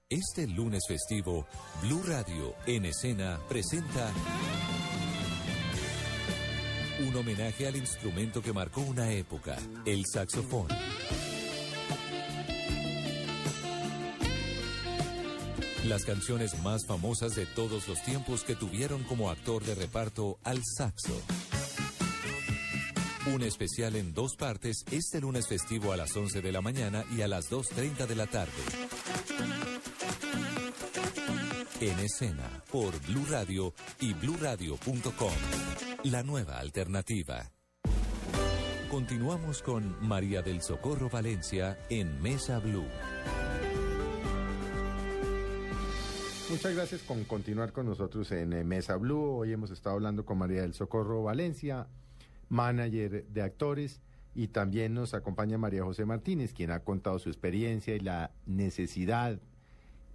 Este 0.10 0.48
lunes 0.48 0.84
festivo, 0.88 1.46
Blue 1.82 2.02
Radio 2.08 2.56
en 2.66 2.86
escena 2.86 3.38
presenta 3.50 4.10
un 7.06 7.14
homenaje 7.18 7.68
al 7.68 7.76
instrumento 7.76 8.42
que 8.42 8.54
marcó 8.54 8.80
una 8.80 9.12
época, 9.12 9.58
el 9.86 10.06
saxofón. 10.06 10.70
Las 15.86 16.06
canciones 16.06 16.58
más 16.64 16.86
famosas 16.86 17.36
de 17.36 17.46
todos 17.46 17.90
los 17.90 18.02
tiempos 18.04 18.46
que 18.46 18.56
tuvieron 18.56 19.04
como 19.04 19.32
actor 19.32 19.66
de 19.66 19.76
reparto 19.76 20.40
al 20.46 20.62
saxo. 20.64 21.22
Un 23.28 23.44
especial 23.44 23.96
en 23.96 24.14
dos 24.16 24.36
partes 24.36 24.84
este 24.92 25.22
lunes 25.22 25.48
festivo 25.48 25.94
a 25.94 25.98
las 25.98 26.16
11 26.16 26.42
de 26.42 26.52
la 26.52 26.62
mañana 26.62 27.04
y 27.16 27.22
a 27.22 27.28
las 27.28 27.52
2.30 27.52 28.08
de 28.08 28.16
la 28.16 28.26
tarde. 28.26 28.52
En 31.80 32.00
escena 32.00 32.64
por 32.72 33.00
Blue 33.08 33.26
Radio 33.30 33.76
y 34.00 34.14
bluradio.com. 34.14 35.34
La 36.06 36.24
nueva 36.24 36.58
alternativa. 36.58 37.52
Continuamos 38.90 39.62
con 39.62 39.96
María 40.02 40.42
del 40.42 40.64
Socorro 40.64 41.08
Valencia 41.08 41.78
en 41.90 42.22
Mesa 42.24 42.58
Blue. 42.58 42.88
Muchas 46.50 46.76
gracias 46.76 47.02
por 47.02 47.24
continuar 47.28 47.72
con 47.72 47.86
nosotros 47.86 48.32
en 48.32 48.52
eh, 48.52 48.64
Mesa 48.64 48.98
Blue. 48.98 49.38
Hoy 49.38 49.54
hemos 49.54 49.72
estado 49.72 49.96
hablando 49.96 50.26
con 50.26 50.38
María 50.38 50.62
del 50.62 50.74
Socorro 50.74 51.24
Valencia, 51.24 51.88
manager 52.52 53.26
de 53.26 53.42
actores, 53.42 54.02
y 54.34 54.48
también 54.48 54.94
nos 54.94 55.14
acompaña 55.14 55.58
María 55.58 55.84
José 55.84 56.06
Martínez, 56.06 56.54
quien 56.54 56.72
ha 56.72 56.82
contado 56.82 57.20
su 57.20 57.30
experiencia 57.30 57.96
y 57.96 58.00
la 58.00 58.32
necesidad 58.46 59.40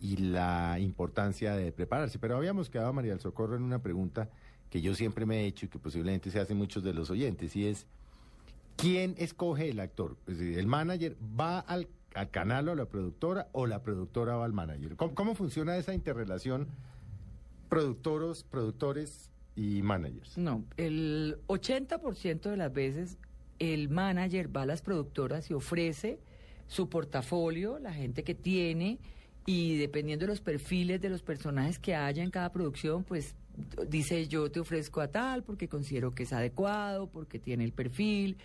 y 0.01 0.17
la 0.17 0.79
importancia 0.79 1.55
de 1.55 1.73
prepararse. 1.73 2.19
Pero 2.19 2.37
habíamos 2.37 2.71
quedado, 2.71 2.93
María 2.93 3.13
del 3.13 3.21
Socorro, 3.21 3.57
en 3.57 3.63
una 3.63 3.83
pregunta 3.83 4.31
que 4.71 4.81
yo 4.81 4.95
siempre 4.95 5.27
me 5.27 5.41
he 5.41 5.47
hecho 5.47 5.67
y 5.67 5.69
que 5.69 5.79
posiblemente 5.79 6.31
se 6.31 6.41
hacen 6.41 6.57
muchos 6.57 6.83
de 6.83 6.95
los 6.95 7.11
oyentes, 7.11 7.55
y 7.57 7.67
es, 7.67 7.87
¿quién 8.77 9.15
escoge 9.19 9.71
el 9.71 9.81
actor? 9.81 10.17
¿el 10.27 10.67
manager 10.67 11.17
va 11.39 11.61
al, 11.61 11.89
al 12.15 12.31
canal 12.31 12.69
o 12.69 12.73
a 12.73 12.77
la 12.77 12.87
productora 12.87 13.49
o 13.53 13.67
la 13.67 13.83
productora 13.83 14.37
va 14.37 14.45
al 14.45 14.53
manager? 14.53 14.97
¿Cómo, 14.97 15.15
cómo 15.15 15.35
funciona 15.35 15.77
esa 15.77 15.95
interrelación 15.95 16.69
productoros, 17.69 18.45
productores 18.45 19.31
y 19.57 19.83
managers? 19.83 20.39
No, 20.39 20.65
el 20.77 21.39
80% 21.49 22.51
de 22.51 22.57
las 22.57 22.73
veces 22.73 23.19
el 23.59 23.89
manager 23.89 24.55
va 24.55 24.63
a 24.63 24.67
las 24.67 24.83
productoras 24.83 25.51
y 25.51 25.55
ofrece 25.55 26.21
su 26.69 26.89
portafolio, 26.89 27.79
la 27.79 27.93
gente 27.93 28.23
que 28.23 28.35
tiene, 28.35 28.99
y 29.47 29.77
dependiendo 29.79 30.25
de 30.25 30.29
los 30.29 30.41
perfiles 30.41 31.01
de 31.01 31.09
los 31.09 31.23
personajes 31.23 31.79
que 31.79 31.95
haya 31.95 32.23
en 32.23 32.31
cada 32.31 32.53
producción, 32.53 33.05
pues 33.05 33.35
dice 33.89 34.27
yo 34.29 34.51
te 34.51 34.61
ofrezco 34.61 35.01
a 35.01 35.09
tal 35.09 35.43
porque 35.43 35.69
considero 35.69 36.15
que 36.15 36.25
es 36.25 36.33
adecuado, 36.33 37.09
porque 37.09 37.39
tiene 37.39 37.65
el 37.65 37.73
perfil, 37.73 38.37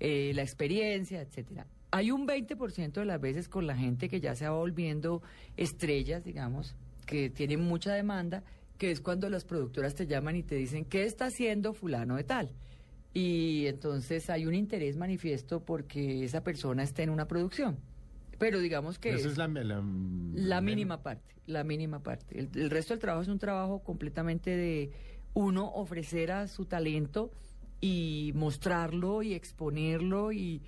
eh, 0.00 0.32
la 0.34 0.42
experiencia, 0.42 1.22
etcétera. 1.22 1.66
Hay 1.92 2.10
un 2.10 2.26
20% 2.26 2.92
de 2.92 3.04
las 3.04 3.20
veces 3.20 3.48
con 3.48 3.66
la 3.66 3.76
gente 3.76 4.08
que 4.08 4.20
ya 4.20 4.34
se 4.34 4.46
va 4.48 4.54
volviendo 4.56 5.22
estrellas, 5.56 6.24
digamos, 6.24 6.74
que 7.06 7.30
tienen 7.30 7.60
mucha 7.60 7.92
demanda, 7.92 8.44
que 8.80 8.90
es 8.90 9.02
cuando 9.02 9.28
las 9.28 9.44
productoras 9.44 9.94
te 9.94 10.06
llaman 10.06 10.36
y 10.36 10.42
te 10.42 10.54
dicen, 10.54 10.86
¿qué 10.86 11.04
está 11.04 11.26
haciendo 11.26 11.74
fulano 11.74 12.16
de 12.16 12.24
tal? 12.24 12.50
Y 13.12 13.66
entonces 13.66 14.30
hay 14.30 14.46
un 14.46 14.54
interés 14.54 14.96
manifiesto 14.96 15.62
porque 15.62 16.24
esa 16.24 16.42
persona 16.42 16.82
esté 16.82 17.02
en 17.02 17.10
una 17.10 17.28
producción. 17.28 17.76
Pero 18.38 18.58
digamos 18.58 18.98
que... 18.98 19.10
Esa 19.10 19.28
es 19.28 19.36
la, 19.36 19.48
la, 19.48 19.84
la 20.34 20.60
mínima 20.62 21.02
parte, 21.02 21.34
la 21.44 21.62
mínima 21.62 22.02
parte. 22.02 22.38
El, 22.38 22.48
el, 22.54 22.70
resto 22.70 22.94
del 22.94 23.00
trabajo 23.02 23.20
es 23.20 23.28
un 23.28 23.38
trabajo 23.38 23.80
completamente 23.80 24.56
de 24.56 24.90
uno 25.34 25.70
ofrecer 25.74 26.32
a 26.32 26.48
su 26.48 26.64
talento 26.64 27.30
y 27.82 28.32
mostrarlo 28.34 29.22
y 29.22 29.34
exponerlo 29.34 30.32
y 30.32 30.62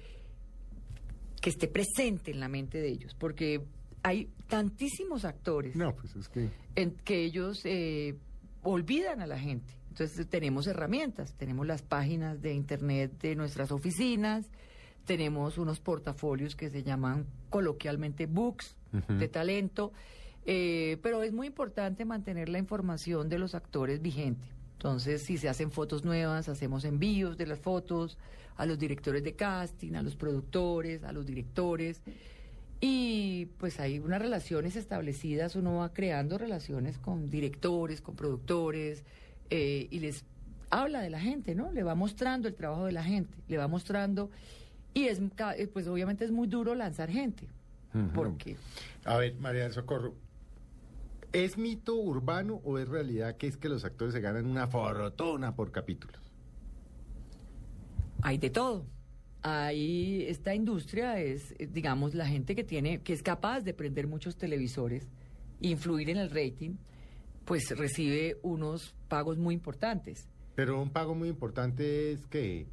que 1.41 1.49
esté 1.49 1.67
presente 1.67 2.31
en 2.31 2.41
la 2.41 2.49
mente 2.49 2.79
de 2.79 2.89
ellos, 2.89 3.15
porque 3.15 3.63
hay 4.03 4.29
tantísimos 4.49 5.25
actores 5.25 5.77
no, 5.77 5.95
pues 5.95 6.17
es 6.17 6.29
que... 6.29 6.51
En, 6.75 6.93
que 6.93 7.25
ellos 7.25 7.61
eh, 7.65 8.17
olvidan 8.63 9.21
a 9.21 9.27
la 9.27 9.39
gente. 9.39 9.75
Entonces 9.89 10.27
tenemos 10.29 10.67
herramientas, 10.67 11.35
tenemos 11.35 11.67
las 11.67 11.83
páginas 11.83 12.41
de 12.41 12.55
internet 12.55 13.13
de 13.21 13.37
nuestras 13.37 13.71
oficinas, 13.73 14.51
tenemos 15.05 15.59
unos 15.59 15.81
portafolios 15.81 16.57
que 16.57 16.71
se 16.71 16.83
llaman 16.83 17.27
coloquialmente 17.51 18.27
books 18.27 18.77
uh 18.93 18.99
-huh. 18.99 19.19
de 19.19 19.29
talento, 19.29 19.93
eh, 20.47 20.99
pero 21.03 21.23
es 21.23 21.33
muy 21.33 21.47
importante 21.49 22.05
mantener 22.05 22.49
la 22.49 22.59
información 22.59 23.29
de 23.29 23.39
los 23.39 23.55
actores 23.55 24.01
vigente. 24.01 24.47
Entonces, 24.73 25.23
si 25.23 25.37
se 25.37 25.49
hacen 25.49 25.71
fotos 25.71 26.05
nuevas, 26.05 26.49
hacemos 26.49 26.85
envíos 26.85 27.37
de 27.37 27.47
las 27.47 27.61
fotos 27.61 28.19
a 28.57 28.67
los 28.67 28.79
directores 28.79 29.23
de 29.23 29.35
casting, 29.35 29.95
a 29.95 30.03
los 30.03 30.17
productores, 30.17 31.05
a 31.05 31.13
los 31.13 31.27
directores. 31.27 32.03
Y 32.85 33.47
pues 33.59 33.79
hay 33.79 34.01
unas 34.01 34.21
relaciones 34.21 34.75
establecidas, 34.75 35.55
uno 35.55 35.77
va 35.77 35.93
creando 35.93 36.37
relaciones 36.37 36.99
con 36.99 37.31
directores, 37.31 38.01
con 38.01 38.17
productores, 38.17 39.05
eh, 39.51 39.87
y 39.89 40.01
les 40.01 40.25
habla 40.69 41.01
de 41.01 41.09
la 41.09 41.21
gente, 41.21 41.55
¿no? 41.55 41.71
Le 41.71 41.85
va 41.85 41.95
mostrando 41.95 42.49
el 42.49 42.55
trabajo 42.55 42.85
de 42.87 42.93
la 42.93 43.05
gente, 43.05 43.39
le 43.47 43.57
va 43.57 43.69
mostrando 43.69 44.31
y 44.95 45.05
es 45.05 45.21
eh, 45.21 45.69
pues 45.73 45.87
obviamente 45.87 46.25
es 46.25 46.33
muy 46.33 46.49
duro 46.49 46.75
lanzar 46.75 47.09
gente. 47.09 47.49
Porque 48.15 48.57
A 49.05 49.19
ver, 49.19 49.37
María 49.37 49.65
del 49.65 49.73
Socorro, 49.73 50.15
¿es 51.33 51.59
mito 51.59 51.95
urbano 51.95 52.61
o 52.65 52.79
es 52.79 52.89
realidad 52.89 53.37
que 53.37 53.47
es 53.47 53.57
que 53.57 53.69
los 53.69 53.85
actores 53.85 54.13
se 54.13 54.21
ganan 54.21 54.47
una 54.47 54.67
fortuna 54.67 55.55
por 55.55 55.71
capítulos? 55.71 56.21
hay 58.23 58.39
de 58.39 58.51
todo. 58.51 58.87
Ahí 59.43 60.25
esta 60.29 60.55
industria 60.55 61.19
es, 61.21 61.53
eh, 61.59 61.67
digamos, 61.71 62.15
la 62.15 62.27
gente 62.27 62.55
que 62.55 62.63
tiene, 62.65 63.01
que 63.01 63.13
es 63.13 63.23
capaz 63.23 63.61
de 63.63 63.75
prender 63.75 64.07
muchos 64.07 64.37
televisores, 64.37 65.09
influir 65.61 66.11
en 66.11 66.19
el 66.19 66.31
rating, 66.31 66.77
pues 67.45 67.77
recibe 67.77 68.37
unos 68.43 68.95
pagos 69.09 69.39
muy 69.39 69.55
importantes. 69.55 70.29
Pero 70.55 70.81
un 70.81 70.91
pago 70.91 71.15
muy 71.17 71.29
importante 71.29 72.13
es 72.13 72.25
que... 72.27 72.67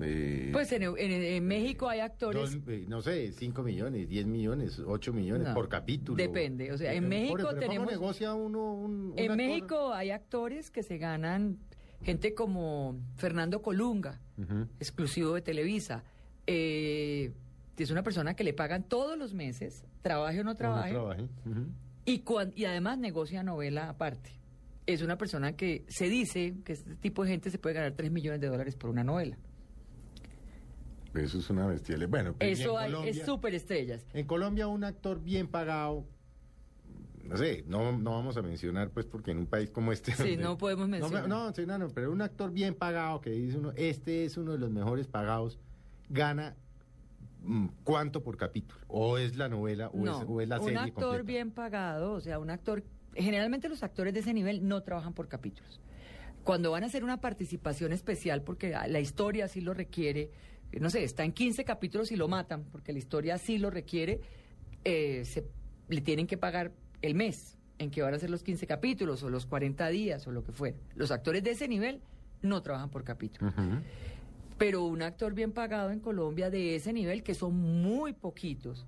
eh, 0.00 0.50
Pues 0.52 0.70
en, 0.70 0.82
en- 0.84 0.96
en 0.96 1.46
México 1.46 1.88
hay 1.88 1.98
actores. 2.00 2.40
dos, 2.54 2.68
eh, 2.68 2.84
no 2.86 3.02
sé, 3.02 3.32
5 3.32 3.62
millones, 3.64 4.08
10 4.08 4.26
millones, 4.26 4.78
8 4.78 5.12
millones 5.12 5.48
No, 5.48 5.54
por 5.54 5.68
capítulo. 5.68 6.16
depende, 6.16 6.70
o 6.72 6.78
sea, 6.78 6.92
en 6.94 7.04
Eh, 7.04 7.08
México 7.08 7.34
pero 7.36 7.48
¿cómo 7.48 7.60
tenemos- 7.60 7.90
negocia 7.90 8.32
uno 8.34 8.74
un, 8.74 8.92
un 9.12 9.14
En 9.18 9.24
actor? 9.32 9.36
México 9.36 9.92
hay 9.92 10.10
actores 10.10 10.70
que 10.70 10.82
se 10.84 10.98
ganan, 10.98 11.58
gente 12.02 12.34
como 12.34 12.98
Fernando 13.16 13.62
Colunga, 13.62 14.20
exclusivo 14.78 15.34
de 15.34 15.42
Televisa. 15.42 16.02
Eh, 16.46 17.32
es 17.76 17.90
una 17.90 18.02
persona 18.02 18.34
que 18.34 18.44
le 18.44 18.52
pagan 18.52 18.82
todos 18.84 19.16
los 19.16 19.32
meses, 19.32 19.84
trabaje 20.02 20.40
o 20.40 20.44
no 20.44 20.50
O 20.50 20.52
no 20.54 20.58
trabaje, 20.58 20.94
y, 22.04 22.18
cuan- 22.20 22.52
y 22.56 22.64
además 22.66 22.98
negocia 22.98 23.42
novela 23.42 23.88
aparte. 23.88 24.32
Es 24.86 25.02
una 25.02 25.16
persona 25.16 25.52
que 25.56 25.84
se 25.88 26.08
dice 26.08 26.56
que 26.64 26.72
este 26.74 26.96
tipo 26.96 27.22
de 27.24 27.30
gente 27.30 27.50
se 27.50 27.58
puede 27.58 27.76
ganar 27.76 27.92
3 27.92 28.10
millones 28.10 28.40
de 28.40 28.48
dólares 28.48 28.76
por 28.76 28.90
una 28.90 29.04
novela. 29.04 29.36
Eso 31.14 31.38
es 31.38 31.50
una 31.50 31.66
bestialidad. 31.66 32.08
Bueno, 32.08 32.34
pues, 32.34 32.58
Eso 32.60 32.72
en 32.78 32.84
hay, 32.84 32.90
Colombia- 32.92 33.10
es 33.10 33.26
súper 33.26 33.54
estrellas. 33.54 34.04
En 34.12 34.26
Colombia 34.26 34.68
un 34.68 34.84
actor 34.84 35.20
bien 35.22 35.48
pagado, 35.48 36.04
no 37.24 37.36
sé, 37.36 37.64
no, 37.66 37.92
no 37.92 38.12
vamos 38.12 38.36
a 38.36 38.42
mencionar 38.42 38.90
pues 38.90 39.06
porque 39.06 39.30
en 39.30 39.38
un 39.38 39.46
país 39.46 39.70
como 39.70 39.92
este... 39.92 40.12
Sí, 40.12 40.36
no 40.36 40.58
podemos 40.58 40.88
No, 40.88 40.92
mencionar. 40.92 41.28
No, 41.28 41.52
sí, 41.52 41.66
no, 41.66 41.78
no, 41.78 41.88
pero 41.88 42.12
un 42.12 42.22
actor 42.22 42.50
bien 42.50 42.74
pagado 42.74 43.20
que 43.20 43.30
dice 43.30 43.58
uno, 43.58 43.72
este 43.76 44.24
es 44.24 44.36
uno 44.36 44.52
de 44.52 44.58
los 44.58 44.70
mejores 44.70 45.06
pagados, 45.06 45.58
gana 46.08 46.56
mm, 47.42 47.66
cuánto 47.84 48.22
por 48.22 48.36
capítulo, 48.36 48.80
o 48.88 49.18
es 49.18 49.36
la 49.36 49.48
novela 49.48 49.88
o, 49.88 49.98
No, 49.98 50.20
es, 50.20 50.26
o 50.28 50.40
es 50.40 50.48
la 50.48 50.58
un 50.58 50.64
serie 50.66 50.78
actor 50.80 51.02
completa. 51.02 51.22
bien 51.22 51.50
pagado, 51.50 52.12
o 52.12 52.20
sea, 52.20 52.38
un 52.38 52.50
actor... 52.50 52.82
Generalmente 53.14 53.68
los 53.68 53.82
actores 53.82 54.14
de 54.14 54.20
ese 54.20 54.32
nivel 54.32 54.66
no 54.68 54.82
trabajan 54.82 55.14
por 55.14 55.28
capítulos. 55.28 55.80
Cuando 56.44 56.70
van 56.70 56.84
a 56.84 56.86
hacer 56.86 57.04
una 57.04 57.20
participación 57.20 57.92
especial, 57.92 58.42
porque 58.42 58.70
la 58.70 59.00
historia 59.00 59.46
así 59.46 59.60
lo 59.60 59.74
requiere, 59.74 60.30
no 60.78 60.90
sé, 60.90 61.04
está 61.04 61.24
en 61.24 61.32
15 61.32 61.64
capítulos 61.64 62.12
y 62.12 62.16
lo 62.16 62.28
matan, 62.28 62.64
porque 62.70 62.92
la 62.92 62.98
historia 62.98 63.34
así 63.34 63.58
lo 63.58 63.68
requiere, 63.70 64.20
eh, 64.84 65.24
se, 65.24 65.44
le 65.88 66.00
tienen 66.00 66.26
que 66.26 66.38
pagar 66.38 66.72
el 67.02 67.14
mes 67.14 67.56
en 67.78 67.90
que 67.90 68.02
van 68.02 68.12
a 68.12 68.16
hacer 68.16 68.30
los 68.30 68.42
15 68.42 68.66
capítulos 68.66 69.22
o 69.22 69.30
los 69.30 69.46
40 69.46 69.88
días 69.88 70.26
o 70.26 70.32
lo 70.32 70.44
que 70.44 70.52
fuera. 70.52 70.76
Los 70.94 71.10
actores 71.10 71.42
de 71.42 71.52
ese 71.52 71.66
nivel 71.66 72.00
no 72.42 72.62
trabajan 72.62 72.90
por 72.90 73.04
capítulo. 73.04 73.52
Pero 74.58 74.84
un 74.84 75.00
actor 75.00 75.32
bien 75.32 75.52
pagado 75.52 75.90
en 75.90 76.00
Colombia 76.00 76.50
de 76.50 76.76
ese 76.76 76.92
nivel, 76.92 77.22
que 77.22 77.34
son 77.34 77.56
muy 77.56 78.12
poquitos, 78.12 78.86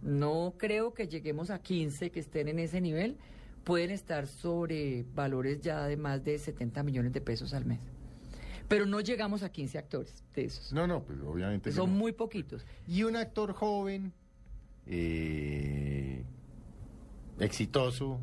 no 0.00 0.54
creo 0.56 0.94
que 0.94 1.06
lleguemos 1.06 1.50
a 1.50 1.60
15 1.60 2.10
que 2.10 2.20
estén 2.20 2.48
en 2.48 2.58
ese 2.58 2.80
nivel, 2.80 3.18
pueden 3.64 3.90
estar 3.90 4.26
sobre 4.26 5.04
valores 5.14 5.60
ya 5.60 5.86
de 5.86 5.96
más 5.96 6.24
de 6.24 6.38
70 6.38 6.82
millones 6.82 7.12
de 7.12 7.20
pesos 7.20 7.52
al 7.54 7.66
mes. 7.66 7.80
Pero 8.68 8.86
no 8.86 9.00
llegamos 9.00 9.42
a 9.42 9.50
15 9.52 9.76
actores 9.76 10.24
de 10.34 10.44
esos. 10.44 10.72
No, 10.72 10.86
no, 10.86 11.02
pues 11.02 11.18
obviamente. 11.20 11.72
Son 11.72 11.90
no. 11.90 11.96
muy 11.98 12.12
poquitos. 12.12 12.64
Y 12.88 13.02
un 13.02 13.16
actor 13.16 13.52
joven, 13.52 14.14
eh, 14.86 15.81
exitoso, 17.38 18.20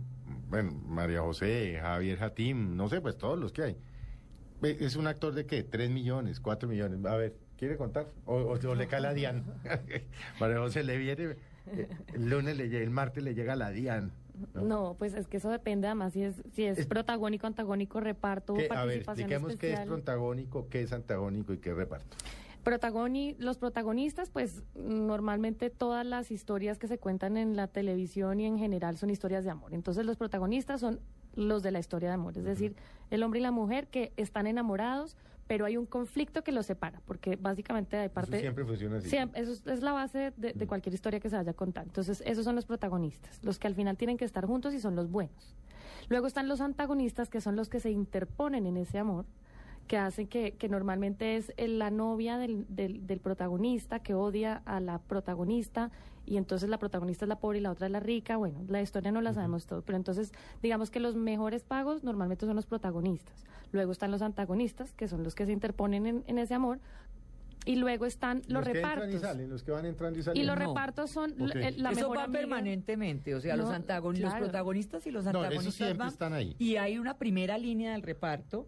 bueno, 0.49 0.71
María 0.87 1.21
José, 1.21 1.77
Javier 1.81 2.17
Jatim, 2.17 2.75
no 2.75 2.89
sé, 2.89 3.01
pues 3.01 3.17
todos 3.17 3.37
los 3.39 3.51
que 3.51 3.63
hay. 3.63 3.77
¿Es 4.61 4.95
un 4.95 5.07
actor 5.07 5.33
de 5.33 5.45
qué? 5.45 5.63
¿Tres 5.63 5.89
millones? 5.89 6.39
¿Cuatro 6.39 6.67
millones? 6.67 7.05
A 7.05 7.15
ver, 7.15 7.35
¿quiere 7.57 7.77
contar? 7.77 8.07
¿O, 8.25 8.35
o- 8.35 8.59
o 8.69 8.75
le 8.75 8.87
cae 8.87 8.99
la 9.01 9.13
Dian? 9.13 9.43
María 10.39 10.57
José 10.57 10.83
le 10.83 10.97
viene, 10.97 11.35
eh, 11.67 11.87
el 12.13 12.29
lunes, 12.29 12.57
le 12.57 12.67
llega, 12.69 12.83
el 12.83 12.89
martes 12.89 13.23
le 13.23 13.35
llega 13.35 13.55
la 13.55 13.69
Dian. 13.71 14.11
¿no? 14.53 14.61
No, 14.63 14.95
pues 14.97 15.13
es 15.13 15.27
que 15.27 15.37
eso 15.37 15.49
depende 15.49 15.87
además 15.87 16.13
si 16.13 16.23
es, 16.23 16.41
si 16.53 16.63
es, 16.65 16.77
Es- 16.79 16.87
protagónico, 16.87 17.45
antagónico, 17.47 17.99
reparto, 17.99 18.55
a 18.71 18.85
ver, 18.85 18.97
expliquemos 18.99 19.55
qué 19.57 19.73
es 19.73 19.79
protagónico, 19.81 20.67
qué 20.69 20.81
es 20.81 20.91
antagónico 20.93 21.53
y 21.53 21.57
qué 21.59 21.73
reparto. 21.73 22.17
Protagoni- 22.63 23.35
los 23.39 23.57
protagonistas, 23.57 24.29
pues 24.29 24.63
normalmente 24.75 25.69
todas 25.69 26.05
las 26.05 26.31
historias 26.31 26.77
que 26.77 26.87
se 26.87 26.97
cuentan 26.97 27.37
en 27.37 27.55
la 27.55 27.67
televisión 27.67 28.39
y 28.39 28.45
en 28.45 28.57
general 28.57 28.97
son 28.97 29.09
historias 29.09 29.43
de 29.43 29.49
amor. 29.49 29.73
Entonces 29.73 30.05
los 30.05 30.17
protagonistas 30.17 30.81
son 30.81 30.99
los 31.35 31.63
de 31.63 31.71
la 31.71 31.79
historia 31.79 32.09
de 32.09 32.15
amor, 32.15 32.37
es 32.37 32.43
decir, 32.43 32.75
el 33.11 33.23
hombre 33.23 33.39
y 33.39 33.43
la 33.43 33.51
mujer 33.51 33.87
que 33.87 34.11
están 34.17 34.45
enamorados, 34.47 35.15
pero 35.47 35.65
hay 35.65 35.77
un 35.77 35.85
conflicto 35.85 36.43
que 36.43 36.51
los 36.51 36.65
separa, 36.65 37.01
porque 37.05 37.35
básicamente 37.35 37.97
hay 37.97 38.09
parte... 38.09 38.33
Eso 38.35 38.41
siempre 38.41 38.65
funciona 38.65 38.97
así. 38.97 39.09
Siempre, 39.09 39.41
eso 39.41 39.51
es, 39.53 39.65
es 39.65 39.81
la 39.81 39.93
base 39.93 40.31
de, 40.37 40.53
de 40.53 40.67
cualquier 40.67 40.93
historia 40.93 41.19
que 41.19 41.29
se 41.29 41.35
vaya 41.37 41.51
a 41.51 41.55
contar. 41.55 41.85
Entonces, 41.85 42.21
esos 42.25 42.43
son 42.45 42.55
los 42.55 42.65
protagonistas, 42.65 43.39
los 43.43 43.57
que 43.57 43.67
al 43.67 43.73
final 43.73 43.97
tienen 43.97 44.17
que 44.17 44.25
estar 44.25 44.45
juntos 44.45 44.73
y 44.73 44.79
son 44.79 44.95
los 44.95 45.09
buenos. 45.09 45.55
Luego 46.07 46.27
están 46.27 46.47
los 46.47 46.61
antagonistas, 46.61 47.29
que 47.29 47.41
son 47.41 47.55
los 47.55 47.69
que 47.69 47.79
se 47.79 47.89
interponen 47.89 48.67
en 48.67 48.77
ese 48.77 48.99
amor, 48.99 49.25
que 49.89 49.97
hacen 49.97 50.27
que, 50.27 50.51
que 50.51 50.69
normalmente 50.69 51.35
es 51.35 51.51
el- 51.57 51.79
la 51.79 51.89
novia 51.89 52.37
del, 52.37 52.65
del, 52.69 53.07
del 53.07 53.19
protagonista 53.19 53.99
que 53.99 54.13
odia 54.13 54.61
a 54.65 54.79
la 54.79 54.99
protagonista 54.99 55.89
y 56.27 56.37
entonces 56.37 56.69
la 56.69 56.77
protagonista 56.77 57.25
es 57.25 57.29
la 57.29 57.39
pobre 57.39 57.57
y 57.57 57.61
la 57.61 57.71
otra 57.71 57.87
es 57.87 57.91
la 57.91 57.99
rica. 57.99 58.37
Bueno, 58.37 58.59
la 58.67 58.83
historia 58.83 59.11
no 59.11 59.19
la 59.19 59.33
sabemos 59.33 59.65
todo, 59.65 59.81
pero 59.81 59.95
entonces 59.97 60.31
digamos 60.61 60.91
que 60.91 60.99
los 60.99 61.15
mejores 61.15 61.63
pagos 61.63 62.03
normalmente 62.03 62.45
son 62.45 62.55
los 62.55 62.67
protagonistas. 62.67 63.43
Luego 63.71 63.91
están 63.91 64.11
los 64.11 64.21
antagonistas, 64.21 64.93
que 64.93 65.07
son 65.07 65.23
los 65.23 65.33
que 65.33 65.47
se 65.47 65.53
interponen 65.53 66.05
en, 66.05 66.23
en 66.27 66.37
ese 66.37 66.53
amor. 66.53 66.79
Y 67.69 67.75
luego 67.75 68.07
están 68.07 68.41
los, 68.47 68.63
que 68.65 68.71
entran 68.71 68.97
y 68.97 68.97
repartos. 68.97 69.21
salen, 69.21 69.49
los 69.49 69.63
que 69.63 69.71
van 69.71 69.85
entrando 69.85 70.17
y 70.17 70.21
Y 70.21 70.23
saliendo. 70.23 70.55
los 70.55 70.67
repartos 70.67 71.11
son 71.11 71.33
Ok. 71.33 71.53
la, 71.53 71.71
la 71.71 71.89
Eso 71.91 71.99
mejor 72.01 72.17
va 72.17 72.23
amiga. 72.23 72.39
permanentemente, 72.39 73.35
o 73.35 73.41
sea, 73.41 73.55
los, 73.55 73.69
No, 73.69 73.75
antagon- 73.75 74.13
los 74.17 74.31
claro. 74.31 74.45
protagonistas 74.45 75.05
y 75.05 75.11
los 75.11 75.27
antagonistas 75.27 75.73
siempre 75.75 75.97
van, 75.97 76.07
están 76.07 76.33
ahí. 76.33 76.55
Y 76.57 76.77
hay 76.77 76.97
una 76.97 77.17
primera 77.17 77.57
línea 77.59 77.91
del 77.91 78.01
reparto 78.01 78.67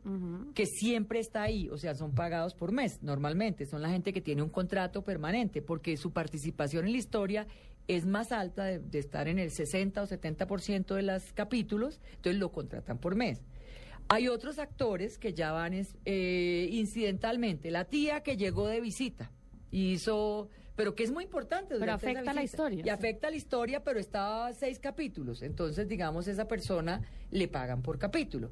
que 0.54 0.66
siempre 0.68 1.20
está 1.20 1.42
ahí, 1.42 1.68
o 1.70 1.78
sea, 1.78 1.96
son 1.96 2.14
pagados 2.14 2.54
por 2.54 2.72
mes, 2.72 3.02
normalmente, 3.02 3.66
son 3.66 3.82
la 3.82 3.90
gente 3.90 4.14
que 4.14 4.22
tiene 4.22 4.44
un 4.44 4.50
contrato 4.50 5.04
permanente, 5.04 5.62
porque 5.64 5.98
su 5.98 6.12
participación 6.14 6.86
en 6.86 6.92
la 6.92 6.98
historia 7.00 7.48
es 7.88 8.06
más 8.06 8.32
alta 8.32 8.66
de, 8.66 8.78
de 8.80 9.00
estar 9.00 9.28
en 9.28 9.40
el 9.40 9.50
60 9.50 10.04
o 10.04 10.06
70% 10.08 10.94
de 10.96 11.02
los 11.02 11.34
capítulos, 11.34 12.00
entonces 12.16 12.40
lo 12.40 12.52
contratan 12.52 13.00
por 13.00 13.16
mes. 13.16 13.42
Hay 14.10 14.28
otros 14.28 14.60
actores 14.60 15.18
que 15.18 15.34
ya 15.34 15.52
van 15.52 15.74
es- 15.74 15.96
eh, 16.06 16.68
incidentalmente, 16.72 17.72
la 17.72 17.86
tía 17.86 18.22
que 18.24 18.36
llegó 18.38 18.68
de 18.68 18.82
visita 18.82 19.32
y 19.72 19.94
hizo, 19.94 20.50
pero 20.76 20.96
que 20.96 21.04
es 21.04 21.12
muy 21.12 21.24
importante. 21.24 21.76
Pero 21.80 21.94
afecta 21.94 22.22
la 22.34 22.42
visita. 22.42 22.44
historia, 22.64 22.80
Y 22.82 22.84
sí. 22.84 22.90
afecta 22.90 23.30
la 23.30 23.36
historia, 23.38 23.84
pero 23.84 24.00
está 24.00 24.48
a 24.48 24.54
seis 24.54 24.80
capítulos. 24.80 25.42
Entonces, 25.42 25.88
digamos, 25.88 26.28
esa 26.28 26.48
persona 26.48 27.02
le 27.32 27.48
pagan 27.48 27.82
por 27.82 27.98
capítulo. 28.00 28.52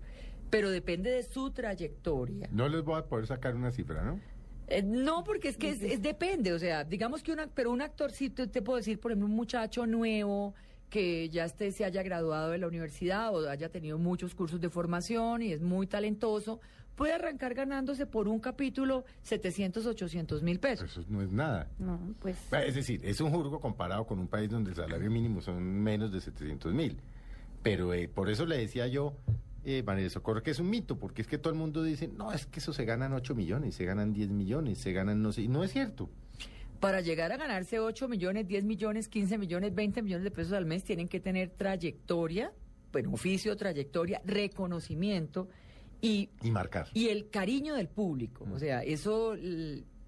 Pero 0.50 0.72
depende 0.72 1.12
de 1.12 1.24
su 1.24 1.52
trayectoria. 1.52 2.48
No 2.52 2.68
les 2.70 2.84
voy 2.84 2.98
a 3.00 3.06
poder 3.06 3.28
sacar 3.28 3.56
una 3.56 3.72
cifra, 3.72 4.04
¿no? 4.04 4.20
Eh, 4.68 4.82
no, 4.84 5.24
porque 5.24 5.50
es 5.50 5.58
que 5.58 5.70
es, 5.72 5.82
es 5.82 6.02
depende, 6.02 6.54
o 6.54 6.60
sea, 6.60 6.84
digamos 6.84 7.24
que 7.24 7.32
una, 7.32 7.48
pero 7.48 7.72
un 7.72 7.82
actor 7.82 8.12
sí 8.12 8.30
te, 8.30 8.46
te 8.48 8.62
puedo 8.62 8.78
decir, 8.78 9.00
por 9.00 9.12
ejemplo, 9.12 9.28
un 9.28 9.36
muchacho 9.36 9.88
nuevo 9.88 10.54
que 10.90 11.30
ya 11.30 11.46
esté, 11.46 11.72
se 11.72 11.86
haya 11.86 12.04
graduado 12.04 12.52
de 12.52 12.58
la 12.58 12.68
universidad 12.68 13.34
o 13.34 13.48
haya 13.50 13.70
tenido 13.70 13.98
muchos 13.98 14.36
cursos 14.36 14.60
de 14.60 14.70
formación 14.70 15.42
y 15.42 15.54
es 15.54 15.62
muy 15.62 15.88
talentoso, 15.88 16.60
puede 16.96 17.14
arrancar 17.14 17.54
ganándose 17.54 18.06
por 18.06 18.28
un 18.28 18.40
capítulo 18.40 19.06
700, 19.22 19.86
800 19.86 20.44
mil 20.44 20.60
pesos. 20.60 20.92
Eso 20.92 21.06
no 21.08 21.22
es 21.22 21.32
nada. 21.32 21.70
No, 21.78 22.00
pues... 22.20 22.38
Es 22.52 22.76
decir, 22.76 23.02
es 23.06 23.22
un 23.22 23.32
jurgo 23.32 23.60
comparado 23.62 24.06
con 24.06 24.20
un 24.20 24.28
país 24.28 24.50
donde 24.50 24.72
el 24.72 24.76
salario 24.76 25.10
mínimo 25.10 25.42
son 25.42 25.64
menos 25.64 26.12
de 26.12 26.20
700 26.20 26.74
mil. 26.74 26.98
Pero 27.64 27.94
eh, 27.94 28.08
por 28.08 28.30
eso 28.30 28.46
le 28.46 28.58
decía 28.58 28.88
yo, 28.88 29.16
eh, 29.64 29.84
María 29.84 30.04
de 30.04 30.10
Socorro, 30.10 30.42
que 30.42 30.52
es 30.52 30.60
un 30.60 30.70
mito, 30.70 30.98
porque 30.98 31.22
es 31.22 31.28
que 31.28 31.38
todo 31.38 31.54
el 31.54 31.60
mundo 31.60 31.84
dice, 31.84 32.08
no, 32.08 32.32
es 32.32 32.46
que 32.46 32.60
eso 32.60 32.74
se 32.74 32.86
ganan 32.86 33.14
8 33.14 33.36
millones, 33.36 33.76
se 33.76 33.86
ganan 33.86 34.14
10 34.14 34.30
millones, 34.30 34.78
se 34.78 34.94
ganan 34.94 35.22
no 35.22 35.32
sé, 35.32 35.44
y 35.44 35.48
no 35.48 35.64
es 35.64 35.72
cierto. 35.72 36.10
Para 36.80 37.02
llegar 37.02 37.32
a 37.32 37.38
ganarse 37.38 37.80
8 37.80 38.08
millones, 38.08 38.48
10 38.48 38.64
millones, 38.66 39.10
15 39.10 39.38
millones, 39.38 39.76
20 39.76 40.02
millones 40.02 40.24
de 40.24 40.32
pesos 40.32 40.54
al 40.54 40.66
mes, 40.66 40.84
tienen 40.84 41.08
que 41.08 41.20
tener 41.20 41.50
trayectoria, 41.50 42.52
bueno, 42.92 43.12
oficio, 43.14 43.56
trayectoria, 43.58 44.22
reconocimiento 44.26 45.50
y, 46.02 46.30
Y 46.42 46.52
marcar. 46.52 46.88
y 46.94 47.10
el 47.10 47.30
cariño 47.30 47.76
del 47.76 47.90
público. 47.90 48.46
O 48.54 48.58
sea, 48.60 48.82
eso 48.84 49.36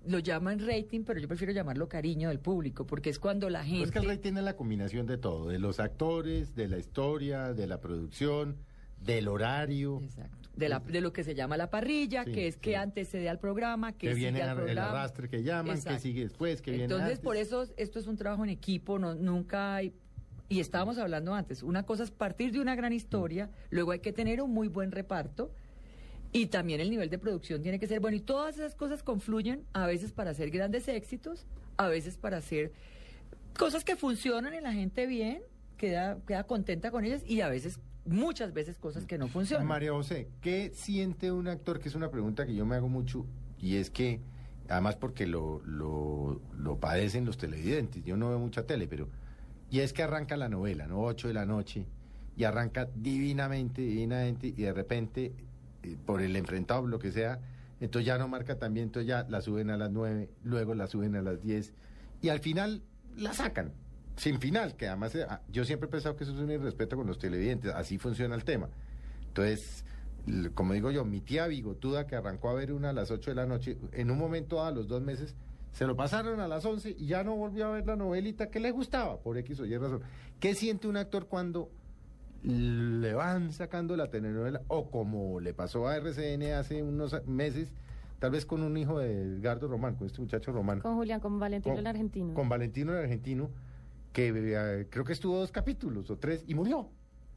lo 0.07 0.19
llaman 0.19 0.59
rating, 0.65 1.03
pero 1.03 1.19
yo 1.19 1.28
prefiero 1.28 1.53
llamarlo 1.53 1.88
cariño 1.88 2.30
del 2.30 2.39
público, 2.39 2.88
porque 2.88 3.09
es 3.09 3.19
cuando 3.19 3.49
la 3.49 3.63
gente... 3.63 3.80
Pues 3.82 3.91
que 3.91 3.99
el 3.99 4.05
rey 4.05 4.17
tiene 4.17 4.41
la 4.41 4.55
combinación 4.55 5.05
de 5.05 5.17
todo, 5.17 5.47
de 5.49 5.59
los 5.59 5.80
actores, 5.80 6.55
de 6.55 6.67
la 6.67 6.78
historia, 6.78 7.53
de 7.53 7.67
la 7.67 7.80
producción, 7.80 8.57
del 9.03 9.28
horario. 9.28 10.01
De, 10.62 10.70
la, 10.70 10.80
de 10.80 11.01
lo 11.01 11.12
que 11.12 11.24
se 11.26 11.36
llama 11.36 11.57
la 11.57 11.70
parrilla, 11.70 12.24
Sí, 12.24 12.32
que 12.32 12.47
es 12.47 12.55
que 12.55 12.78
antecede 12.78 13.28
al 13.28 13.39
programa, 13.39 13.91
que, 13.91 14.07
Que 14.07 14.14
sigue 14.16 14.28
viene 14.32 14.41
al 14.41 14.49
ar- 14.51 14.57
el 14.59 14.64
programa. 14.64 14.89
arrastre 14.91 15.28
que 15.28 15.43
llaman, 15.43 15.74
que 15.76 15.80
Exacto. 15.80 15.99
sigue 16.01 16.22
después, 16.24 16.62
que 16.62 16.72
viene 16.72 16.86
Entonces, 16.86 17.20
por 17.20 17.36
eso 17.36 17.66
esto 17.78 17.99
es 17.99 18.07
un 18.07 18.16
trabajo 18.16 18.43
en 18.43 18.49
equipo, 18.51 18.97
no, 18.99 19.14
nunca 19.16 19.76
hay... 19.76 19.93
Y 20.47 20.59
estábamos 20.59 20.97
hablando 20.97 21.34
antes, 21.34 21.64
una 21.64 21.84
cosa 21.84 22.03
es 22.03 22.12
partir 22.12 22.51
de 22.51 22.59
una 22.59 22.76
gran 22.76 22.93
historia, 22.93 23.49
luego 23.70 23.91
hay 23.91 23.99
que 23.99 24.12
tener 24.14 24.41
un 24.41 24.51
muy 24.53 24.68
buen 24.68 24.91
reparto 24.91 25.51
y 26.34 26.45
también 26.47 26.80
el 26.82 26.89
nivel 26.89 27.09
de 27.09 27.18
producción 27.18 27.62
tiene 27.62 27.80
que 27.80 27.88
ser 27.88 27.99
bueno. 27.99 28.18
Y 28.18 28.22
todas 28.22 28.55
esas 28.55 28.76
cosas 28.76 29.01
confluyen 29.03 29.64
a 29.74 29.86
veces 29.86 30.12
para 30.14 30.32
hacer 30.32 30.49
grandes 30.49 30.88
éxitos, 30.88 31.45
a 31.78 31.88
veces 31.88 32.18
para 32.18 32.38
hacer 32.38 32.72
cosas 33.57 33.84
que 33.84 33.95
funcionan 33.95 34.53
en 34.53 34.64
la 34.64 34.74
gente 34.74 35.07
bien, 35.07 35.41
queda, 35.78 36.20
queda 36.28 36.43
contenta 36.43 36.91
con 36.91 37.05
ellas 37.05 37.24
y 37.26 37.41
a 37.41 37.49
veces, 37.49 37.80
muchas 38.06 38.54
veces 38.54 38.78
cosas 38.78 39.06
que 39.06 39.18
no 39.18 39.28
funcionan. 39.28 39.68
María 39.68 39.91
José, 39.91 40.28
¿qué 40.41 40.72
siente 40.74 41.32
un 41.32 41.47
actor? 41.47 41.80
Que 41.80 41.89
es 41.89 41.95
una 41.95 42.10
pregunta 42.10 42.45
que 42.45 42.56
yo 42.56 42.66
me 42.66 42.76
hago 42.76 42.89
mucho 42.89 43.26
y 43.60 43.76
es 43.76 43.89
que, 43.89 44.20
además 44.70 44.95
porque 44.95 45.28
lo, 45.28 45.62
lo, 45.66 46.41
lo 46.58 46.80
padecen 46.80 47.26
los 47.26 47.38
televidentes, 47.38 48.04
yo 48.04 48.18
no 48.18 48.30
veo 48.30 48.39
mucha 48.39 48.66
tele, 48.66 48.88
pero... 48.88 49.08
Y 49.70 49.80
es 49.80 49.93
que 49.93 50.04
arranca 50.04 50.36
la 50.36 50.49
novela, 50.49 50.86
¿no? 50.86 50.99
8 51.02 51.30
de 51.30 51.34
la 51.34 51.45
noche, 51.45 51.86
y 52.36 52.43
arranca 52.43 52.89
divinamente, 52.93 53.82
divinamente, 53.82 54.47
y 54.47 54.64
de 54.64 54.74
repente, 54.74 55.34
eh, 55.84 55.95
por 56.06 56.22
el 56.22 56.36
enfrentado, 56.36 56.86
lo 56.88 56.99
que 56.99 57.12
sea, 57.14 57.39
entonces 57.80 58.06
ya 58.06 58.18
no 58.18 58.28
marca 58.28 58.60
también, 58.60 58.88
entonces 58.88 59.08
ya 59.08 59.26
la 59.30 59.41
suben 59.41 59.70
a 59.70 59.78
las 59.78 59.89
9, 59.89 60.30
luego 60.43 60.76
la 60.76 60.88
suben 60.88 61.16
a 61.16 61.22
las 61.22 61.41
10, 61.41 61.74
y 62.22 62.30
al 62.30 62.39
final 62.39 62.82
la 63.16 63.34
sacan, 63.34 63.72
sin 64.22 64.39
final, 64.39 64.76
que 64.76 64.88
además 64.88 65.15
eh, 65.15 65.26
ah, 65.28 65.41
yo 65.51 65.65
siempre 65.65 65.88
he 65.88 65.91
pensado 65.91 66.15
que 66.15 66.26
eso 66.26 66.34
es 66.34 66.39
un 66.39 66.51
irrespeto 66.51 66.95
con 66.95 67.07
los 67.07 67.17
televidentes, 67.17 67.74
así 67.74 67.97
funciona 67.97 68.36
el 68.36 68.43
tema. 68.43 68.69
Entonces, 69.30 69.84
como 70.53 70.74
digo 70.74 70.91
yo, 70.91 71.03
mi 71.05 71.22
tía 71.22 71.47
bigotuda 71.47 72.05
que 72.05 72.15
arrancó 72.15 72.49
a 72.49 72.53
ver 72.53 72.72
una 72.72 72.91
a 72.91 72.93
las 72.93 73.09
8 73.09 73.32
de 73.32 73.36
la 73.36 73.47
noche, 73.47 73.80
en 73.93 74.11
un 74.11 74.19
momento 74.19 74.63
a 74.63 74.69
los 74.69 74.88
dos 74.88 75.01
meses, 75.01 75.36
se 75.72 75.88
lo 75.88 75.95
pasaron 75.95 76.39
a 76.39 76.47
las 76.47 76.63
11 76.63 76.97
y 76.99 77.07
ya 77.07 77.24
no 77.24 77.36
volvió 77.36 77.65
a 77.65 77.72
ver 77.72 77.88
la 77.88 77.95
novelita 77.95 78.51
que 78.51 78.59
le 78.59 78.69
gustaba, 78.69 79.17
por 79.17 79.39
X 79.39 79.59
o 79.59 79.65
Y 79.65 79.76
razón. 79.76 80.01
¿Qué 80.39 80.53
siente 80.53 80.88
un 80.88 80.97
actor 80.97 81.26
cuando 81.26 81.72
le 82.43 83.15
van 83.15 83.51
sacando 83.51 83.97
la 83.97 84.11
telenovela? 84.11 84.61
O 84.67 84.91
como 84.91 85.39
le 85.39 85.55
pasó 85.55 85.88
a 85.88 85.95
RCN 85.95 86.43
hace 86.59 86.84
unos 86.84 87.26
meses, 87.26 87.74
tal 88.19 88.30
vez 88.30 88.45
con 88.45 88.61
un 88.61 88.78
hijo 88.78 88.99
de 88.99 89.24
Edgardo 89.24 89.67
Román, 89.67 89.95
con 89.95 90.05
este 90.05 90.22
muchacho 90.22 90.51
Román. 90.51 90.82
Con 90.82 90.93
Julián, 90.93 91.19
con 91.19 91.39
Valentino 91.39 91.80
el 91.80 91.88
argentino. 91.88 92.36
Con 92.36 92.49
Valentino 92.49 92.91
el 92.91 92.99
argentino, 92.99 93.49
que 94.12 94.34
eh, 94.36 94.88
creo 94.89 95.05
que 95.05 95.14
estuvo 95.14 95.38
dos 95.38 95.51
capítulos 95.51 96.09
o 96.09 96.18
tres 96.18 96.43
y 96.47 96.55
murió. 96.55 96.89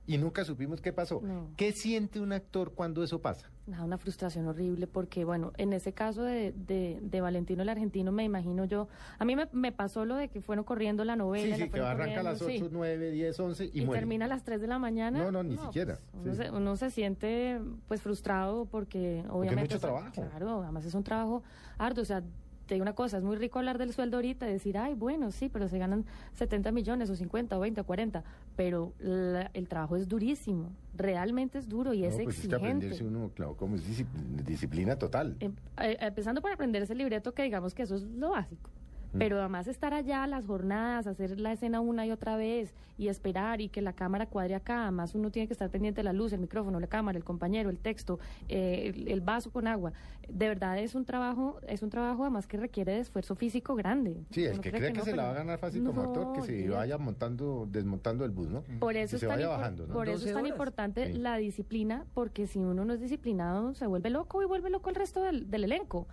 Y 0.06 0.18
nunca 0.18 0.44
supimos 0.44 0.82
qué 0.82 0.92
pasó. 0.92 1.22
No. 1.24 1.48
¿Qué 1.56 1.72
siente 1.72 2.20
un 2.20 2.34
actor 2.34 2.74
cuando 2.74 3.02
eso 3.02 3.22
pasa? 3.22 3.48
Da 3.66 3.82
una 3.82 3.96
frustración 3.96 4.46
horrible 4.46 4.86
porque, 4.86 5.24
bueno, 5.24 5.52
en 5.56 5.72
ese 5.72 5.94
caso 5.94 6.22
de, 6.22 6.52
de, 6.52 6.98
de 7.00 7.20
Valentino 7.22 7.62
el 7.62 7.70
argentino, 7.70 8.12
me 8.12 8.22
imagino 8.22 8.66
yo, 8.66 8.88
a 9.18 9.24
mí 9.24 9.34
me, 9.34 9.48
me 9.52 9.72
pasó 9.72 10.04
lo 10.04 10.16
de 10.16 10.28
que 10.28 10.42
fueron 10.42 10.66
corriendo 10.66 11.06
la 11.06 11.16
novela. 11.16 11.44
sí, 11.44 11.50
la 11.52 11.56
sí, 11.56 11.62
que 11.64 11.70
fueron 11.70 11.88
arranca 11.88 12.20
a 12.20 12.22
las 12.22 12.38
corriendo, 12.38 12.66
8, 12.66 12.70
sí. 12.70 12.76
9, 12.76 13.10
10, 13.12 13.40
11 13.40 13.64
y, 13.64 13.80
y 13.80 13.86
muere. 13.86 14.00
termina 14.00 14.26
a 14.26 14.28
las 14.28 14.44
3 14.44 14.60
de 14.60 14.66
la 14.66 14.78
mañana. 14.78 15.18
No, 15.24 15.32
no, 15.32 15.42
ni 15.42 15.56
siquiera. 15.56 15.98
pues, 16.12 16.24
uno, 16.26 16.34
se, 16.34 16.50
uno 16.50 16.76
se 16.76 16.90
siente 16.90 17.58
pues 17.88 18.02
frustrado 18.02 18.66
porque 18.66 19.24
obviamente... 19.30 19.62
mucho 19.62 19.76
o 19.76 19.80
sea, 19.80 19.88
trabajo. 19.88 20.12
Claro, 20.12 20.62
además 20.64 20.84
es 20.84 20.92
un 20.94 21.02
trabajo 21.02 21.42
arduo, 21.78 22.02
o 22.02 22.04
sea... 22.04 22.22
Te 22.66 22.74
digo 22.74 22.82
una 22.82 22.94
cosa, 22.94 23.18
es 23.18 23.24
muy 23.24 23.36
rico 23.36 23.58
hablar 23.58 23.76
del 23.76 23.92
sueldo 23.92 24.16
ahorita 24.16 24.48
y 24.48 24.52
decir, 24.52 24.78
ay, 24.78 24.94
bueno, 24.94 25.30
sí, 25.32 25.50
pero 25.50 25.68
se 25.68 25.78
ganan 25.78 26.06
70 26.34 26.72
millones 26.72 27.10
o 27.10 27.16
50 27.16 27.58
o 27.58 27.60
20 27.60 27.82
o 27.82 27.84
40, 27.84 28.24
pero 28.56 28.94
la- 28.98 29.50
el 29.52 29.68
trabajo 29.68 29.96
es 29.96 30.08
durísimo, 30.08 30.70
realmente 30.96 31.58
es 31.58 31.68
duro 31.68 31.92
y 31.92 32.04
es 32.04 32.16
No, 32.16 32.24
pues 32.24 32.36
es 32.36 32.40
que 32.40 32.46
exigente. 32.46 32.56
aprenderse 32.66 33.04
uno, 33.04 33.30
claro, 33.34 33.54
como 33.56 33.76
es 33.76 33.82
discipl- 33.86 34.42
disciplina 34.46 34.96
total. 34.98 35.36
Em- 35.40 35.52
eh, 35.82 35.98
empezando 36.00 36.40
por 36.40 36.52
aprenderse 36.52 36.92
el 36.94 37.00
libreto, 37.00 37.32
que 37.34 37.42
digamos 37.42 37.74
que 37.74 37.82
eso 37.82 37.96
es 37.96 38.02
lo 38.02 38.30
básico. 38.30 38.70
Pero 39.18 39.38
además 39.38 39.66
estar 39.68 39.94
allá, 39.94 40.26
las 40.26 40.46
jornadas, 40.46 41.06
hacer 41.06 41.40
la 41.40 41.52
escena 41.52 41.80
una 41.80 42.06
y 42.06 42.10
otra 42.10 42.36
vez 42.36 42.74
y 42.96 43.08
esperar 43.08 43.60
y 43.60 43.68
que 43.68 43.82
la 43.82 43.92
cámara 43.92 44.26
cuadre 44.26 44.54
acá. 44.54 44.82
Además 44.82 45.14
uno 45.14 45.30
tiene 45.30 45.46
que 45.46 45.52
estar 45.52 45.70
pendiente 45.70 46.00
de 46.00 46.04
la 46.04 46.12
luz, 46.12 46.32
el 46.32 46.40
micrófono, 46.40 46.80
la 46.80 46.86
cámara, 46.86 47.18
el 47.18 47.24
compañero, 47.24 47.70
el 47.70 47.78
texto, 47.78 48.18
eh, 48.48 48.92
el, 48.94 49.08
el 49.08 49.20
vaso 49.20 49.50
con 49.50 49.66
agua. 49.66 49.92
De 50.28 50.48
verdad 50.48 50.78
es 50.78 50.94
un 50.94 51.04
trabajo, 51.04 51.58
es 51.66 51.82
un 51.82 51.90
trabajo 51.90 52.22
además 52.22 52.46
que 52.46 52.56
requiere 52.56 52.92
de 52.92 53.00
esfuerzo 53.00 53.34
físico 53.34 53.74
grande. 53.74 54.24
Sí, 54.30 54.44
el 54.44 54.60
que 54.60 54.70
cree 54.70 54.92
que, 54.92 54.98
no, 54.98 55.04
se 55.04 55.16
la 55.16 55.24
va 55.24 55.30
a 55.30 55.34
ganar 55.34 55.58
fácil 55.58 55.84
como 55.84 56.02
actor, 56.02 56.32
que 56.32 56.42
se 56.42 56.68
vaya 56.68 56.98
montando, 56.98 57.68
desmontando 57.70 58.24
el 58.24 58.30
bus, 58.30 58.48
¿no? 58.48 58.62
Por 58.80 58.96
eso, 58.96 59.10
que 59.10 59.16
es 59.16 59.20
se 59.20 59.26
tan, 59.26 59.48
bajando, 59.48 59.86
¿no? 59.86 59.92
por 59.92 60.08
eso 60.08 60.16
es 60.16 60.22
12 60.22 60.32
tan 60.32 60.42
horas. 60.42 60.52
importante 60.52 61.06
Sí. 61.06 61.18
la 61.18 61.36
disciplina, 61.36 62.06
porque 62.14 62.46
si 62.46 62.58
uno 62.58 62.84
no 62.84 62.92
es 62.94 63.00
disciplinado, 63.00 63.74
se 63.74 63.86
vuelve 63.86 64.10
loco 64.10 64.42
y 64.42 64.46
vuelve 64.46 64.70
loco 64.70 64.88
el 64.90 64.96
resto 64.96 65.22
del, 65.22 65.50
del 65.50 65.64
elenco. 65.64 66.06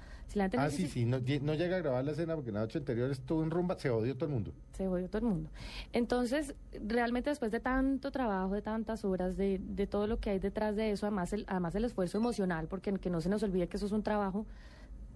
Ah, 0.57 0.69
sí, 0.69 0.87
sí, 0.87 1.05
no, 1.05 1.19
lle- 1.19 1.41
no 1.41 1.53
llega 1.53 1.75
a 1.77 1.79
grabar 1.79 2.03
la 2.05 2.11
escena 2.11 2.35
porque 2.35 2.51
la 2.51 2.59
noche 2.61 2.77
anterior 2.79 3.09
estuvo 3.11 3.43
en 3.43 3.51
rumba, 3.51 3.77
se 3.77 3.89
odió 3.89 4.15
todo 4.15 4.25
el 4.25 4.31
mundo. 4.33 4.51
se 4.73 4.87
jodió 4.87 5.07
todo 5.09 5.19
el 5.19 5.25
mundo. 5.33 5.49
Entonces, 5.93 6.55
realmente 6.87 7.29
después 7.29 7.51
de 7.51 7.59
tanto 7.59 8.11
trabajo, 8.11 8.53
de 8.53 8.61
tantas 8.61 9.03
horas, 9.05 9.37
de, 9.37 9.59
de 9.63 9.87
todo 9.87 10.07
lo 10.07 10.19
que 10.19 10.29
hay 10.31 10.39
detrás 10.39 10.75
de 10.75 10.91
eso, 10.91 11.05
además 11.05 11.33
el, 11.33 11.45
además 11.47 11.75
el 11.75 11.85
esfuerzo 11.85 12.17
emocional, 12.17 12.67
porque 12.67 12.91
que 12.99 13.09
no 13.09 13.21
se 13.21 13.29
nos 13.29 13.43
olvide 13.43 13.67
que 13.67 13.77
eso 13.77 13.85
es 13.85 13.91
un 13.91 14.03
trabajo 14.03 14.45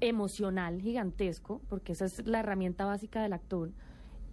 emocional 0.01 0.81
gigantesco, 0.81 1.61
porque 1.69 1.93
esa 1.93 2.05
es 2.05 2.25
la 2.25 2.39
herramienta 2.41 2.85
básica 2.85 3.21
del 3.23 3.33
actor, 3.33 3.71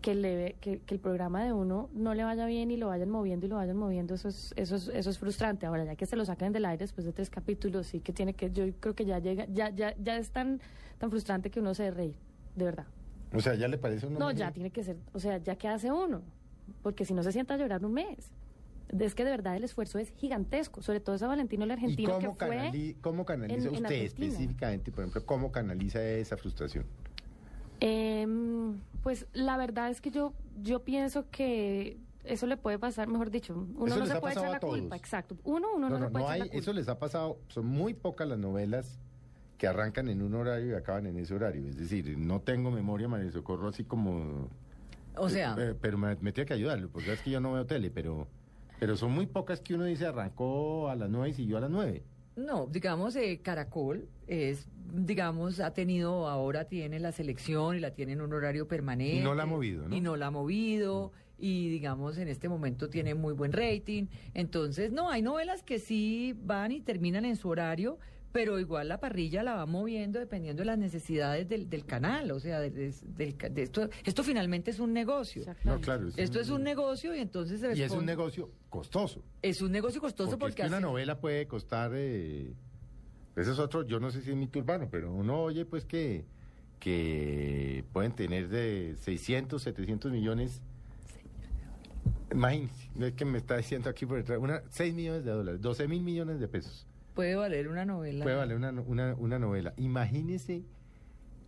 que, 0.03 0.14
le, 0.14 0.57
que, 0.61 0.80
que 0.80 0.94
el 0.94 1.00
programa 1.00 1.42
de 1.42 1.53
uno 1.55 1.88
no 1.94 2.12
le 2.14 2.24
vaya 2.24 2.44
bien 2.46 2.70
y 2.70 2.76
lo 2.76 2.88
vayan 2.88 3.09
moviendo 3.09 3.46
y 3.46 3.48
lo 3.48 3.57
vayan 3.57 3.76
moviendo, 3.76 4.14
eso 4.14 4.28
es, 4.28 4.53
eso 4.57 4.76
es, 4.76 4.88
eso 4.88 5.09
es 5.11 5.18
frustrante. 5.18 5.64
Ahora, 5.64 5.84
ya 5.84 5.96
que 5.96 6.05
se 6.05 6.16
lo 6.16 6.24
saquen 6.24 6.53
del 6.53 6.64
aire 6.66 6.82
después 6.82 7.07
de 7.07 7.12
tres 7.12 7.30
capítulos, 7.30 7.86
sí 7.86 8.00
que 8.00 8.12
tiene 8.12 8.34
que, 8.34 8.50
yo 8.50 8.64
creo 8.80 8.94
que 8.94 9.05
ya 9.07 9.18
llega, 9.20 9.46
ya, 9.50 9.70
ya, 9.70 9.94
ya 9.98 10.18
es 10.18 10.30
tan, 10.30 10.61
tan 10.98 11.11
frustrante 11.11 11.50
que 11.50 11.61
uno 11.61 11.72
se 11.74 11.90
reír, 11.90 12.16
de 12.57 12.64
verdad. 12.66 12.86
O 13.32 13.40
sea, 13.40 13.55
ya 13.55 13.66
le 13.68 13.78
parece 13.78 14.07
uno 14.07 14.18
No, 14.18 14.30
ya 14.30 14.53
tiene 14.53 14.70
que 14.70 14.84
ser, 14.84 14.98
o 15.14 15.18
sea, 15.18 15.38
ya 15.38 15.57
que 15.57 15.68
hace 15.68 15.90
uno, 15.90 16.20
porque 16.82 17.05
si 17.07 17.14
no 17.14 17.22
se 17.22 17.32
sienta 17.32 17.55
a 17.55 17.57
llorar 17.57 17.82
un 17.84 17.94
mes. 17.94 18.30
Es 18.98 19.14
que 19.14 19.24
de 19.24 19.30
verdad 19.30 19.57
el 19.57 19.64
esfuerzo 19.64 19.98
es 19.98 20.11
gigantesco, 20.11 20.82
sobre 20.82 21.00
todo 21.00 21.14
ese 21.16 21.24
Valentino 21.24 21.64
el 21.64 21.70
¿Y 21.70 21.72
argentino 21.72 22.12
cómo, 22.12 22.36
que 22.36 22.44
fue 22.46 22.57
canali- 22.59 22.96
cómo 23.00 23.24
canaliza 23.24 23.68
en- 23.68 23.74
usted 23.76 23.94
específicamente, 24.03 24.92
por 24.92 25.05
ejemplo, 25.05 25.24
cómo 25.24 25.50
canaliza 25.50 26.05
esa 26.05 26.36
frustración? 26.36 26.84
Em, 27.84 28.78
pues 29.02 29.26
la 29.32 29.56
verdad 29.56 29.90
es 29.90 30.00
que 30.00 30.12
yo 30.12 30.32
yo 30.62 30.84
pienso 30.84 31.28
que 31.30 31.98
eso 32.22 32.46
le 32.46 32.56
puede 32.56 32.78
pasar, 32.78 33.08
mejor 33.08 33.30
dicho, 33.32 33.52
uno 33.54 33.86
Eso 33.86 33.96
no 33.98 34.06
se 34.06 34.20
puede 34.20 34.34
echar 34.34 34.50
la 34.52 34.60
culpa, 34.60 34.94
exacto. 34.94 35.36
Uno 35.42 35.66
uno 35.74 35.88
no, 35.90 35.98
No, 35.98 35.98
no, 35.98 36.04
le 36.06 36.10
puede 36.12 36.12
no 36.12 36.20
echar 36.28 36.32
hay, 36.34 36.38
la 36.38 36.44
culpa. 36.46 36.58
eso 36.58 36.72
les 36.72 36.88
ha 36.88 36.98
pasado, 37.00 37.38
son 37.48 37.66
muy 37.66 37.94
pocas 37.94 38.28
las 38.28 38.38
novelas 38.38 39.00
que 39.58 39.66
arrancan 39.66 40.08
en 40.08 40.22
un 40.22 40.32
horario 40.34 40.70
y 40.70 40.74
acaban 40.74 41.06
en 41.06 41.16
ese 41.18 41.34
horario. 41.34 41.68
Es 41.68 41.76
decir, 41.76 42.16
no 42.16 42.40
tengo 42.40 42.70
memoria, 42.70 43.08
María 43.08 43.30
Socorro, 43.32 43.68
así 43.68 43.82
como... 43.82 44.48
O 45.16 45.28
sea- 45.28 45.56
Eh, 45.58 45.70
eh, 45.70 45.74
pero 45.80 45.98
me, 45.98 46.14
me 46.20 46.30
tiene 46.32 46.46
que 46.46 46.54
ayudarlo, 46.54 46.88
porque 46.88 47.12
es 47.12 47.20
que 47.20 47.30
yo 47.30 47.40
no 47.40 47.52
veo 47.52 47.66
tele, 47.66 47.90
pero, 47.90 48.28
pero 48.78 48.96
son 48.96 49.10
muy 49.10 49.26
pocas 49.26 49.60
que 49.60 49.74
uno 49.74 49.84
dice 49.84 50.06
arrancó 50.06 50.88
a 50.88 50.94
las 50.94 51.10
nueve 51.10 51.30
y 51.30 51.32
siguió 51.34 51.58
a 51.58 51.60
las 51.62 51.70
nueve. 51.70 52.04
No, 52.36 52.66
digamos, 52.66 53.14
eh, 53.16 53.40
Caracol 53.42 54.08
es, 54.26 54.66
digamos, 54.92 55.60
ha 55.60 55.72
tenido, 55.72 56.28
ahora 56.28 56.64
tiene 56.64 56.98
la 56.98 57.12
selección 57.12 57.76
y 57.76 57.80
la 57.80 57.92
tiene 57.92 58.12
en 58.12 58.22
un 58.22 58.32
horario 58.32 58.66
permanente. 58.66 59.16
Y 59.16 59.20
no 59.20 59.34
la 59.34 59.42
ha 59.42 59.46
movido, 59.46 59.88
¿no? 59.88 59.94
Y 59.94 60.00
no 60.00 60.16
la 60.16 60.28
ha 60.28 60.30
movido. 60.30 61.12
Y 61.38 61.68
digamos, 61.70 62.18
en 62.18 62.28
este 62.28 62.48
momento 62.48 62.88
tiene 62.88 63.14
muy 63.14 63.34
buen 63.34 63.52
rating. 63.52 64.06
Entonces, 64.32 64.92
no, 64.92 65.10
hay 65.10 65.22
novelas 65.22 65.62
que 65.62 65.78
sí 65.78 66.34
van 66.44 66.72
y 66.72 66.80
terminan 66.80 67.24
en 67.24 67.36
su 67.36 67.48
horario, 67.48 67.98
pero 68.32 68.58
igual 68.58 68.88
la 68.88 68.98
parrilla 68.98 69.42
la 69.42 69.54
va 69.54 69.66
moviendo 69.66 70.18
dependiendo 70.18 70.62
de 70.62 70.66
las 70.66 70.78
necesidades 70.78 71.48
del, 71.48 71.68
del 71.68 71.84
canal. 71.84 72.30
O 72.30 72.40
sea, 72.40 72.60
de, 72.60 72.70
de- 72.70 72.92
de 73.50 73.62
esto, 73.62 73.88
esto 74.04 74.24
finalmente 74.24 74.70
es 74.70 74.78
un 74.80 74.92
negocio. 74.92 75.44
No, 75.64 75.80
claro. 75.80 76.08
es 76.08 76.14
Esto 76.18 76.38
un- 76.38 76.44
es 76.44 76.50
un 76.50 76.62
negocio 76.62 77.14
y 77.14 77.18
entonces 77.20 77.60
se 77.60 77.76
Y 77.76 77.82
es 77.82 77.92
un 77.92 78.06
negocio 78.06 78.50
costoso. 78.70 79.22
Es 79.42 79.60
un 79.60 79.70
negocio 79.72 80.00
costoso 80.00 80.30
Porque, 80.38 80.40
porque, 80.40 80.62
es 80.62 80.68
que 80.68 80.74
una 80.76 80.80
novela 80.80 81.20
puede 81.20 81.46
costar... 81.46 81.92
Eh, 81.94 82.52
ese 83.36 83.52
es 83.52 83.58
otro, 83.58 83.86
yo 83.86 83.98
no 84.00 84.10
sé 84.10 84.20
si 84.22 84.30
es 84.30 84.36
mito 84.36 84.58
urbano, 84.58 84.88
pero 84.90 85.12
uno 85.14 85.42
oye 85.42 85.64
pues 85.64 85.84
que, 85.86 86.24
que 86.80 87.84
pueden 87.92 88.12
tener 88.12 88.48
de 88.48 88.94
600, 88.98 89.62
700 89.62 90.12
millones. 90.12 90.60
Imagínense, 92.30 92.88
no 92.94 93.06
es 93.06 93.12
que 93.14 93.24
me 93.24 93.38
está 93.38 93.56
diciendo 93.56 93.90
aquí 93.90 94.06
por 94.06 94.16
detrás, 94.18 94.38
una, 94.40 94.62
6 94.70 94.94
millones 94.94 95.24
de 95.24 95.30
dólares, 95.30 95.60
12 95.60 95.86
mil 95.88 96.02
millones 96.02 96.40
de 96.40 96.48
pesos. 96.48 96.86
Puede 97.14 97.34
valer 97.34 97.68
una 97.68 97.84
novela. 97.84 98.24
Puede 98.24 98.36
valer 98.36 98.56
una, 98.56 98.70
una, 98.70 99.14
una 99.14 99.38
novela. 99.38 99.74
Imagínese 99.76 100.62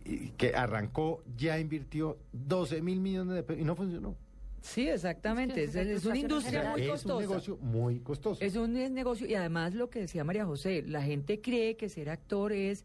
eh, 0.05 0.31
que 0.37 0.55
arrancó, 0.55 1.23
ya 1.37 1.59
invirtió 1.59 2.17
12 2.33 2.81
mil 2.81 2.99
millones 2.99 3.35
de 3.35 3.43
pesos 3.43 3.61
y 3.61 3.65
no 3.65 3.75
funcionó. 3.75 4.15
Sí, 4.61 4.87
exactamente. 4.89 5.63
Es, 5.63 5.75
Es 5.75 5.87
es 5.87 6.05
una 6.05 6.17
industria 6.17 6.71
muy 6.71 6.81
es 6.81 6.89
costosa. 6.89 7.15
un 7.15 7.21
negocio 7.21 7.57
muy 7.57 7.99
costoso. 7.99 8.43
Es 8.43 8.55
un 8.55 8.75
es 8.77 8.89
negocio 8.89 9.27
y 9.27 9.35
además 9.35 9.75
lo 9.75 9.89
que 9.91 9.99
decía 9.99 10.23
María 10.23 10.45
José, 10.45 10.83
la 10.87 11.03
gente 11.03 11.39
cree 11.39 11.77
que 11.77 11.87
ser 11.87 12.09
actor 12.09 12.51
es 12.51 12.83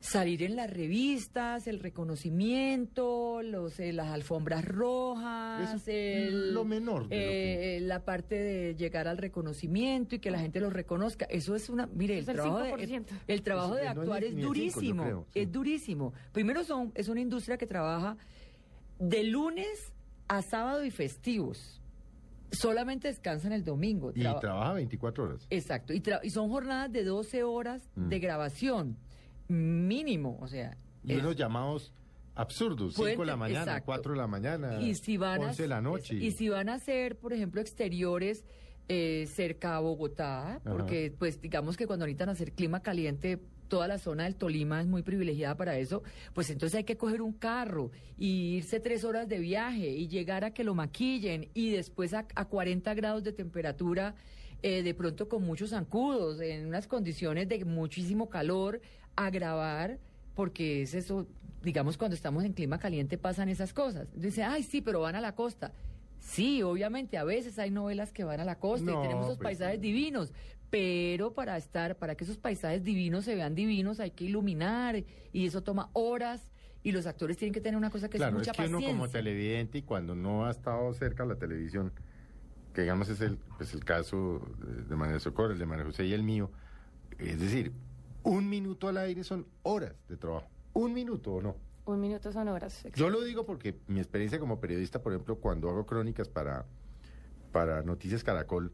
salir 0.00 0.42
en 0.42 0.56
las 0.56 0.70
revistas, 0.70 1.66
el 1.66 1.78
reconocimiento, 1.78 3.42
los, 3.42 3.78
eh, 3.80 3.92
las 3.92 4.08
alfombras 4.08 4.64
rojas, 4.64 5.68
Eso 5.68 5.76
es 5.76 5.88
el- 5.88 6.54
lo 6.54 6.64
menor 6.64 7.08
de 7.08 7.16
lo 7.16 7.22
que- 7.22 7.76
eh, 7.76 7.80
la 7.80 8.04
parte 8.04 8.34
de 8.36 8.74
llegar 8.76 9.08
al 9.08 9.18
reconocimiento 9.18 10.14
y 10.14 10.18
que 10.18 10.30
la 10.30 10.38
gente 10.38 10.58
los 10.60 10.72
reconozca. 10.72 11.26
Eso 11.26 11.54
es 11.54 11.68
una, 11.68 11.86
mire, 11.86 12.14
el 12.14 12.20
Es 12.22 12.28
el 12.28 12.34
trabajo, 12.36 12.58
de, 12.58 12.70
5%. 12.70 13.14
el 13.28 13.42
trabajo 13.42 13.74
Es- 13.76 13.80
de 13.80 13.82
eh, 13.82 13.84
no 13.86 13.90
es 13.92 13.98
actuar 13.98 14.24
es 14.24 14.36
durísimo, 14.36 15.02
creo, 15.04 15.26
sí. 15.32 15.40
es 15.40 15.52
durísimo. 15.52 16.12
Primero 16.32 16.64
son, 16.64 16.92
es 16.94 17.08
una 17.08 17.20
industria 17.20 17.58
que 17.58 17.66
trabaja 17.66 18.16
de 18.98 19.22
lunes 19.24 19.92
a 20.28 20.42
sábado 20.42 20.84
y 20.84 20.90
festivos. 20.90 21.76
Solamente 22.52 23.06
descansan 23.08 23.52
el 23.52 23.64
domingo. 23.64 24.10
Y 24.14 24.20
Traba- 24.20 24.40
trabaja 24.40 24.72
24 24.72 25.24
horas. 25.24 25.46
Exacto, 25.50 25.92
y, 25.92 26.00
tra- 26.00 26.20
y 26.22 26.30
son 26.30 26.48
jornadas 26.48 26.90
de 26.90 27.04
12 27.04 27.42
horas 27.44 27.88
Mm. 27.94 28.08
de 28.08 28.18
grabación, 28.18 28.96
mínimo, 29.50 30.38
o 30.40 30.48
sea. 30.48 30.76
Y 31.04 31.12
es- 31.12 31.18
unos 31.20 31.36
llamados 31.36 31.92
absurdos, 32.34 32.94
Pueden 32.94 33.14
5 33.14 33.22
de 33.22 33.26
la 33.26 33.36
mañana, 33.36 33.60
exacto. 33.62 33.86
4 33.86 34.12
de 34.12 34.18
la 34.18 34.26
mañana, 34.26 34.80
y 34.80 34.94
si 34.94 35.16
van 35.16 35.42
a, 35.42 35.46
11 35.48 35.62
de 35.62 35.68
la 35.68 35.80
noche. 35.80 36.14
Y 36.14 36.30
si 36.30 36.48
van 36.48 36.68
a 36.68 36.74
hacer, 36.74 37.16
por 37.16 37.32
ejemplo, 37.32 37.60
exteriores 37.60 38.44
eh, 38.88 39.26
cerca 39.32 39.76
a 39.76 39.80
Bogotá, 39.80 40.60
porque 40.64 41.12
pues 41.16 41.40
digamos 41.40 41.76
que 41.76 41.86
cuando 41.86 42.06
necesitan 42.06 42.28
hacer 42.30 42.52
clima 42.52 42.80
caliente, 42.82 43.38
toda 43.68 43.86
la 43.86 43.98
zona 43.98 44.24
del 44.24 44.34
Tolima 44.34 44.80
es 44.80 44.88
muy 44.88 45.02
privilegiada 45.02 45.56
para 45.56 45.78
eso, 45.78 46.02
pues 46.34 46.50
entonces 46.50 46.78
hay 46.78 46.82
que 46.84 46.96
coger 46.96 47.22
un 47.22 47.32
carro 47.32 47.92
y 48.18 48.56
irse 48.56 48.80
tres 48.80 49.04
horas 49.04 49.28
de 49.28 49.38
viaje 49.38 49.90
y 49.90 50.08
llegar 50.08 50.44
a 50.44 50.52
que 50.52 50.64
lo 50.64 50.74
maquillen 50.74 51.50
y 51.54 51.70
después 51.70 52.14
a, 52.14 52.26
a 52.34 52.44
40 52.46 52.92
grados 52.94 53.22
de 53.22 53.32
temperatura, 53.32 54.16
eh, 54.62 54.82
de 54.82 54.92
pronto 54.92 55.28
con 55.28 55.44
muchos 55.44 55.70
zancudos, 55.70 56.40
en 56.40 56.66
unas 56.66 56.88
condiciones 56.88 57.48
de 57.48 57.64
muchísimo 57.64 58.28
calor, 58.28 58.80
a 59.16 59.30
grabar 59.30 59.98
porque 60.34 60.82
es 60.82 60.94
eso, 60.94 61.26
digamos, 61.62 61.98
cuando 61.98 62.14
estamos 62.14 62.44
en 62.44 62.52
clima 62.52 62.78
caliente 62.78 63.18
pasan 63.18 63.48
esas 63.48 63.72
cosas. 63.72 64.08
Dice, 64.14 64.42
ay, 64.42 64.62
sí, 64.62 64.80
pero 64.80 65.00
van 65.00 65.16
a 65.16 65.20
la 65.20 65.34
costa. 65.34 65.72
Sí, 66.18 66.62
obviamente, 66.62 67.18
a 67.18 67.24
veces 67.24 67.58
hay 67.58 67.70
novelas 67.70 68.12
que 68.12 68.24
van 68.24 68.40
a 68.40 68.44
la 68.44 68.58
costa 68.58 68.90
No, 68.90 69.00
y 69.00 69.02
tenemos 69.02 69.26
esos 69.26 69.38
pues, 69.38 69.58
paisajes 69.58 69.80
divinos, 69.80 70.32
pero 70.70 71.34
para 71.34 71.56
estar, 71.56 71.96
para 71.96 72.14
que 72.14 72.24
esos 72.24 72.38
paisajes 72.38 72.84
divinos 72.84 73.24
se 73.24 73.34
vean 73.34 73.54
divinos 73.54 74.00
hay 74.00 74.12
que 74.12 74.24
iluminar 74.24 75.02
y 75.32 75.46
eso 75.46 75.62
toma 75.62 75.90
horas 75.92 76.50
y 76.82 76.92
los 76.92 77.06
actores 77.06 77.36
tienen 77.36 77.52
que 77.52 77.60
tener 77.60 77.76
una 77.76 77.90
cosa 77.90 78.08
que 78.08 78.16
claro, 78.16 78.36
es 78.36 78.38
mucha 78.38 78.52
es 78.52 78.56
que 78.56 78.62
uno 78.62 78.78
paciencia. 78.78 78.98
como 78.98 79.10
televidente 79.10 79.78
y 79.78 79.82
cuando 79.82 80.14
no 80.14 80.46
ha 80.46 80.50
estado 80.50 80.92
cerca 80.94 81.24
de 81.24 81.30
la 81.30 81.36
televisión, 81.36 81.92
que 82.72 82.82
digamos 82.82 83.08
es 83.08 83.20
el, 83.20 83.36
pues 83.58 83.74
el 83.74 83.84
caso 83.84 84.40
de, 84.58 84.84
de 84.84 84.96
María 84.96 85.18
Socorro, 85.18 85.52
el 85.52 85.58
de 85.58 85.66
María 85.66 85.84
José 85.84 86.06
y 86.06 86.12
el 86.12 86.22
mío, 86.22 86.50
es 87.18 87.40
decir, 87.40 87.72
un 88.22 88.48
minuto 88.48 88.88
al 88.88 88.98
aire 88.98 89.24
son 89.24 89.46
horas 89.62 89.94
de 90.08 90.16
trabajo. 90.16 90.48
Un 90.72 90.92
minuto 90.92 91.34
o 91.34 91.42
no. 91.42 91.56
Un 91.86 92.00
minuto 92.00 92.32
son 92.32 92.48
horas. 92.48 92.84
Yo 92.94 93.10
lo 93.10 93.22
digo 93.22 93.44
porque 93.44 93.78
mi 93.88 94.00
experiencia 94.00 94.38
como 94.38 94.60
periodista, 94.60 95.02
por 95.02 95.12
ejemplo, 95.12 95.36
cuando 95.36 95.68
hago 95.68 95.86
crónicas 95.86 96.28
para, 96.28 96.66
para 97.52 97.82
Noticias 97.82 98.22
Caracol, 98.22 98.72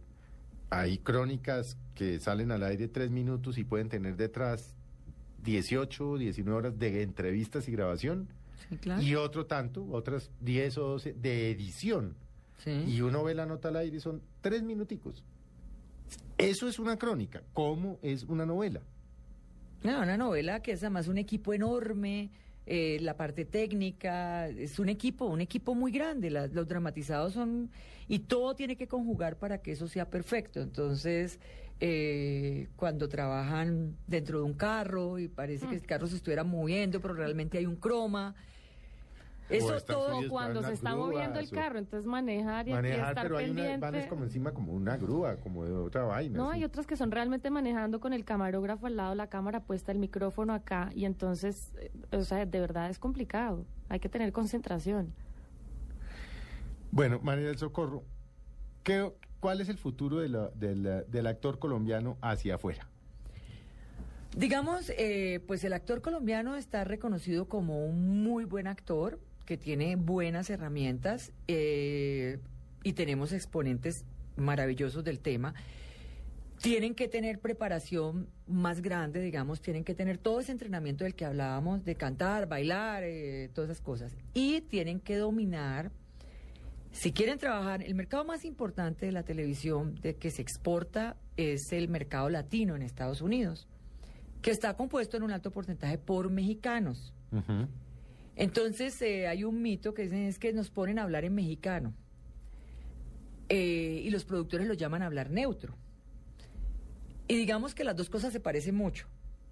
hay 0.71 0.99
crónicas 0.99 1.79
que 1.95 2.19
salen 2.19 2.51
al 2.51 2.63
aire 2.65 2.89
tres 2.89 3.11
minutos 3.11 3.57
y 3.59 3.65
pueden 3.65 3.89
tener 3.89 4.17
detrás 4.17 4.75
18, 5.45 6.19
19 6.19 6.59
horas 6.59 6.79
de 6.79 7.03
entrevistas 7.03 7.69
y 7.69 7.73
grabación. 7.73 8.29
Sí, 8.69 8.77
claro. 8.77 9.01
Y 9.01 9.15
otro 9.15 9.47
tanto, 9.47 9.87
otras 9.91 10.31
10 10.41 10.79
o 10.79 10.89
12 10.89 11.13
de 11.15 11.51
edición. 11.51 12.17
Y 12.65 13.01
uno 13.03 13.23
ve 13.23 13.35
la 13.35 13.47
nota 13.47 13.69
al 13.69 13.77
aire 13.77 13.99
y 13.99 14.01
son 14.01 14.23
tres 14.41 14.63
minuticos. 14.63 15.23
Eso 16.37 16.69
es 16.69 16.79
una 16.81 16.99
crónica. 16.99 17.43
¿Cómo 17.53 18.01
es 18.03 18.25
una 18.25 18.45
novela? 18.45 18.83
No, 19.83 20.03
una 20.03 20.17
novela 20.17 20.61
que 20.63 20.73
es 20.73 20.83
además 20.83 21.07
un 21.09 21.19
equipo 21.19 21.53
enorme, 21.55 22.31
eh, 22.67 22.99
la 23.01 23.17
parte 23.17 23.45
técnica, 23.45 24.49
es 24.49 24.79
un 24.79 24.89
equipo, 24.89 25.27
un 25.27 25.41
equipo 25.41 25.75
muy 25.75 25.93
grande. 25.93 26.31
la- 26.31 26.47
los 26.49 26.67
dramatizados 26.67 27.35
son. 27.35 27.71
Y 28.09 28.21
todo 28.21 28.55
tiene 28.57 28.77
que 28.77 28.89
conjugar 28.89 29.37
para 29.39 29.59
que 29.59 29.73
eso 29.73 29.87
sea 29.89 30.09
perfecto. 30.11 30.61
Entonces, 30.61 31.39
eh, 31.81 32.69
cuando 32.77 33.09
trabajan 33.09 33.97
dentro 34.07 34.39
de 34.39 34.45
un 34.45 34.55
carro 34.55 35.19
y 35.19 35.29
parece 35.29 35.67
que 35.69 35.75
el 35.77 35.87
carro 35.87 36.07
se 36.07 36.17
estuviera 36.17 36.43
moviendo, 36.45 37.01
pero 37.01 37.15
realmente 37.15 37.59
hay 37.59 37.67
un 37.67 37.77
croma. 37.77 38.35
Eso 39.49 39.81
todo. 39.81 40.15
subidos 40.15 40.31
Cuando 40.33 40.63
se 40.63 40.73
está 40.73 40.95
moviendo 40.97 41.39
el 41.39 41.49
carro, 41.51 41.79
entonces 41.79 42.07
manejar 42.07 42.67
y 42.69 42.73
Manejar, 42.73 43.09
estar 43.11 43.23
pero 43.23 43.37
hay 43.39 43.45
una, 43.51 43.55
pendiente. 43.63 43.81
van 43.87 43.95
es 43.95 44.07
como 44.07 44.25
encima 44.25 44.53
como 44.53 44.73
una 44.73 44.97
grúa, 44.97 45.37
como 45.37 45.65
de 45.65 45.73
otra 45.73 46.03
vaina. 46.05 46.37
No, 46.37 46.51
así. 46.51 46.59
hay 46.59 46.65
otras 46.65 46.87
que 46.87 46.97
son 46.97 47.11
realmente 47.13 47.49
manejando 47.51 48.01
con 48.01 48.13
el 48.13 48.25
camarógrafo 48.25 48.87
al 48.87 48.97
lado, 48.97 49.15
la 49.15 49.29
cámara 49.29 49.61
puesta, 49.61 49.93
el 49.93 49.99
micrófono 49.99 50.53
acá, 50.53 50.91
y 50.95 51.05
entonces, 51.05 51.73
eh, 51.79 51.91
o 52.17 52.25
sea, 52.25 52.45
de 52.45 52.61
verdad 52.61 52.91
es 52.91 52.99
complicado. 52.99 53.65
Hay 53.89 54.01
que 54.01 54.09
tener 54.09 54.33
concentración. 54.33 55.13
Bueno, 56.91 57.21
María 57.23 57.47
del 57.47 57.59
Socorro, 57.59 58.05
¿qué, 58.83 59.13
¿cuál 59.41 59.61
es 59.61 59.69
el 59.69 59.79
futuro 59.79 60.19
de 60.19 60.29
la- 60.29 60.49
de 60.51 60.75
la- 60.77 61.03
del 61.03 61.27
actor 61.27 61.59
colombiano 61.59 62.17
hacia 62.21 62.55
afuera? 62.57 62.89
Digamos, 64.37 64.91
eh, 64.99 65.41
pues 65.47 65.65
el 65.65 65.73
actor 65.73 66.03
colombiano 66.03 66.57
está 66.57 66.85
reconocido 66.85 67.49
como 67.49 67.87
un 67.87 68.23
muy 68.23 68.45
buen 68.45 68.67
actor, 68.67 69.19
que 69.47 69.57
tiene 69.57 69.97
buenas 69.97 70.51
herramientas 70.51 71.33
eh, 71.49 72.39
y 72.83 72.93
tenemos 72.93 73.33
exponentes 73.33 74.05
maravillosos 74.37 75.03
del 75.05 75.21
tema. 75.21 75.55
Tienen 76.61 76.95
que 76.95 77.09
tener 77.09 77.39
preparación 77.39 78.29
más 78.47 78.83
grande, 78.83 79.21
digamos, 79.21 79.61
tienen 79.61 79.85
que 79.85 79.95
tener 79.95 80.19
todo 80.19 80.41
ese 80.41 80.53
entrenamiento 80.53 81.05
del 81.05 81.15
que 81.15 81.25
hablábamos, 81.25 81.85
de 81.85 81.95
cantar, 81.95 82.49
bailar, 82.49 83.03
eh, 83.05 83.51
todas 83.55 83.71
esas 83.71 83.83
cosas. 83.83 84.17
Y 84.35 84.61
tienen 84.63 85.01
que 85.01 85.17
dominar, 85.17 85.91
si 86.93 87.13
quieren 87.13 87.39
trabajar, 87.39 87.83
el 87.83 87.95
mercado 87.95 88.25
más 88.25 88.45
importante 88.45 89.07
de 89.07 89.13
la 89.13 89.23
televisión 89.23 89.95
de 89.97 90.17
que 90.17 90.31
se 90.31 90.43
exporta 90.43 91.17
es 91.37 91.73
el 91.73 91.89
mercado 91.89 92.29
latino 92.31 92.75
en 92.75 92.83
Estados 92.83 93.21
Unidos 93.21 93.69
que 94.47 94.53
está 94.53 94.75
compuesto 94.75 95.17
en 95.17 95.25
un 95.25 95.33
alto 95.33 95.51
porcentaje 95.51 95.99
por 95.99 96.31
mexicanos. 96.31 97.13
Entonces 98.37 99.01
eh, 99.03 99.27
hay 99.27 99.45
un 99.45 99.63
mito 99.63 99.95
que 99.95 100.03
dicen 100.03 100.25
es 100.25 100.39
que 100.39 100.53
nos 100.53 100.71
ponen 100.71 100.99
a 100.99 101.03
hablar 101.03 101.25
en 101.25 101.35
mexicano 101.35 101.95
Eh, 103.49 104.03
y 104.05 104.11
los 104.11 104.25
productores 104.25 104.67
lo 104.67 104.75
llaman 104.75 105.03
a 105.03 105.07
hablar 105.07 105.31
neutro. 105.31 105.77
Y 107.29 107.37
digamos 107.37 107.75
que 107.75 107.85
las 107.85 107.95
dos 107.95 108.11
cosas 108.11 108.33
se 108.33 108.41
parecen 108.41 108.75
mucho, 108.75 109.07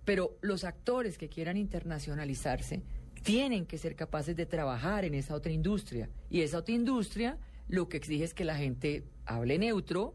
pero 0.04 0.36
los 0.42 0.64
actores 0.64 1.16
que 1.16 1.28
quieran 1.28 1.56
internacionalizarse 1.56 2.82
tienen 3.22 3.66
que 3.66 3.78
ser 3.78 3.94
capaces 3.94 4.34
de 4.34 4.46
trabajar 4.46 5.04
en 5.04 5.14
esa 5.14 5.34
otra 5.34 5.52
industria. 5.52 6.08
Y 6.28 6.40
esa 6.40 6.58
otra 6.58 6.74
industria 6.74 7.38
lo 7.68 7.88
que 7.88 7.96
exige 7.96 8.24
es 8.24 8.34
que 8.34 8.44
la 8.44 8.56
gente 8.56 9.04
hable 9.26 9.58
neutro. 9.58 10.14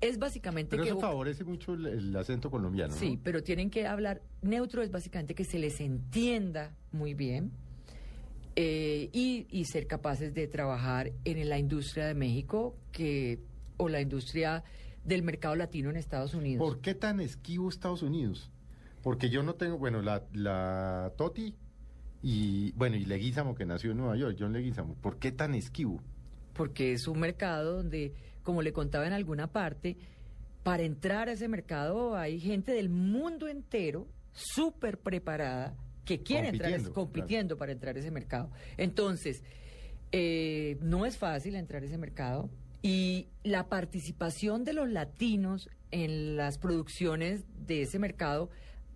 Es 0.00 0.18
básicamente 0.18 0.70
Pero 0.70 0.84
que 0.84 0.90
eso 0.90 1.00
favorece 1.00 1.44
mucho 1.44 1.74
el, 1.74 1.86
el 1.86 2.16
acento 2.16 2.50
colombiano, 2.50 2.94
¿no? 2.94 3.00
Sí, 3.00 3.18
pero 3.22 3.42
tienen 3.42 3.68
que 3.68 3.86
hablar 3.86 4.22
neutro, 4.42 4.80
es 4.82 4.90
básicamente 4.90 5.34
que 5.34 5.44
se 5.44 5.58
les 5.58 5.80
entienda 5.80 6.74
muy 6.92 7.14
bien 7.14 7.50
eh, 8.56 9.10
y, 9.12 9.46
y 9.50 9.64
ser 9.64 9.86
capaces 9.86 10.34
de 10.34 10.46
trabajar 10.46 11.12
en 11.24 11.48
la 11.48 11.58
industria 11.58 12.06
de 12.06 12.14
México 12.14 12.76
que 12.92 13.40
o 13.76 13.88
la 13.88 14.00
industria 14.00 14.64
del 15.04 15.22
mercado 15.22 15.56
latino 15.56 15.90
en 15.90 15.96
Estados 15.96 16.34
Unidos. 16.34 16.66
¿Por 16.66 16.80
qué 16.80 16.94
tan 16.94 17.20
esquivo 17.20 17.68
Estados 17.68 18.02
Unidos? 18.02 18.50
Porque 19.02 19.30
yo 19.30 19.42
no 19.42 19.54
tengo, 19.54 19.78
bueno, 19.78 20.00
la, 20.00 20.22
la 20.32 21.12
Toti 21.16 21.56
y, 22.22 22.72
bueno, 22.72 22.96
y 22.96 23.04
Leguízamo, 23.04 23.54
que 23.54 23.66
nació 23.66 23.90
en 23.90 23.96
Nueva 23.96 24.16
York, 24.16 24.36
John 24.38 24.52
Leguízamo, 24.52 24.94
¿por 24.94 25.18
qué 25.18 25.32
tan 25.32 25.54
esquivo? 25.54 26.00
porque 26.52 26.92
es 26.92 27.08
un 27.08 27.20
mercado 27.20 27.76
donde, 27.76 28.14
como 28.42 28.62
le 28.62 28.72
contaba 28.72 29.06
en 29.06 29.12
alguna 29.12 29.48
parte, 29.48 29.96
para 30.62 30.82
entrar 30.82 31.28
a 31.28 31.32
ese 31.32 31.48
mercado 31.48 32.16
hay 32.16 32.38
gente 32.38 32.72
del 32.72 32.88
mundo 32.88 33.48
entero 33.48 34.06
súper 34.32 34.98
preparada 34.98 35.74
que 36.04 36.22
quiere 36.22 36.48
entrar, 36.48 36.82
Compitiendo, 36.92 37.56
para 37.56 37.72
entrar 37.72 37.96
a 37.96 37.98
ese 38.00 38.10
mercado. 38.10 38.50
Entonces, 38.76 39.42
eh, 40.12 40.76
no 40.80 41.06
es 41.06 41.16
fácil 41.16 41.54
entrar 41.54 41.82
a 41.82 41.86
ese 41.86 41.98
mercado 41.98 42.50
y 42.82 43.28
la 43.44 43.68
participación 43.68 44.64
de 44.64 44.72
los 44.72 44.88
latinos 44.90 45.70
en 45.90 46.36
las 46.36 46.58
producciones 46.58 47.44
de 47.66 47.82
ese 47.82 47.98
mercado 47.98 48.50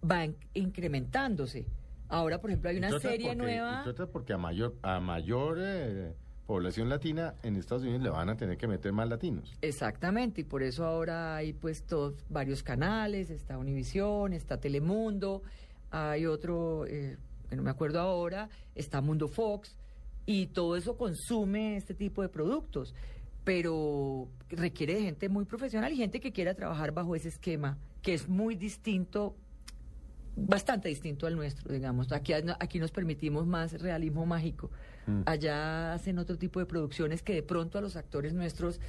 va 0.08 0.24
in- 0.24 0.36
incrementándose. 0.54 1.66
Ahora, 2.08 2.40
por 2.40 2.50
ejemplo, 2.50 2.70
hay 2.70 2.76
una 2.78 2.98
serie 3.00 3.28
porque- 3.28 3.36
nueva. 3.36 3.84
porque 4.12 4.32
a 4.32 4.38
mayor, 4.38 4.76
a 4.82 5.00
mayor 5.00 5.58
eh, 5.60 6.14
población 6.46 6.88
latina 6.88 7.34
en 7.42 7.56
Estados 7.56 7.82
Unidos 7.82 8.02
le 8.02 8.10
van 8.10 8.28
a 8.28 8.36
tener 8.36 8.56
que 8.56 8.68
meter 8.68 8.92
más 8.92 9.08
latinos. 9.08 9.52
Exactamente, 9.62 10.42
y 10.42 10.44
por 10.44 10.62
eso 10.62 10.84
ahora 10.84 11.36
hay 11.36 11.52
pues 11.52 11.82
todos 11.84 12.14
varios 12.28 12.62
canales, 12.62 13.30
está 13.30 13.58
Univisión, 13.58 14.32
está 14.32 14.60
Telemundo, 14.60 15.42
hay 15.90 16.26
otro, 16.26 16.86
eh, 16.86 17.16
no 17.50 17.62
me 17.62 17.70
acuerdo 17.70 18.00
ahora, 18.00 18.48
está 18.74 19.00
Mundo 19.00 19.28
Fox, 19.28 19.76
y 20.26 20.46
todo 20.48 20.76
eso 20.76 20.96
consume 20.96 21.76
este 21.76 21.94
tipo 21.94 22.22
de 22.22 22.28
productos, 22.28 22.94
pero 23.44 24.28
requiere 24.48 24.94
de 24.94 25.02
gente 25.02 25.28
muy 25.28 25.44
profesional 25.44 25.92
y 25.92 25.96
gente 25.96 26.20
que 26.20 26.32
quiera 26.32 26.54
trabajar 26.54 26.92
bajo 26.92 27.14
ese 27.14 27.28
esquema, 27.28 27.78
que 28.02 28.14
es 28.14 28.28
muy 28.28 28.56
distinto 28.56 29.36
bastante 30.36 30.88
distinto 30.88 31.26
al 31.26 31.34
nuestro, 31.34 31.72
digamos. 31.72 32.12
Aquí, 32.12 32.32
aquí 32.34 32.78
nos 32.78 32.90
permitimos 32.90 33.46
más 33.46 33.80
realismo 33.80 34.26
mágico. 34.26 34.70
Mm. 35.06 35.22
Allá 35.24 35.94
hacen 35.94 36.18
otro 36.18 36.36
tipo 36.36 36.60
de 36.60 36.66
producciones 36.66 37.22
que 37.22 37.34
de 37.34 37.42
pronto 37.42 37.78
a 37.78 37.80
los 37.80 37.96
actores 37.96 38.34
nuestros 38.34 38.80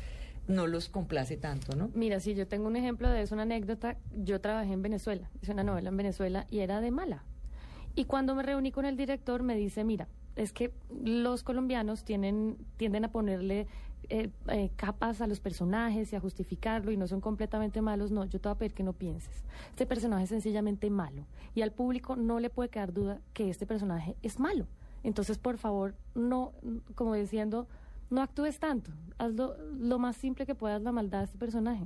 no 0.47 0.67
los 0.67 0.89
complace 0.89 1.37
tanto, 1.37 1.75
¿no? 1.75 1.89
Mira, 1.93 2.19
si 2.19 2.33
yo 2.33 2.47
tengo 2.47 2.67
un 2.67 2.75
ejemplo 2.75 3.09
de 3.09 3.21
eso, 3.21 3.35
una 3.35 3.43
anécdota, 3.43 3.97
yo 4.15 4.41
trabajé 4.41 4.73
en 4.73 4.81
Venezuela, 4.81 5.29
hice 5.41 5.51
una 5.51 5.63
novela 5.63 5.89
en 5.89 5.97
Venezuela 5.97 6.45
y 6.49 6.59
era 6.59 6.81
de 6.81 6.91
mala. 6.91 7.23
Y 7.95 8.05
cuando 8.05 8.35
me 8.35 8.43
reuní 8.43 8.71
con 8.71 8.85
el 8.85 8.95
director 8.95 9.43
me 9.43 9.55
dice, 9.55 9.83
mira, 9.83 10.07
es 10.35 10.53
que 10.53 10.71
los 11.03 11.43
colombianos 11.43 12.03
tienen, 12.03 12.57
tienden 12.77 13.05
a 13.05 13.11
ponerle 13.11 13.67
eh, 14.09 14.29
eh, 14.47 14.69
capas 14.75 15.19
a 15.19 15.27
los 15.27 15.39
personajes 15.39 16.13
y 16.13 16.15
a 16.15 16.19
justificarlo 16.19 16.91
y 16.91 16.97
no 16.97 17.07
son 17.07 17.19
completamente 17.19 17.81
malos. 17.81 18.11
No, 18.11 18.23
yo 18.25 18.39
te 18.39 18.47
voy 18.47 18.55
a 18.55 18.57
pedir 18.59 18.73
que 18.73 18.83
no 18.83 18.93
pienses. 18.93 19.43
Este 19.71 19.85
personaje 19.85 20.23
es 20.23 20.29
sencillamente 20.29 20.89
malo 20.89 21.25
y 21.55 21.61
al 21.61 21.71
público 21.71 22.15
no 22.15 22.39
le 22.39 22.49
puede 22.49 22.69
quedar 22.69 22.93
duda 22.93 23.19
que 23.33 23.49
este 23.49 23.65
personaje 23.65 24.15
es 24.21 24.39
malo. 24.39 24.67
Entonces, 25.03 25.37
por 25.37 25.57
favor, 25.57 25.95
no, 26.15 26.53
como 26.95 27.15
diciendo, 27.15 27.67
no 28.09 28.21
actúes 28.21 28.59
tanto. 28.59 28.91
Hazlo 29.17 29.55
lo 29.79 29.99
más 29.99 30.15
simple 30.17 30.45
que 30.45 30.55
puedas 30.55 30.81
la 30.81 30.91
maldad 30.91 31.19
de 31.19 31.25
este 31.25 31.37
personaje. 31.37 31.85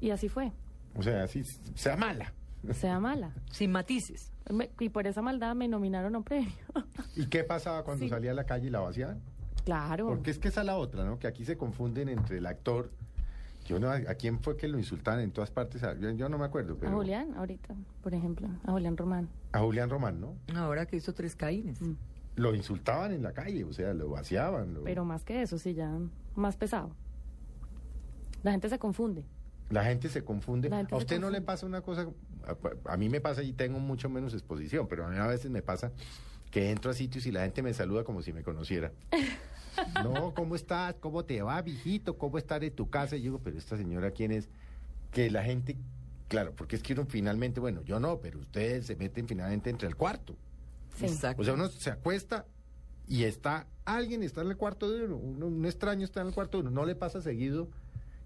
Y 0.00 0.10
así 0.10 0.28
fue. 0.28 0.52
O 0.96 1.02
sea, 1.02 1.24
así 1.24 1.42
sea 1.74 1.96
mala. 1.96 2.32
Sea 2.72 3.00
mala. 3.00 3.32
Sin 3.50 3.72
matices. 3.72 4.32
Me- 4.50 4.70
y 4.80 4.88
por 4.88 5.06
esa 5.06 5.22
maldad 5.22 5.54
me 5.54 5.68
nominaron 5.68 6.14
a 6.14 6.18
un 6.18 6.24
premio. 6.24 6.52
¿Y 7.16 7.26
qué 7.26 7.44
pasaba 7.44 7.82
cuando 7.84 8.04
Sí. 8.04 8.08
salía 8.10 8.30
a 8.32 8.34
la 8.34 8.44
calle 8.44 8.68
y 8.68 8.70
la 8.70 8.80
vaciaban? 8.80 9.20
Claro. 9.64 10.06
Porque 10.08 10.30
es 10.32 10.38
que 10.38 10.48
esa 10.48 10.60
es 10.60 10.66
la 10.66 10.76
otra, 10.76 11.04
¿no? 11.04 11.18
Que 11.18 11.26
aquí 11.28 11.44
se 11.44 11.56
confunden 11.56 12.08
entre 12.08 12.38
el 12.38 12.46
actor. 12.46 12.90
Yo 13.66 13.78
no, 13.78 13.90
¿A 13.92 14.00
quién 14.16 14.40
fue 14.40 14.56
que 14.56 14.66
lo 14.66 14.76
insultaban 14.76 15.20
en 15.20 15.30
todas 15.30 15.52
partes? 15.52 15.82
Yo, 16.00 16.10
yo 16.10 16.28
no 16.28 16.36
me 16.36 16.44
acuerdo, 16.44 16.74
A 16.74 16.76
pero. 16.80 16.92
Julián, 16.96 17.32
ahorita, 17.36 17.74
por 18.02 18.12
ejemplo. 18.12 18.48
A 18.64 18.72
Julián 18.72 18.96
Román. 18.96 19.28
A 19.52 19.60
Julián 19.60 19.88
Román, 19.88 20.20
¿no? 20.20 20.34
Ahora 20.56 20.84
que 20.86 20.96
hizo 20.96 21.12
tres 21.14 21.36
caínes. 21.36 21.78
Lo 22.36 22.54
insultaban 22.54 23.12
en 23.12 23.22
la 23.22 23.32
calle, 23.32 23.64
o 23.64 23.72
sea, 23.72 23.92
lo 23.94 24.08
vaciaban. 24.10 24.74
lo- 24.74 24.84
Pero 24.84 25.04
más 25.04 25.24
que 25.24 25.42
eso, 25.42 25.58
sí, 25.58 25.74
ya 25.74 25.98
más 26.34 26.56
pesado. 26.56 26.90
La 28.42 28.52
gente 28.52 28.68
se 28.68 28.78
confunde. 28.78 29.24
La 29.70 29.84
gente 29.84 30.08
se 30.08 30.24
confunde. 30.24 30.68
Gente 30.68 30.94
a 30.94 30.98
usted 30.98 31.20
no 31.20 31.30
le 31.30 31.40
pasa 31.40 31.66
una 31.66 31.80
cosa, 31.82 32.08
a, 32.46 32.92
a 32.92 32.96
mí 32.96 33.08
me 33.08 33.20
pasa 33.20 33.42
y 33.42 33.52
tengo 33.52 33.78
mucho 33.78 34.08
menos 34.08 34.32
exposición, 34.34 34.86
pero 34.88 35.06
a 35.06 35.08
mí 35.08 35.16
a 35.16 35.26
veces 35.26 35.50
me 35.50 35.62
pasa 35.62 35.92
que 36.50 36.70
entro 36.70 36.90
a 36.90 36.94
sitios 36.94 37.24
y 37.26 37.32
la 37.32 37.42
gente 37.42 37.62
me 37.62 37.72
saluda 37.72 38.04
como 38.04 38.22
si 38.22 38.32
me 38.32 38.42
conociera. 38.42 38.92
No, 40.04 40.34
¿cómo 40.34 40.54
estás? 40.54 40.94
¿Cómo 41.00 41.24
te 41.24 41.40
va, 41.40 41.62
viejito? 41.62 42.18
¿Cómo 42.18 42.36
estar 42.36 42.62
en 42.62 42.74
tu 42.74 42.90
casa? 42.90 43.16
Y 43.16 43.20
yo 43.20 43.24
digo, 43.24 43.40
pero 43.42 43.56
esta 43.56 43.78
señora, 43.78 44.10
¿quién 44.10 44.30
es? 44.30 44.50
Que 45.12 45.30
la 45.30 45.42
gente, 45.42 45.78
claro, 46.28 46.52
porque 46.54 46.76
es 46.76 46.82
que 46.82 46.92
uno 46.92 47.06
finalmente, 47.06 47.58
bueno, 47.58 47.80
yo 47.82 47.98
no, 47.98 48.18
pero 48.18 48.38
ustedes 48.38 48.84
se 48.86 48.96
meten 48.96 49.26
finalmente 49.26 49.70
entre 49.70 49.88
el 49.88 49.96
cuarto. 49.96 50.36
Sí. 50.94 51.06
Exacto. 51.06 51.42
O 51.42 51.44
sea, 51.44 51.54
uno 51.54 51.68
se 51.68 51.90
acuesta 51.90 52.46
y 53.08 53.24
está, 53.24 53.66
alguien 53.84 54.22
está 54.22 54.42
en 54.42 54.48
el 54.48 54.56
cuarto 54.56 54.90
de 54.90 55.04
uno, 55.04 55.16
uno- 55.16 55.46
un 55.46 55.64
extraño 55.64 56.04
está 56.04 56.20
en 56.20 56.28
el 56.28 56.34
cuarto 56.34 56.58
de 56.58 56.62
uno. 56.68 56.70
No 56.70 56.84
le 56.86 56.94
pasa 56.94 57.20
seguido 57.20 57.68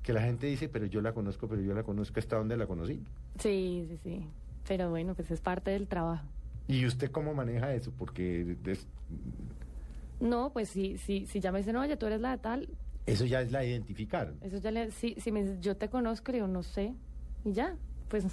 que 0.02 0.12
la 0.12 0.22
gente 0.22 0.46
dice, 0.46 0.68
pero 0.68 0.86
yo 0.86 1.00
la 1.00 1.12
conozco, 1.12 1.48
pero 1.48 1.60
yo 1.62 1.74
la 1.74 1.82
conozco, 1.82 2.18
¿hasta 2.20 2.36
dónde 2.36 2.56
la 2.56 2.66
conocí? 2.66 3.02
Sí, 3.40 3.86
sí, 3.88 3.98
sí. 4.02 4.26
Pero 4.68 4.90
bueno, 4.90 5.14
pues 5.14 5.30
es 5.30 5.40
parte 5.40 5.70
del 5.70 5.86
trabajo. 5.88 6.24
¿Y 6.68 6.84
usted 6.86 7.10
cómo 7.10 7.34
maneja 7.34 7.72
eso? 7.74 7.92
Porque 7.96 8.56
es- 8.66 8.86
No, 10.20 10.50
pues 10.52 10.68
si, 10.70 10.96
si, 10.98 11.26
si 11.26 11.40
ya 11.40 11.52
me 11.52 11.58
dicen, 11.58 11.76
oye, 11.76 11.96
tú 11.96 12.06
eres 12.06 12.20
la 12.20 12.30
de 12.32 12.38
tal, 12.38 12.68
eso 13.06 13.24
ya 13.24 13.40
es 13.42 13.52
la 13.52 13.64
identificar. 13.64 14.32
eso 14.40 14.58
ya 14.58 14.70
le... 14.70 14.90
Si, 14.90 15.14
si 15.20 15.30
me 15.30 15.42
dices, 15.42 15.60
yo 15.60 15.76
te 15.76 15.88
conozco, 15.88 16.32
digo, 16.32 16.46
no 16.48 16.62
sé. 16.62 16.94
Y 17.44 17.52
ya, 17.52 17.76
pues 18.08 18.24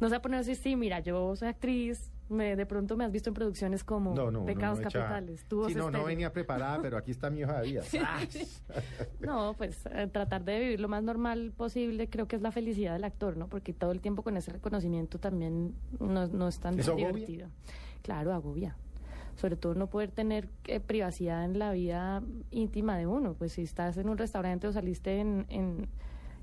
no 0.00 0.08
se 0.08 0.12
va 0.12 0.16
a 0.16 0.22
poner 0.22 0.40
así, 0.40 0.54
sí, 0.56 0.74
mira, 0.74 1.00
yo 1.00 1.36
soy 1.36 1.48
actriz, 1.48 2.10
me, 2.28 2.56
de 2.56 2.66
pronto 2.66 2.96
me 2.96 3.04
has 3.04 3.12
visto 3.12 3.30
en 3.30 3.34
producciones 3.34 3.84
como 3.84 4.14
No, 4.14 4.44
Pecados 4.44 4.78
no 4.80 4.84
echa- 4.86 4.98
Capitales. 5.00 5.46
Sí, 5.68 5.74
no, 5.74 5.90
no 5.90 6.04
venía 6.04 6.32
preparada, 6.32 6.80
pero 6.80 6.96
aquí 6.96 7.10
está 7.10 7.28
mi 7.30 7.44
hoja 7.44 7.60
de 7.60 7.68
vida. 7.68 7.82
No, 9.20 9.54
pues 9.56 9.86
eh, 9.86 10.08
tratar 10.12 10.44
de 10.44 10.58
vivir 10.58 10.80
lo 10.80 10.88
más 10.88 11.02
normal 11.02 11.52
posible 11.56 12.08
creo 12.08 12.26
que 12.26 12.36
es 12.36 12.42
la 12.42 12.50
felicidad 12.52 12.94
del 12.94 13.04
actor, 13.04 13.36
¿no? 13.36 13.46
Porque 13.48 13.72
todo 13.72 13.92
el 13.92 14.00
tiempo 14.00 14.22
con 14.22 14.36
ese 14.36 14.52
reconocimiento 14.52 15.18
también 15.18 15.74
no, 16.00 16.26
no 16.26 16.48
es 16.48 16.58
tan 16.58 16.78
¿Eso 16.78 16.92
agobia? 16.92 17.08
divertido. 17.08 17.48
Claro, 18.02 18.32
agobia. 18.32 18.76
Sobre 19.36 19.56
todo 19.56 19.74
no 19.74 19.86
poder 19.88 20.10
tener 20.10 20.48
eh, 20.66 20.80
privacidad 20.80 21.44
en 21.44 21.58
la 21.58 21.72
vida 21.72 22.22
íntima 22.50 22.96
de 22.98 23.06
uno. 23.06 23.34
Pues 23.34 23.52
si 23.52 23.62
estás 23.62 23.96
en 23.96 24.08
un 24.08 24.18
restaurante 24.18 24.66
o 24.66 24.72
saliste 24.72 25.20
en, 25.20 25.46
en, 25.48 25.88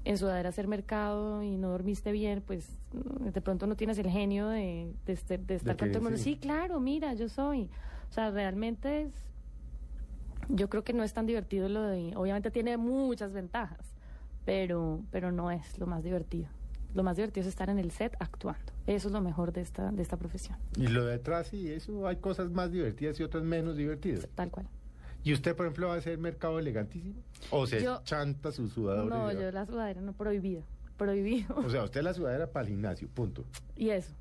en 0.06 0.18
sudadera 0.18 0.50
a 0.50 0.52
hacer 0.52 0.68
mercado 0.68 1.44
y 1.44 1.58
no 1.58 1.70
dormiste 1.70 2.12
bien, 2.12 2.42
pues 2.46 2.68
de 2.94 3.42
pronto 3.42 3.68
no 3.68 3.76
tienes 3.76 3.98
el 4.00 4.08
genio 4.10 4.48
de, 4.48 4.94
de, 5.06 5.14
este- 5.14 5.38
de 5.38 5.56
estar 5.56 5.76
con 5.78 5.88
que 5.88 5.94
todo 5.94 6.00
el 6.00 6.04
mundo. 6.04 6.18
sí. 6.18 6.24
Sí, 6.24 6.38
claro, 6.38 6.80
mira, 6.80 7.14
yo 7.14 7.30
soy. 7.30 7.70
O 8.10 8.14
sea, 8.14 8.32
realmente 8.32 9.04
es, 9.04 9.14
yo 10.50 10.70
creo 10.70 10.84
que 10.84 10.94
no 10.94 11.04
es 11.04 11.14
tan 11.14 11.26
divertido 11.26 11.70
lo 11.70 11.84
de, 11.84 12.14
obviamente 12.16 12.50
tiene 12.50 12.78
muchas 12.78 13.34
ventajas, 13.34 13.94
pero, 14.46 15.02
pero 15.12 15.32
no 15.32 15.52
es 15.52 15.78
lo 15.78 15.86
más 15.86 16.04
divertido. 16.04 16.48
Lo 16.96 17.04
más 17.04 17.18
divertido 17.18 17.42
es 17.44 17.48
estar 17.48 17.70
en 17.70 17.78
el 17.78 17.92
set 17.92 18.16
actuando. 18.20 18.74
Eso 18.88 19.10
es 19.10 19.14
lo 19.14 19.22
mejor 19.22 19.54
de 19.54 19.62
esta, 19.62 19.92
de 19.92 20.02
esta 20.02 20.18
profesión, 20.18 20.58
Y 20.76 20.88
lo 20.88 21.06
de 21.06 21.16
atrás, 21.16 21.48
sí, 21.48 21.72
eso 21.72 22.08
hay 22.08 22.16
cosas 22.16 22.50
más 22.50 22.72
divertidas 22.72 23.20
y 23.20 23.24
otras 23.24 23.44
menos 23.44 23.78
divertidas. 23.78 24.28
tal 24.34 24.50
cual. 24.50 24.68
¿Y 25.24 25.34
usted, 25.34 25.56
por 25.56 25.66
ejemplo, 25.66 25.88
va 25.90 25.96
a 25.96 25.98
hacer 25.98 26.18
mercado 26.18 26.60
elegantísimo? 26.60 27.16
¿O 27.52 27.68
se 27.68 27.84
Yo- 27.84 28.02
chanta 28.04 28.52
su 28.52 28.68
sudador? 28.70 29.06
No, 29.06 29.32
yo 29.32 29.52
la 29.52 29.66
sudadera 29.66 30.02
no 30.02 30.14
prohibido, 30.14 30.64
prohibido. 30.98 31.56
O 31.58 31.70
sea, 31.70 31.84
usted 31.84 32.02
la 32.02 32.14
sudadera 32.14 32.48
para 32.48 32.64
el 32.64 32.70
gimnasio, 32.70 33.08
punto. 33.10 33.44
y 33.76 33.90
eso. 33.90 34.14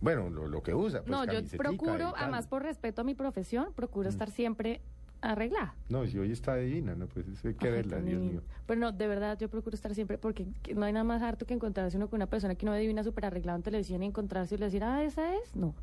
Bueno, 0.00 0.28
lo, 0.28 0.48
lo 0.48 0.62
que 0.62 0.74
usa. 0.74 1.00
Pues, 1.00 1.10
no, 1.10 1.24
yo 1.24 1.40
procuro. 1.56 2.10
Mm. 2.10 2.14
además 2.16 2.46
por 2.46 2.62
respeto 2.62 3.00
a 3.00 3.04
mi 3.04 3.14
profesión, 3.14 3.72
procuro 3.74 4.08
estar 4.08 4.30
siempre 4.30 4.80
arreglada. 5.22 5.74
No, 5.88 6.06
si 6.06 6.18
hoy 6.18 6.30
está 6.32 6.56
divina, 6.56 6.94
¿no? 6.94 7.06
Pues 7.06 7.26
eso 7.28 7.48
hay 7.48 7.54
que 7.54 7.70
verla, 7.70 7.98
Dios 8.00 8.20
mío. 8.20 8.42
Pero 8.66 8.80
no, 8.80 8.92
de 8.92 9.06
verdad, 9.06 9.38
yo 9.38 9.48
procuro 9.48 9.74
estar 9.74 9.94
siempre, 9.94 10.18
porque 10.18 10.46
que 10.62 10.74
no 10.74 10.84
hay 10.84 10.92
nada 10.92 11.04
más 11.04 11.22
harto 11.22 11.46
que 11.46 11.54
encontrarse 11.54 11.96
uno 11.96 12.08
con 12.08 12.18
una 12.18 12.26
persona 12.26 12.54
que 12.54 12.66
no 12.66 12.72
adivina 12.72 13.02
súper 13.02 13.24
arreglado 13.24 13.56
en 13.56 13.62
televisión 13.62 14.02
y 14.02 14.06
encontrarse 14.06 14.56
y 14.56 14.58
le 14.58 14.66
decir, 14.66 14.84
ah, 14.84 15.02
esa 15.02 15.34
es. 15.36 15.56
No. 15.56 15.74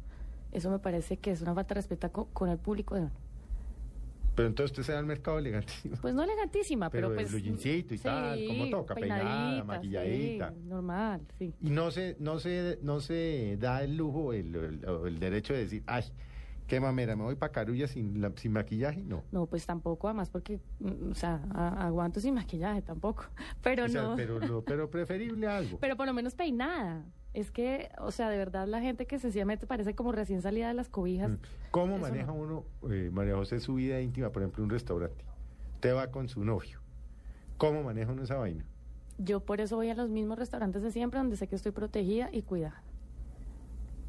Eso 0.52 0.70
me 0.70 0.78
parece 0.78 1.18
que 1.18 1.32
es 1.32 1.42
una 1.42 1.56
falta 1.56 1.70
de 1.74 1.80
respeto 1.80 2.12
co- 2.12 2.28
con, 2.34 2.50
el 2.50 2.60
público 2.60 2.94
de 2.94 3.02
uno. 3.02 3.12
Pero 4.36 4.48
entonces 4.48 4.72
usted 4.72 4.84
se 4.84 4.92
da 4.94 5.00
al 5.00 5.06
mercado 5.06 5.40
elegantísimo. 5.40 5.98
Pues 6.02 6.14
no 6.14 6.24
elegantísima, 6.24 6.90
pero, 6.90 7.10
Pero 7.10 7.20
pues. 7.22 7.32
blue 7.32 7.42
jeansito 7.42 7.94
y 7.94 7.98
tal, 7.98 8.40
como 8.48 8.70
toca, 8.70 8.96
peinada, 8.96 9.64
maquilladita. 9.64 10.52
sí, 10.54 10.60
normal, 10.64 11.22
sí. 11.38 11.54
Y 11.62 11.70
no 11.70 11.92
se, 11.92 12.16
no 12.20 12.40
se, 12.40 12.80
no 12.82 13.02
se 13.02 13.58
da 13.60 13.84
el 13.84 13.98
lujo, 13.98 14.32
el, 14.34 14.56
el- 14.56 14.86
o 14.90 15.06
el 15.08 15.20
derecho 15.20 15.54
de 15.54 15.60
decir, 15.60 15.84
ay, 15.86 16.06
qué 16.66 16.80
mamera, 16.80 17.18
me 17.18 17.24
voy 17.24 17.36
para 17.36 17.52
Carulla 17.52 17.88
sin, 17.88 18.22
la- 18.22 18.32
sin 18.38 18.54
maquillaje, 18.54 19.04
no. 19.04 19.24
No, 19.34 19.46
pues 19.48 19.66
tampoco, 19.66 20.08
además, 20.08 20.30
porque, 20.30 20.62
mm, 20.80 21.12
o 21.12 21.16
sea, 21.16 21.42
a- 21.54 21.86
aguanto 21.88 22.22
sin 22.22 22.34
maquillaje 22.34 22.82
tampoco. 22.82 23.26
Pero 23.62 23.84
O 23.86 23.90
sea, 23.90 24.04
no. 24.04 24.16
pero, 24.16 24.40
lo- 24.40 24.64
pero 24.64 24.90
preferible 24.92 25.48
algo. 25.48 25.78
Pero 25.80 25.98
por 25.98 26.06
lo 26.06 26.14
menos 26.14 26.34
peinada. 26.36 27.04
Es 27.34 27.50
que, 27.52 27.90
o 28.00 28.12
sea, 28.12 28.30
de 28.30 28.38
verdad 28.38 28.68
la 28.68 28.82
gente 28.82 29.06
que 29.06 29.18
sencillamente 29.18 29.66
parece 29.66 29.96
como 29.96 30.12
recién 30.12 30.42
salida 30.42 30.68
de 30.68 30.74
las 30.74 30.90
cobijas. 30.90 31.32
¿Cómo 31.72 31.94
Eso 31.96 32.02
maneja 32.02 32.26
no. 32.28 32.34
uno, 32.34 32.66
eh, 32.92 33.10
María 33.12 33.36
José, 33.36 33.60
su 33.62 33.76
vida 33.76 34.02
íntima, 34.02 34.32
por 34.32 34.42
ejemplo, 34.42 34.64
un 34.64 34.70
restaurante? 34.70 35.24
Usted 35.76 35.96
va 35.96 36.12
con 36.12 36.28
su 36.28 36.44
novio. 36.44 36.80
¿Cómo 37.58 37.84
maneja 37.84 38.12
uno 38.12 38.24
esa 38.24 38.36
vaina? 38.36 38.66
Yo 39.18 39.40
por 39.40 39.62
eso 39.62 39.78
voy 39.78 39.90
a 39.90 39.96
los 39.96 40.10
mismos 40.10 40.38
restaurantes 40.40 40.82
de 40.82 40.92
siempre 40.92 41.20
donde 41.20 41.38
sé 41.38 41.48
que 41.48 41.56
estoy 41.56 41.72
protegida 41.72 42.30
y 42.34 42.42
cuidada. 42.42 42.82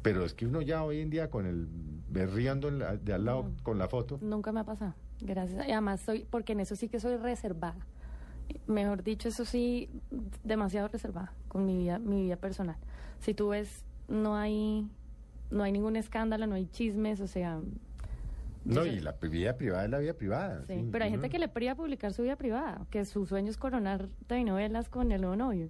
Pero 0.01 0.25
es 0.25 0.33
que 0.33 0.45
uno 0.45 0.61
ya 0.61 0.83
hoy 0.83 0.99
en 0.99 1.09
día 1.09 1.29
con 1.29 1.45
el 1.45 1.67
berriando 2.09 2.67
en 2.67 2.79
la- 2.79 2.97
de 2.97 3.13
al 3.13 3.23
lado 3.23 3.43
Mm. 3.43 3.63
con 3.63 3.77
la 3.77 3.87
foto, 3.87 4.17
Nunca 4.21 4.51
me 4.51 4.59
ha 4.59 4.63
pasado. 4.65 4.95
Gracias. 5.21 5.65
Y 5.67 5.71
además 5.71 6.01
soy, 6.01 6.25
porque 6.29 6.51
en 6.53 6.59
eso 6.59 6.75
sí 6.75 6.89
que 6.89 6.99
soy 6.99 7.15
reservada. 7.15 7.77
Mejor 8.67 9.03
dicho, 9.03 9.27
eso 9.29 9.45
sí, 9.45 9.89
demasiado 10.43 10.87
reservada 10.87 11.33
con 11.47 11.65
mi 11.65 11.77
vida, 11.77 11.99
mi 11.99 12.23
vida 12.23 12.35
personal. 12.37 12.77
Si 13.19 13.33
tú 13.33 13.49
ves, 13.49 13.83
no 14.07 14.35
hay, 14.35 14.87
no 15.51 15.63
hay 15.63 15.71
ningún 15.71 15.95
escándalo, 15.95 16.47
no 16.47 16.55
hay 16.55 16.67
chismes, 16.67 17.19
o 17.21 17.27
sea, 17.27 17.59
no, 18.65 18.85
y 18.85 18.99
la 19.01 19.11
vida 19.13 19.57
privada 19.57 19.83
es 19.85 19.91
la 19.91 19.99
vida 19.99 20.13
privada. 20.13 20.63
sí. 20.67 20.75
sí, 20.75 20.89
Pero 20.91 21.03
hay 21.03 21.11
gente 21.11 21.29
que 21.29 21.37
le 21.39 21.49
pría 21.49 21.75
publicar 21.75 22.13
su 22.13 22.23
vida 22.23 22.37
privada, 22.37 22.85
que 22.89 23.03
su 23.03 23.25
sueño 23.25 23.49
es 23.49 23.57
coronar 23.57 24.07
telenovelas 24.27 24.87
con 24.87 25.11
el 25.11 25.19
nuevo 25.21 25.35
novio. 25.35 25.69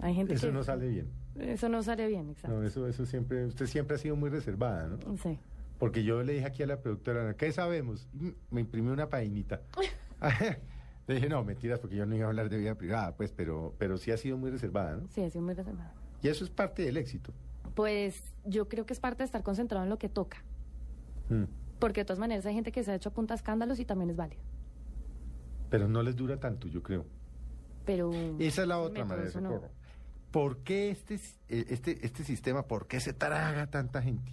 Hay 0.00 0.14
gente 0.14 0.34
Eso 0.34 0.48
que 0.48 0.52
no 0.52 0.62
sale 0.62 0.88
bien. 0.88 1.08
eso 1.38 1.68
no 1.68 1.82
sale 1.82 2.06
bien, 2.06 2.28
exacto. 2.28 2.58
No, 2.58 2.62
eso, 2.66 2.86
eso 2.88 3.06
siempre, 3.06 3.46
usted 3.46 3.66
siempre 3.66 3.96
ha 3.96 3.98
sido 3.98 4.16
muy 4.16 4.28
reservada, 4.28 4.88
¿no? 4.88 5.16
Sí. 5.16 5.38
Porque 5.78 6.04
yo 6.04 6.22
le 6.22 6.34
dije 6.34 6.44
aquí 6.46 6.62
a 6.62 6.66
la 6.66 6.80
productora, 6.80 7.34
¿qué 7.36 7.50
sabemos? 7.52 8.06
Me 8.50 8.60
imprimió 8.60 8.92
una 8.92 9.08
paginita. 9.08 9.62
le 11.06 11.14
dije, 11.16 11.28
no, 11.28 11.44
mentiras, 11.44 11.80
porque 11.80 11.96
yo 11.96 12.06
no 12.06 12.16
iba 12.16 12.24
a 12.24 12.28
hablar 12.28 12.48
de 12.48 12.56
vida 12.56 12.74
privada, 12.74 13.14
pues, 13.16 13.32
pero, 13.32 13.74
pero 13.78 13.98
sí 13.98 14.10
ha 14.10 14.16
sido 14.16 14.38
muy 14.38 14.50
reservada, 14.50 14.96
¿no? 14.96 15.08
Sí, 15.08 15.22
ha 15.22 15.30
sido 15.30 15.44
muy 15.44 15.54
reservada. 15.54 15.92
Y 16.22 16.28
eso 16.28 16.44
es 16.44 16.50
parte 16.50 16.82
del 16.82 16.96
éxito. 16.96 17.32
Pues 17.74 18.34
yo 18.44 18.68
creo 18.68 18.86
que 18.86 18.92
es 18.94 19.00
parte 19.00 19.18
de 19.18 19.26
estar 19.26 19.42
concentrado 19.42 19.84
en 19.84 19.90
lo 19.90 19.98
que 19.98 20.08
toca. 20.08 20.42
Mm. 21.28 21.44
Porque 21.78 22.00
de 22.00 22.04
todas 22.06 22.18
maneras 22.18 22.46
hay 22.46 22.54
gente 22.54 22.72
que 22.72 22.82
se 22.82 22.92
ha 22.92 22.94
hecho 22.94 23.10
a 23.10 23.12
punta 23.12 23.34
escándalos 23.34 23.78
y 23.78 23.84
también 23.84 24.10
es 24.10 24.16
válido. 24.16 24.42
Pero 25.68 25.88
no 25.88 26.02
les 26.02 26.16
dura 26.16 26.38
tanto, 26.38 26.68
yo 26.68 26.82
creo. 26.82 27.04
Pero. 27.84 28.10
Esa 28.38 28.62
es 28.62 28.68
la 28.68 28.76
ese 28.76 28.86
otra 28.86 29.04
manera 29.04 29.28
de 29.28 29.40
no. 29.40 29.60
¿por 30.30 30.58
qué 30.58 30.90
este, 30.90 31.20
este, 31.48 32.04
este 32.04 32.24
sistema, 32.24 32.66
por 32.66 32.88
qué 32.88 32.98
se 32.98 33.12
traga 33.12 33.68
tanta 33.68 34.02
gente? 34.02 34.32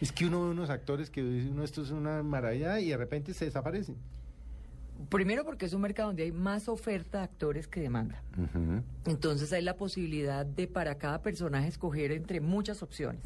Es 0.00 0.12
que 0.12 0.24
uno 0.24 0.44
ve 0.44 0.50
unos 0.50 0.70
actores 0.70 1.10
que 1.10 1.22
dice, 1.22 1.50
uno, 1.50 1.62
esto 1.62 1.82
es 1.82 1.90
una 1.90 2.22
maravilla 2.22 2.80
y 2.80 2.88
de 2.88 2.96
repente 2.96 3.34
se 3.34 3.44
desaparecen. 3.44 3.96
Primero 5.10 5.44
porque 5.44 5.66
es 5.66 5.72
un 5.72 5.80
mercado 5.80 6.10
donde 6.10 6.22
hay 6.22 6.32
más 6.32 6.68
oferta 6.68 7.18
de 7.18 7.24
actores 7.24 7.66
que 7.66 7.80
demanda. 7.80 8.22
Entonces 9.06 9.52
hay 9.52 9.62
la 9.62 9.76
posibilidad 9.76 10.46
de 10.46 10.68
para 10.68 10.98
cada 10.98 11.20
personaje 11.20 11.68
escoger 11.68 12.12
entre 12.12 12.40
muchas 12.40 12.82
opciones. 12.82 13.24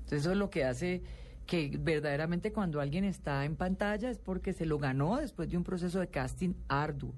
Entonces 0.00 0.20
eso 0.20 0.32
es 0.32 0.36
lo 0.36 0.50
que 0.50 0.64
hace 0.64 1.02
que 1.46 1.76
verdaderamente 1.80 2.52
cuando 2.52 2.80
alguien 2.80 3.04
está 3.04 3.46
en 3.46 3.56
pantalla 3.56 4.10
es 4.10 4.18
porque 4.18 4.52
se 4.52 4.66
lo 4.66 4.78
ganó 4.78 5.16
después 5.16 5.48
de 5.48 5.56
un 5.56 5.64
proceso 5.64 6.00
de 6.00 6.08
casting 6.08 6.52
arduo. 6.68 7.14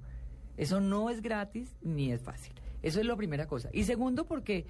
Eso 0.56 0.80
no 0.80 1.10
es 1.10 1.20
gratis 1.20 1.74
ni 1.82 2.12
es 2.12 2.22
fácil. 2.22 2.54
Eso 2.82 3.00
es 3.00 3.06
la 3.06 3.16
primera 3.16 3.48
cosa. 3.48 3.68
Y 3.72 3.82
segundo 3.82 4.26
porque, 4.26 4.66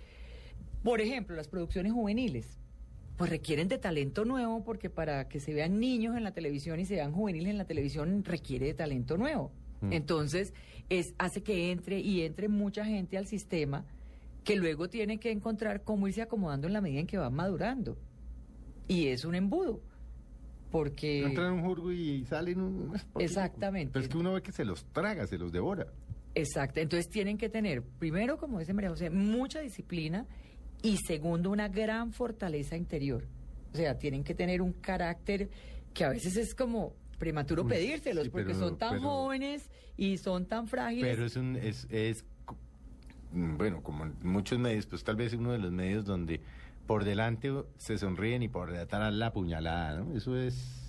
por 0.82 1.02
ejemplo, 1.02 1.36
las 1.36 1.48
producciones 1.48 1.92
juveniles 1.92 2.58
pues 3.16 3.30
requieren 3.30 3.68
de 3.68 3.78
talento 3.78 4.24
nuevo 4.24 4.64
porque 4.64 4.90
para 4.90 5.28
que 5.28 5.40
se 5.40 5.54
vean 5.54 5.78
niños 5.78 6.16
en 6.16 6.24
la 6.24 6.32
televisión 6.32 6.80
y 6.80 6.84
se 6.84 6.94
vean 6.94 7.12
juveniles 7.12 7.50
en 7.50 7.58
la 7.58 7.64
televisión 7.64 8.24
requiere 8.24 8.66
de 8.66 8.74
talento 8.74 9.16
nuevo. 9.16 9.52
Mm. 9.80 9.92
Entonces, 9.92 10.52
es 10.88 11.14
hace 11.18 11.42
que 11.42 11.70
entre 11.70 12.00
y 12.00 12.22
entre 12.22 12.48
mucha 12.48 12.84
gente 12.84 13.16
al 13.16 13.26
sistema 13.26 13.84
que 14.42 14.56
luego 14.56 14.88
tiene 14.88 15.18
que 15.18 15.30
encontrar 15.30 15.82
cómo 15.84 16.06
irse 16.08 16.22
acomodando 16.22 16.66
en 16.66 16.72
la 16.72 16.80
medida 16.80 17.00
en 17.00 17.06
que 17.06 17.16
van 17.16 17.34
madurando. 17.34 17.96
Y 18.88 19.06
es 19.06 19.24
un 19.24 19.34
embudo. 19.34 19.80
Porque 20.70 21.22
Entran 21.22 21.52
en 21.54 21.60
un 21.60 21.66
jurgo 21.66 21.92
y 21.92 22.24
salen 22.26 22.60
un... 22.60 22.92
Exactamente. 23.18 23.92
Pero 23.92 24.02
es 24.04 24.08
que 24.08 24.18
uno 24.18 24.32
ve 24.32 24.42
que 24.42 24.52
se 24.52 24.64
los 24.64 24.84
traga, 24.86 25.26
se 25.26 25.38
los 25.38 25.52
devora. 25.52 25.86
Exacto, 26.34 26.80
entonces 26.80 27.08
tienen 27.08 27.38
que 27.38 27.48
tener, 27.48 27.82
primero, 27.82 28.38
como 28.38 28.58
dice 28.58 28.74
María 28.74 28.90
José, 28.90 29.08
mucha 29.08 29.60
disciplina 29.60 30.26
y 30.84 30.98
segundo, 30.98 31.50
una 31.50 31.66
gran 31.68 32.12
fortaleza 32.12 32.76
interior. 32.76 33.24
O 33.72 33.76
sea, 33.76 33.98
tienen 33.98 34.22
que 34.22 34.34
tener 34.34 34.62
un 34.62 34.72
carácter 34.74 35.48
que 35.92 36.04
a 36.04 36.10
veces 36.10 36.36
es 36.36 36.54
como 36.54 36.92
prematuro 37.18 37.62
Uy, 37.62 37.70
pedírselos 37.70 38.24
sí, 38.24 38.30
porque 38.30 38.48
pero- 38.52 38.58
son 38.58 38.78
tan 38.78 38.90
pero- 38.90 39.02
jóvenes 39.02 39.70
y 39.96 40.18
son 40.18 40.46
tan 40.46 40.68
frágiles. 40.68 41.14
Pero 41.16 41.26
es 41.26 41.36
un... 41.36 41.56
Es, 41.56 42.24
mm, 43.32 43.56
bueno, 43.56 43.82
como 43.82 44.04
en 44.04 44.14
muchos 44.22 44.58
medios, 44.58 44.86
pues 44.86 45.02
tal 45.02 45.16
vez 45.16 45.32
uno 45.32 45.52
de 45.52 45.58
los 45.58 45.72
medios 45.72 46.04
donde 46.04 46.40
por 46.86 47.04
delante 47.04 47.50
se 47.78 47.96
sonríen 47.96 48.42
y 48.42 48.48
por 48.48 48.70
detrás 48.70 49.12
la 49.14 49.32
puñalada, 49.32 50.00
¿no? 50.00 50.16
Eso 50.16 50.36
es... 50.36 50.82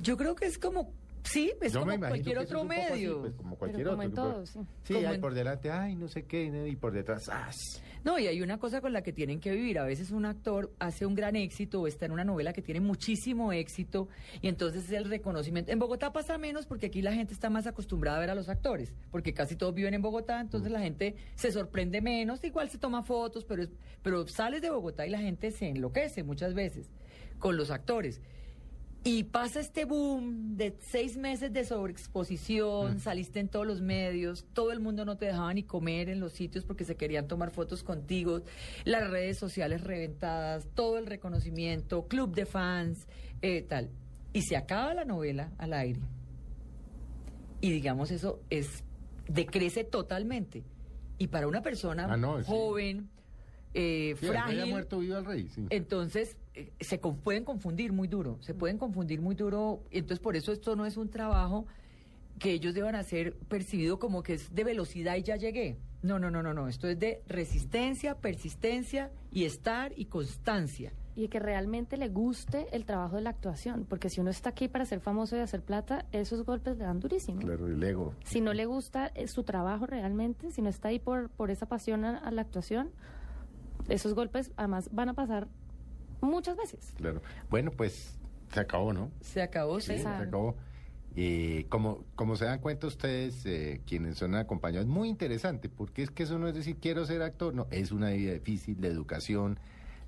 Yo 0.00 0.16
creo 0.16 0.36
que 0.36 0.46
es 0.46 0.56
como, 0.56 0.92
sí, 1.24 1.52
es 1.60 1.72
Yo 1.72 1.84
me 1.84 1.94
como 1.96 2.08
cualquier 2.08 2.38
otro 2.38 2.62
es 2.64 2.70
así, 2.70 2.92
medio. 2.94 3.20
pues, 3.20 3.34
como 3.34 3.56
cualquier 3.56 3.86
como 3.88 3.96
otro. 3.98 4.08
en 4.08 4.14
todo, 4.14 4.46
sí. 4.46 4.58
Sí, 4.84 4.94
Como 4.94 5.08
hay 5.08 5.14
en- 5.14 5.20
por 5.20 5.34
delante, 5.34 5.70
ay, 5.70 5.94
no 5.96 6.08
sé 6.08 6.24
qué, 6.24 6.66
y 6.68 6.76
por 6.76 6.92
detrás, 6.92 7.28
¡ah! 7.28 7.50
No, 8.02 8.18
y 8.18 8.26
hay 8.26 8.40
una 8.40 8.58
cosa 8.58 8.80
con 8.80 8.92
la 8.94 9.02
que 9.02 9.12
tienen 9.12 9.40
que 9.40 9.50
vivir. 9.52 9.78
A 9.78 9.84
veces 9.84 10.10
un 10.10 10.24
actor 10.24 10.72
hace 10.78 11.04
un 11.04 11.14
gran 11.14 11.36
éxito 11.36 11.82
o 11.82 11.86
está 11.86 12.06
en 12.06 12.12
una 12.12 12.24
novela 12.24 12.52
que 12.54 12.62
tiene 12.62 12.80
muchísimo 12.80 13.52
éxito 13.52 14.08
y 14.40 14.48
entonces 14.48 14.84
es 14.84 14.92
el 14.92 15.04
reconocimiento. 15.04 15.70
En 15.70 15.78
Bogotá 15.78 16.10
pasa 16.12 16.38
menos 16.38 16.64
porque 16.66 16.86
aquí 16.86 17.02
la 17.02 17.12
gente 17.12 17.34
está 17.34 17.50
más 17.50 17.66
acostumbrada 17.66 18.16
a 18.16 18.20
ver 18.20 18.30
a 18.30 18.34
los 18.34 18.48
actores, 18.48 18.94
porque 19.10 19.34
casi 19.34 19.54
todos 19.56 19.74
viven 19.74 19.92
en 19.92 20.00
Bogotá, 20.00 20.40
entonces 20.40 20.72
la 20.72 20.80
gente 20.80 21.14
se 21.34 21.52
sorprende 21.52 22.00
menos, 22.00 22.42
igual 22.42 22.70
se 22.70 22.78
toma 22.78 23.02
fotos, 23.02 23.44
pero, 23.44 23.62
es- 23.64 23.70
pero 24.02 24.26
sales 24.26 24.62
de 24.62 24.70
Bogotá 24.70 25.06
y 25.06 25.10
la 25.10 25.18
gente 25.18 25.50
se 25.50 25.68
enloquece 25.68 26.22
muchas 26.22 26.54
veces 26.54 26.88
con 27.38 27.56
los 27.58 27.70
actores. 27.70 28.20
Y 29.02 29.24
pasa 29.24 29.60
este 29.60 29.86
boom 29.86 30.56
de 30.58 30.76
seis 30.80 31.16
meses 31.16 31.50
de 31.54 31.64
sobreexposición, 31.64 33.00
saliste 33.00 33.40
en 33.40 33.48
todos 33.48 33.66
los 33.66 33.80
medios, 33.80 34.44
todo 34.52 34.72
el 34.72 34.80
mundo 34.80 35.06
no 35.06 35.16
te 35.16 35.24
dejaba 35.24 35.54
ni 35.54 35.62
comer 35.62 36.10
en 36.10 36.20
los 36.20 36.34
sitios 36.34 36.66
porque 36.66 36.84
se 36.84 36.96
querían 36.96 37.26
tomar 37.26 37.50
fotos 37.50 37.82
contigo, 37.82 38.42
las 38.84 39.08
redes 39.08 39.38
sociales 39.38 39.84
reventadas, 39.84 40.66
todo 40.74 40.98
el 40.98 41.06
reconocimiento, 41.06 42.08
club 42.08 42.34
de 42.34 42.44
fans, 42.44 43.08
eh, 43.40 43.62
tal. 43.62 43.88
Y 44.34 44.42
se 44.42 44.58
acaba 44.58 44.92
la 44.92 45.06
novela 45.06 45.50
al 45.56 45.72
aire. 45.72 46.00
Y 47.62 47.70
digamos 47.72 48.10
eso 48.10 48.42
es 48.50 48.84
decrece 49.28 49.82
totalmente. 49.82 50.62
Y 51.16 51.28
para 51.28 51.48
una 51.48 51.62
persona 51.62 52.06
Ah, 52.10 52.16
no, 52.18 52.42
sí. 52.42 52.50
Eh, 53.74 54.14
Sí, 54.18 54.26
frágil, 54.26 54.60
ha 54.60 54.66
muerto, 54.66 54.98
viva 54.98 55.18
el 55.18 55.24
rey, 55.24 55.48
sí. 55.48 55.66
entonces, 55.70 56.36
eh, 56.54 56.72
se 56.80 56.98
con- 57.00 57.16
pueden 57.18 57.44
confundir 57.44 57.92
muy 57.92 58.08
duro, 58.08 58.38
se 58.40 58.54
pueden 58.54 58.78
confundir 58.78 59.20
muy 59.20 59.34
duro. 59.34 59.82
Entonces, 59.90 60.18
por 60.20 60.36
eso 60.36 60.52
esto 60.52 60.74
no 60.76 60.86
es 60.86 60.96
un 60.96 61.08
trabajo 61.08 61.66
que 62.38 62.52
ellos 62.52 62.74
deban 62.74 62.94
hacer 62.94 63.34
percibido 63.48 63.98
como 63.98 64.22
que 64.22 64.34
es 64.34 64.54
de 64.54 64.64
velocidad 64.64 65.16
y 65.16 65.22
ya 65.22 65.36
llegué. 65.36 65.76
No, 66.02 66.18
no, 66.18 66.30
no, 66.30 66.42
no, 66.42 66.54
no. 66.54 66.66
Esto 66.68 66.88
es 66.88 66.98
de 66.98 67.22
resistencia, 67.28 68.14
persistencia 68.16 69.10
y 69.30 69.44
estar 69.44 69.92
y 69.96 70.06
constancia. 70.06 70.92
y 71.16 71.28
que 71.28 71.38
realmente 71.38 71.98
le 71.98 72.08
guste 72.08 72.66
el 72.72 72.86
trabajo 72.86 73.16
de 73.16 73.22
la 73.22 73.30
actuación, 73.30 73.84
porque 73.86 74.08
si 74.08 74.20
uno 74.22 74.30
está 74.30 74.50
aquí 74.50 74.68
para 74.68 74.86
ser 74.86 75.00
famoso 75.00 75.36
y 75.36 75.40
hacer 75.40 75.60
plata, 75.60 76.06
esos 76.12 76.46
golpes 76.46 76.78
le 76.78 76.84
dan 76.84 76.98
durísimo. 77.00 77.40
Claro, 77.40 77.66
el 77.66 77.82
ego. 77.82 78.14
Si 78.24 78.40
no 78.40 78.54
le 78.54 78.64
gusta 78.64 79.08
eh, 79.14 79.26
su 79.28 79.42
trabajo 79.42 79.84
realmente, 79.84 80.50
si 80.50 80.62
no 80.62 80.70
está 80.70 80.88
ahí 80.88 80.98
por, 80.98 81.28
por 81.28 81.50
esa 81.50 81.66
pasión 81.66 82.04
a, 82.06 82.16
a 82.16 82.30
la 82.30 82.40
actuación, 82.40 82.90
esos 83.88 84.14
golpes 84.14 84.52
además 84.56 84.88
van 84.92 85.08
a 85.08 85.14
pasar 85.14 85.48
muchas 86.20 86.56
veces. 86.56 86.92
Claro. 86.96 87.22
Bueno, 87.48 87.70
pues 87.70 88.18
se 88.52 88.60
acabó, 88.60 88.92
¿no? 88.92 89.10
Se 89.20 89.42
acabó, 89.42 89.80
Sí, 89.80 89.96
sí. 89.96 90.02
se 90.02 90.08
acabó. 90.08 90.56
Y 91.16 91.64
como, 91.64 92.04
como 92.14 92.36
se 92.36 92.44
dan 92.44 92.60
cuenta 92.60 92.86
ustedes, 92.86 93.44
eh, 93.44 93.80
quienes 93.84 94.18
son 94.18 94.34
acompañados, 94.36 94.86
es 94.86 94.92
muy 94.92 95.08
interesante, 95.08 95.68
porque 95.68 96.02
es 96.02 96.10
que 96.10 96.22
eso 96.22 96.38
no 96.38 96.46
es 96.46 96.54
decir 96.54 96.76
quiero 96.80 97.04
ser 97.04 97.22
actor, 97.22 97.52
no, 97.52 97.66
es 97.70 97.90
una 97.90 98.10
vida 98.10 98.32
difícil 98.32 98.80
de 98.80 98.88
educación, 98.88 99.58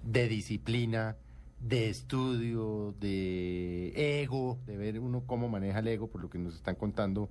de 0.04 0.28
disciplina, 0.28 1.16
de 1.60 1.88
estudio, 1.90 2.94
de 3.00 4.22
ego, 4.22 4.58
de 4.66 4.76
ver 4.76 5.00
uno 5.00 5.24
cómo 5.26 5.48
maneja 5.48 5.80
el 5.80 5.88
ego, 5.88 6.08
por 6.08 6.20
lo 6.20 6.30
que 6.30 6.38
nos 6.38 6.54
están 6.54 6.76
contando 6.76 7.28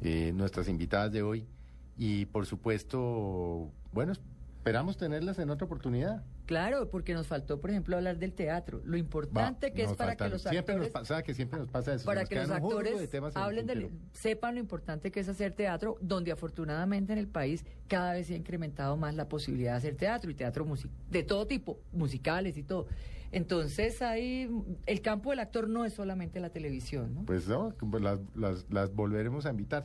eh, 0.00 0.32
nuestras 0.34 0.68
invitadas 0.68 1.12
de 1.12 1.22
hoy. 1.22 1.46
Y 1.98 2.26
por 2.26 2.46
supuesto, 2.46 3.70
bueno, 3.92 4.14
esperamos 4.68 4.96
tenerlas 4.96 5.38
en 5.38 5.50
otra 5.50 5.66
oportunidad. 5.66 6.22
Claro, 6.46 6.88
porque 6.90 7.12
nos 7.14 7.26
faltó, 7.26 7.60
por 7.60 7.70
ejemplo, 7.70 7.96
hablar 7.96 8.18
del 8.18 8.32
teatro. 8.32 8.80
Lo 8.84 8.96
importante 8.96 9.68
Va, 9.68 9.74
que 9.74 9.82
es 9.82 9.92
para 9.92 10.10
faltaron. 10.12 10.30
que 10.30 10.32
los 10.34 10.42
Siempre 10.42 10.74
actores... 10.74 10.80
nos 10.80 11.02
pasa 11.02 11.22
que 11.22 11.34
siempre 11.34 11.58
nos 11.58 11.68
pasa 11.68 11.94
eso. 11.94 12.04
para 12.06 12.20
nos 12.20 12.28
que 12.28 12.34
los 12.36 12.48
de 12.48 12.54
actores 12.54 13.10
temas 13.10 13.36
hablen 13.36 13.66
del, 13.66 13.90
sepan 14.12 14.54
lo 14.54 14.60
importante 14.60 15.10
que 15.10 15.20
es 15.20 15.28
hacer 15.28 15.52
teatro, 15.52 15.96
donde 16.00 16.32
afortunadamente 16.32 17.12
en 17.12 17.18
el 17.18 17.28
país 17.28 17.64
cada 17.88 18.12
vez 18.14 18.26
se 18.28 18.34
ha 18.34 18.36
incrementado 18.36 18.96
más 18.96 19.14
la 19.14 19.28
posibilidad 19.28 19.72
de 19.72 19.78
hacer 19.78 19.96
teatro 19.96 20.30
y 20.30 20.34
teatro 20.34 20.64
musi- 20.64 20.90
de 21.10 21.22
todo 21.22 21.46
tipo, 21.46 21.80
musicales 21.92 22.56
y 22.56 22.62
todo. 22.62 22.86
Entonces 23.30 24.00
ahí 24.00 24.50
el 24.86 25.02
campo 25.02 25.30
del 25.30 25.40
actor 25.40 25.68
no 25.68 25.84
es 25.84 25.92
solamente 25.92 26.40
la 26.40 26.48
televisión, 26.50 27.14
¿no? 27.14 27.24
Pues 27.26 27.46
no, 27.46 27.74
pues 27.90 28.02
las, 28.02 28.20
las, 28.34 28.64
las 28.70 28.94
volveremos 28.94 29.44
a 29.44 29.50
invitar. 29.50 29.84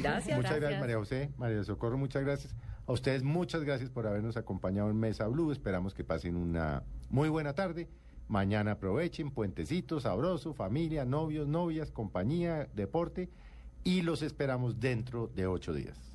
Gracias. 0.00 0.36
Muchas 0.36 0.42
gracias, 0.42 0.60
Gracias. 0.60 0.80
María 0.80 0.96
José, 0.96 1.30
María 1.38 1.62
Socorro, 1.64 1.96
muchas 1.98 2.22
gracias. 2.24 2.54
A 2.90 2.92
ustedes 2.92 3.22
muchas 3.22 3.62
gracias 3.62 3.88
por 3.88 4.08
habernos 4.08 4.36
acompañado 4.36 4.90
en 4.90 4.98
Mesa 4.98 5.28
Blue. 5.28 5.52
Esperamos 5.52 5.94
que 5.94 6.02
pasen 6.02 6.34
una 6.34 6.82
muy 7.08 7.28
buena 7.28 7.54
tarde. 7.54 7.88
Mañana 8.26 8.72
aprovechen, 8.72 9.30
puentecito, 9.30 10.00
sabroso, 10.00 10.54
familia, 10.54 11.04
novios, 11.04 11.46
novias, 11.46 11.92
compañía, 11.92 12.68
deporte 12.74 13.30
y 13.84 14.02
los 14.02 14.22
esperamos 14.22 14.80
dentro 14.80 15.28
de 15.28 15.46
ocho 15.46 15.72
días. 15.72 16.09